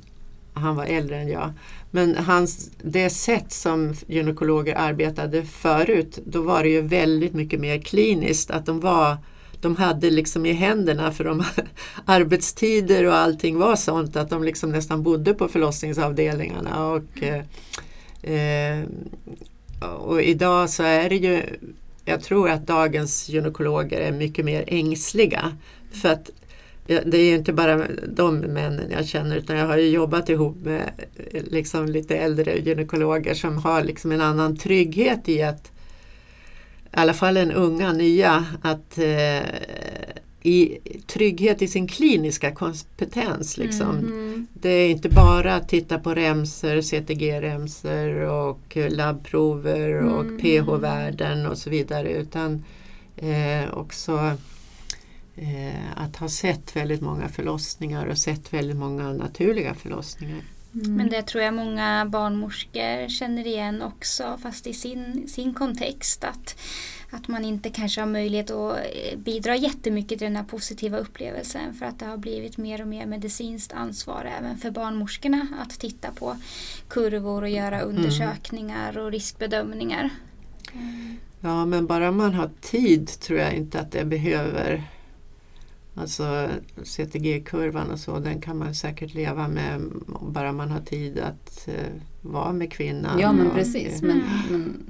han 0.53 0.75
var 0.75 0.85
äldre 0.85 1.17
än 1.17 1.27
jag. 1.27 1.53
Men 1.91 2.15
hans, 2.15 2.71
det 2.81 3.09
sätt 3.09 3.51
som 3.51 3.93
gynekologer 4.07 4.75
arbetade 4.75 5.43
förut, 5.43 6.19
då 6.25 6.41
var 6.41 6.63
det 6.63 6.69
ju 6.69 6.81
väldigt 6.81 7.33
mycket 7.33 7.59
mer 7.59 7.79
kliniskt. 7.79 8.51
Att 8.51 8.65
de 8.65 8.79
var 8.79 9.17
de 9.65 9.75
hade 9.75 10.09
liksom 10.09 10.45
i 10.45 10.53
händerna 10.53 11.11
för 11.11 11.23
de 11.23 11.43
arbetstider 12.05 13.05
och 13.05 13.15
allting 13.15 13.57
var 13.57 13.75
sånt 13.75 14.15
att 14.15 14.29
de 14.29 14.43
liksom 14.43 14.71
nästan 14.71 15.03
bodde 15.03 15.33
på 15.33 15.47
förlossningsavdelningarna. 15.47 16.85
Och, 16.85 17.23
eh, 17.23 17.43
eh, 18.35 18.85
och 19.99 20.21
idag 20.21 20.69
så 20.69 20.83
är 20.83 21.09
det 21.09 21.15
ju, 21.15 21.41
jag 22.05 22.23
tror 22.23 22.49
att 22.49 22.67
dagens 22.67 23.29
gynekologer 23.29 23.99
är 23.99 24.11
mycket 24.11 24.45
mer 24.45 24.63
ängsliga. 24.67 25.57
För 25.91 26.09
att 26.09 26.29
det 26.87 27.17
är 27.17 27.35
inte 27.35 27.53
bara 27.53 27.87
de 28.07 28.37
männen 28.37 28.91
jag 28.91 29.05
känner 29.05 29.35
utan 29.35 29.57
jag 29.57 29.67
har 29.67 29.77
jobbat 29.77 30.29
ihop 30.29 30.55
med 30.63 30.91
liksom 31.31 31.85
lite 31.85 32.17
äldre 32.17 32.57
gynekologer 32.57 33.33
som 33.33 33.57
har 33.57 33.83
liksom 33.83 34.11
en 34.11 34.21
annan 34.21 34.57
trygghet 34.57 35.29
i 35.29 35.43
att 35.43 35.71
i 36.95 36.99
alla 36.99 37.13
fall 37.13 37.37
en 37.37 37.51
unga 37.51 37.93
nya 37.93 38.45
att 38.61 38.97
eh, 38.97 39.43
i 40.41 40.77
trygghet 41.07 41.61
i 41.61 41.67
sin 41.67 41.87
kliniska 41.87 42.51
kompetens. 42.51 43.57
Liksom. 43.57 43.97
Mm. 43.97 44.47
Det 44.53 44.69
är 44.69 44.89
inte 44.89 45.09
bara 45.09 45.55
att 45.55 45.69
titta 45.69 45.99
på 45.99 46.13
remser, 46.13 46.81
CTG-remser 46.81 48.09
och 48.29 48.77
labbprover 48.89 50.03
och 50.03 50.21
Mm. 50.21 50.39
pH-värden 50.39 51.45
och 51.45 51.57
så 51.57 51.69
vidare 51.69 52.09
utan 52.11 52.63
eh, 53.17 53.73
också 53.73 54.37
eh, 55.35 55.91
att 55.95 56.15
ha 56.15 56.29
sett 56.29 56.75
väldigt 56.75 57.01
många 57.01 57.29
förlossningar 57.29 58.05
och 58.07 58.17
sett 58.17 58.53
väldigt 58.53 58.77
många 58.77 59.13
naturliga 59.13 59.73
förlossningar. 59.73 60.41
Mm. 60.75 60.95
Men 60.95 61.09
det 61.09 61.21
tror 61.21 61.43
jag 61.43 61.53
många 61.53 62.05
barnmorskor 62.05 63.09
känner 63.09 63.47
igen 63.47 63.81
också 63.81 64.37
fast 64.41 64.67
i 64.67 64.73
sin, 64.73 65.27
sin 65.27 65.53
kontext. 65.53 66.23
Att, 66.23 66.59
att 67.09 67.27
man 67.27 67.45
inte 67.45 67.69
kanske 67.69 68.01
har 68.01 68.07
möjlighet 68.07 68.51
att 68.51 68.77
eh, 68.77 69.17
bidra 69.17 69.55
jättemycket 69.55 70.19
till 70.19 70.27
den 70.27 70.35
här 70.35 70.43
positiva 70.43 70.97
upplevelsen 70.97 71.73
för 71.73 71.85
att 71.85 71.99
det 71.99 72.05
har 72.05 72.17
blivit 72.17 72.57
mer 72.57 72.81
och 72.81 72.87
mer 72.87 73.05
medicinskt 73.05 73.73
ansvar 73.73 74.31
även 74.39 74.57
för 74.57 74.71
barnmorskorna 74.71 75.47
att 75.61 75.79
titta 75.79 76.11
på 76.11 76.37
kurvor 76.87 77.41
och 77.41 77.49
göra 77.49 77.81
undersökningar 77.81 78.97
och 78.97 79.11
riskbedömningar. 79.11 80.09
Ja 81.39 81.65
men 81.65 81.85
bara 81.85 82.11
man 82.11 82.33
har 82.33 82.49
tid 82.61 83.07
tror 83.07 83.39
jag 83.39 83.53
inte 83.53 83.79
att 83.79 83.91
det 83.91 84.05
behöver 84.05 84.83
Alltså 85.97 86.49
CTG-kurvan 86.83 87.91
och 87.91 87.99
så 87.99 88.19
den 88.19 88.41
kan 88.41 88.57
man 88.57 88.75
säkert 88.75 89.13
leva 89.13 89.47
med 89.47 89.81
bara 90.21 90.51
man 90.51 90.71
har 90.71 90.79
tid 90.81 91.19
att 91.19 91.67
eh, 91.67 91.73
vara 92.21 92.53
med 92.53 92.71
kvinnan. 92.71 93.19
Ja 93.19 93.31
men 93.31 93.47
och, 93.47 93.53
precis. 93.53 94.01
Men, 94.01 94.21
men, 94.51 94.83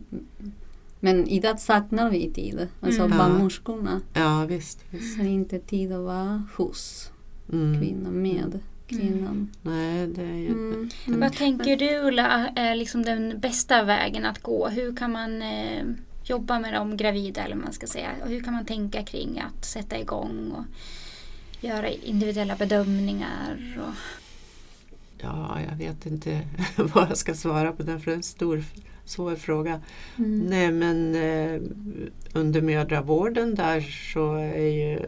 men 1.00 1.28
idag 1.28 1.60
saknar 1.60 2.10
vi 2.10 2.32
tid. 2.34 2.68
Alltså 2.80 3.02
Mm. 3.04 3.18
barnmorskorna 3.18 4.02
Ja 4.14 4.46
visst. 4.46 4.80
visst. 4.90 5.18
har 5.18 5.26
inte 5.26 5.60
tid 5.60 5.92
att 5.92 6.02
vara 6.06 6.44
hos 6.58 7.12
Mm. 7.54 7.80
kvinnan, 7.82 8.22
med 8.22 8.60
kvinnan. 8.88 9.50
Nej, 9.62 10.08
det 10.08 10.22
är 10.22 10.36
ju 10.36 10.48
Mm. 10.48 10.90
Vad 11.08 11.34
tänker 11.34 11.78
du 11.78 12.00
Ulla 12.08 12.48
är 12.56 12.76
liksom 12.76 13.04
den 13.06 13.40
bästa 13.40 13.84
vägen 13.84 14.26
att 14.26 14.42
gå? 14.44 14.68
Hur 14.68 14.96
kan 14.96 15.12
man 15.12 15.42
eh, 15.42 15.84
jobba 16.26 16.60
med 16.60 16.74
de 16.74 16.98
gravida 16.98 17.44
eller 17.44 17.56
man 17.56 17.74
ska 17.74 17.88
säga? 17.88 18.10
Och 18.24 18.30
hur 18.30 18.44
kan 18.44 18.54
man 18.54 18.66
tänka 18.66 19.04
kring 19.04 19.40
att 19.40 19.66
sätta 19.66 20.00
igång 20.00 20.52
och 20.52 20.64
göra 21.66 21.90
individuella 21.90 22.56
bedömningar? 22.56 23.80
Och, 23.88 23.94
Ja, 25.22 25.58
jag 25.70 25.76
vet 25.78 26.06
inte 26.06 26.42
vad 26.76 27.10
jag 27.10 27.18
ska 27.18 27.34
svara 27.34 27.72
på 27.72 27.84
den 27.84 28.00
för 28.00 28.06
det 28.06 28.14
är 28.14 28.18
en 28.18 28.24
stor, 28.24 28.64
svår 29.06 29.36
fråga. 29.36 29.82
Mm. 30.18 30.40
Nej 30.40 30.72
men 30.72 31.16
eh, 31.16 31.62
under 32.34 32.62
mödravården 32.62 33.56
där 33.56 33.82
så 34.14 34.34
är 34.36 34.68
ju 34.68 35.00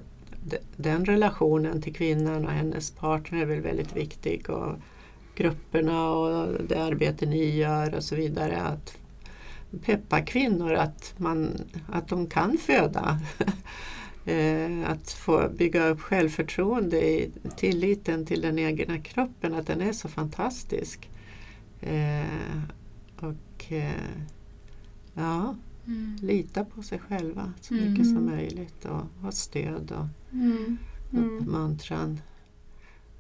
de- 0.44 0.58
den 0.76 1.06
relationen 1.06 1.82
till 1.82 1.96
kvinnan 1.96 2.46
och 2.46 2.52
hennes 2.52 2.92
partner 2.92 3.42
är 3.42 3.46
väl 3.46 3.62
väldigt 3.62 3.96
viktig. 3.96 4.50
Och 4.50 4.76
grupperna 5.36 6.10
och 6.10 6.64
det 6.70 6.84
arbete 6.84 7.26
ni 7.26 7.56
gör 7.56 7.96
och 7.96 8.04
så 8.04 8.16
vidare. 8.16 8.58
Att 8.62 8.98
peppa 9.86 10.22
kvinnor 10.22 10.74
att, 10.74 11.14
man, 11.18 11.58
att 11.92 12.08
de 12.08 12.28
kan 12.28 12.58
föda. 12.58 13.20
Eh, 14.26 14.90
att 14.90 15.12
få 15.12 15.50
bygga 15.58 15.88
upp 15.88 16.02
självförtroende 16.02 16.98
i 17.10 17.32
tilliten 17.58 18.26
till 18.26 18.42
den 18.42 18.60
egna 18.60 19.00
kroppen, 19.00 19.54
att 19.54 19.68
den 19.68 19.82
är 19.82 19.92
så 19.94 20.08
fantastisk. 20.08 21.10
Eh, 21.82 22.62
och 23.20 23.72
eh, 23.72 23.92
ja, 25.14 25.56
lita 26.22 26.66
på 26.66 26.84
sig 26.84 27.00
själva 27.00 27.54
så 27.62 27.74
Mm. 27.74 27.92
mycket 27.92 28.06
som 28.06 28.26
möjligt 28.26 28.86
och 28.86 29.22
ha 29.22 29.32
stöd 29.32 29.92
och 29.92 30.34
Mm. 30.34 30.78
Mm. 31.14 31.38
uppmuntran. 31.40 32.20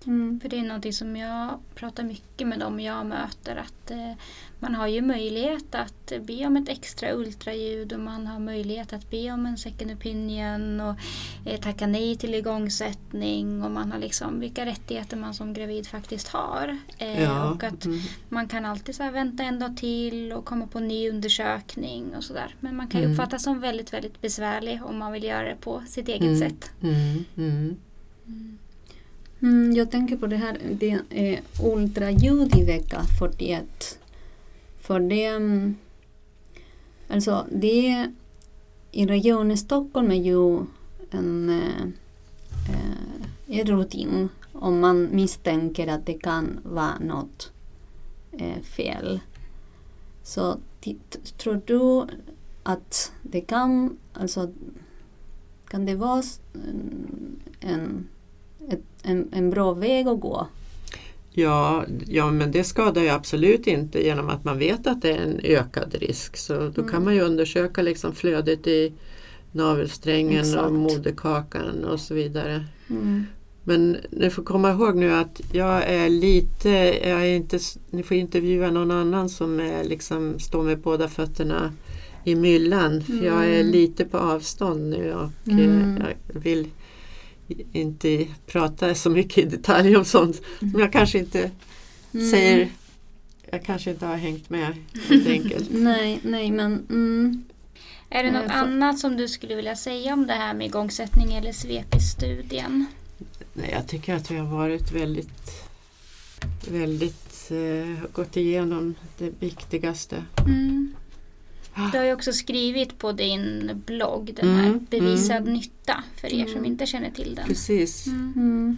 Mm. 0.05 0.39
För 0.39 0.49
det 0.49 0.59
är 0.59 0.63
någonting 0.63 0.93
som 0.93 1.15
jag 1.15 1.59
pratar 1.75 2.03
mycket 2.03 2.47
med 2.47 2.59
dem 2.59 2.79
jag 2.79 3.05
möter 3.05 3.55
att 3.55 3.91
eh, 3.91 4.11
man 4.59 4.75
har 4.75 4.87
ju 4.87 5.01
möjlighet 5.01 5.75
att 5.75 6.13
be 6.21 6.45
om 6.45 6.57
ett 6.57 6.69
extra 6.69 7.13
ultraljud 7.13 7.93
och 7.93 7.99
man 7.99 8.27
har 8.27 8.39
möjlighet 8.39 8.93
att 8.93 9.09
be 9.09 9.31
om 9.31 9.45
en 9.45 9.57
second 9.57 9.91
opinion 9.91 10.81
och 10.81 10.95
eh, 11.45 11.59
tacka 11.59 11.87
nej 11.87 12.15
till 12.15 12.35
igångsättning 12.35 13.63
och 13.63 13.71
man 13.71 13.91
har 13.91 13.99
liksom 13.99 14.39
vilka 14.39 14.65
rättigheter 14.65 15.17
man 15.17 15.33
som 15.33 15.53
gravid 15.53 15.87
faktiskt 15.87 16.27
har. 16.27 16.77
Eh, 16.97 17.23
Ja, 17.23 17.51
Och 17.51 17.63
att 17.63 17.85
mm. 17.85 17.99
man 18.29 18.47
kan 18.47 18.65
alltid 18.65 18.95
så 18.95 19.11
vänta 19.11 19.43
en 19.43 19.59
dag 19.59 19.77
till 19.77 20.33
och 20.33 20.45
komma 20.45 20.67
på 20.67 20.79
ny 20.79 21.09
undersökning 21.09 22.15
och 22.15 22.23
sådär. 22.23 22.55
Men 22.59 22.75
man 22.75 22.87
kan 22.87 22.99
ju 23.01 23.05
Mm. 23.05 23.13
uppfattas 23.19 23.43
som 23.43 23.59
väldigt, 23.59 23.93
väldigt 23.93 24.21
besvärlig 24.21 24.79
om 24.85 24.97
man 24.97 25.11
vill 25.11 25.23
göra 25.23 25.49
det 25.49 25.55
på 25.61 25.83
sitt 25.87 26.07
eget 26.07 26.21
Mm. 26.21 26.39
sätt. 26.39 26.71
Mm, 29.41 29.73
jag 29.75 29.91
tänker 29.91 30.17
på 30.17 30.27
det 30.27 30.37
här, 30.37 30.57
det 30.71 30.99
är 31.09 31.41
ultraljud 31.63 32.55
i 32.55 32.63
vecka 32.63 33.03
41. 33.19 33.99
För 34.79 34.99
det, 34.99 35.25
mm, 35.25 35.75
alltså 37.07 37.45
det 37.51 38.07
i 38.91 39.05
regionen 39.05 39.57
Stockholm 39.57 40.11
är 40.11 40.23
ju 40.23 40.59
en, 41.11 41.49
eh, 41.49 41.83
eh, 42.69 43.59
en 43.59 43.65
rutin 43.67 44.29
om 44.53 44.79
man 44.79 45.09
misstänker 45.11 45.87
att 45.87 46.05
det 46.05 46.13
kan 46.13 46.59
vara 46.63 46.99
något 46.99 47.51
eh, 48.31 48.61
fel. 48.61 49.19
Så 50.23 50.57
tror 51.37 51.61
du 51.65 52.07
att 52.63 53.11
det 53.21 53.41
kan, 53.41 53.97
alltså 54.13 54.51
kan 55.67 55.85
det 55.85 55.95
vara 55.95 56.23
en 57.59 58.07
en, 59.03 59.27
en 59.31 59.49
bra 59.49 59.73
väg 59.73 60.07
att 60.07 60.19
gå. 60.19 60.47
Ja, 61.31 61.85
ja, 62.07 62.31
men 62.31 62.51
det 62.51 62.63
skadar 62.63 63.01
ju 63.01 63.09
absolut 63.09 63.67
inte 63.67 64.03
genom 64.05 64.29
att 64.29 64.43
man 64.43 64.57
vet 64.59 64.87
att 64.87 65.01
det 65.01 65.11
är 65.11 65.17
en 65.21 65.39
ökad 65.43 65.95
risk. 65.95 66.37
Så 66.37 66.53
då 66.53 66.81
Mm. 66.81 66.87
kan 66.91 67.03
man 67.03 67.15
ju 67.15 67.21
undersöka 67.21 67.81
liksom 67.81 68.13
flödet 68.15 68.67
i 68.67 68.93
navelsträngen 69.51 70.39
Exakt. 70.39 70.63
och 70.65 70.71
moderkakan 70.73 71.85
och 71.85 71.99
så 71.99 72.13
vidare. 72.13 72.65
Men 73.63 73.97
ni 74.11 74.29
får 74.29 74.43
komma 74.43 74.71
ihåg 74.71 74.95
nu 74.95 75.13
att 75.13 75.41
jag 75.51 75.83
är 75.83 76.09
lite, 76.09 76.69
jag 77.09 77.21
är 77.27 77.35
inte, 77.35 77.59
ni 77.89 78.03
får 78.03 78.17
intervjua 78.17 78.71
någon 78.71 78.91
annan 78.91 79.29
som 79.29 79.59
är 79.59 79.83
liksom, 79.83 80.39
står 80.39 80.63
med 80.63 80.79
båda 80.79 81.07
fötterna 81.07 81.73
i 82.23 82.35
myllan. 82.35 83.01
För 83.03 83.25
jag 83.25 83.45
är 83.45 83.59
Mm. 83.59 83.71
lite 83.71 84.05
på 84.05 84.17
avstånd 84.17 84.89
nu 84.89 85.13
och 85.13 85.29
Mm. 85.51 85.97
eh, 85.97 86.07
jag 86.33 86.39
vill 86.39 86.67
inte 87.73 88.27
prata 88.45 88.95
så 88.95 89.09
mycket 89.09 89.37
i 89.37 89.47
detalj 89.47 89.97
om 89.97 90.05
sånt 90.05 90.41
som 90.59 90.79
jag 90.79 90.91
kanske 90.91 91.17
inte 91.19 91.51
Mm. 92.13 92.31
säger. 92.31 92.69
Jag 93.51 93.63
kanske 93.65 93.91
inte 93.91 94.05
har 94.05 94.15
hängt 94.15 94.49
med 94.49 94.75
helt 95.09 95.27
enkelt. 95.27 95.67
Nej, 95.71 96.19
nej 96.23 96.51
men 96.51 96.85
mm, 96.89 97.43
Är 98.09 98.23
det 98.23 98.31
något 98.31 98.51
annat 98.51 98.99
som 98.99 99.17
du 99.17 99.27
skulle 99.27 99.55
vilja 99.55 99.75
säga 99.75 100.13
om 100.13 100.27
det 100.27 100.33
här 100.33 100.53
med 100.53 100.67
igångsättning 100.67 101.33
eller 101.33 101.51
svepis-studien? 101.51 102.85
Nej, 103.53 103.69
jag 103.71 103.87
tycker 103.87 104.15
att 104.15 104.31
vi 104.31 104.37
har 104.37 104.45
varit 104.57 104.91
väldigt, 104.91 105.63
väldigt 106.71 107.51
eh, 107.51 108.03
gått 108.13 108.37
igenom 108.37 108.95
det 109.17 109.33
viktigaste. 109.39 110.23
Mm. 110.45 110.93
Du 111.91 111.97
har 111.97 112.05
ju 112.05 112.13
också 112.13 112.33
skrivit 112.33 112.97
på 112.97 113.11
din 113.11 113.71
blogg 113.85 114.33
den 114.35 114.55
här 114.55 114.65
Mm, 114.67 114.85
bevisad 114.89 115.37
mm. 115.37 115.53
nytta 115.53 116.03
för 116.21 116.33
er 116.33 116.45
som 116.45 116.51
Mm. 116.57 116.65
inte 116.65 116.85
känner 116.85 117.11
till 117.11 117.35
den. 117.35 117.47
Precis. 117.47 118.07
Mm. 118.07 118.77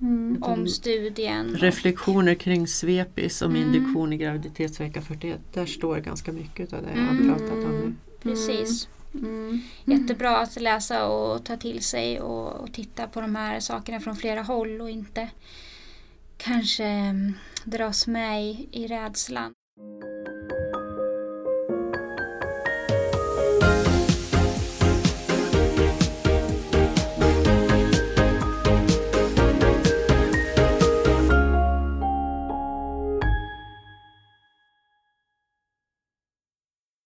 mm, 0.00 0.42
om 0.42 0.68
studien. 0.68 1.56
Reflektioner 1.56 2.34
kring 2.34 2.66
svepis 2.66 3.42
om 3.42 3.56
Mm. 3.56 3.62
induktion 3.74 4.12
i 4.12 4.16
graviditetsvecka 4.16 5.02
41. 5.02 5.40
Där 5.52 5.66
står 5.66 5.96
ganska 5.98 6.32
mycket 6.32 6.72
av 6.72 6.82
det 6.82 6.88
jag 6.94 7.02
har 7.02 7.10
Mm. 7.10 7.28
pratat 7.28 7.52
om 7.64 7.70
nu. 7.80 7.94
Precis. 8.22 8.88
Mm. 9.14 9.60
Jättebra 9.84 10.38
att 10.38 10.60
läsa 10.60 11.06
och 11.08 11.44
ta 11.44 11.56
till 11.56 11.82
sig 11.82 12.20
och, 12.20 12.52
och 12.60 12.72
titta 12.72 13.06
på 13.06 13.20
de 13.20 13.34
här 13.36 13.60
sakerna 13.60 14.00
från 14.00 14.16
flera 14.16 14.42
håll 14.42 14.80
och 14.80 14.90
inte 14.90 15.28
kanske 16.36 17.14
dras 17.64 18.06
med 18.06 18.44
i, 18.44 18.68
i 18.72 18.86
rädslan. 18.86 19.52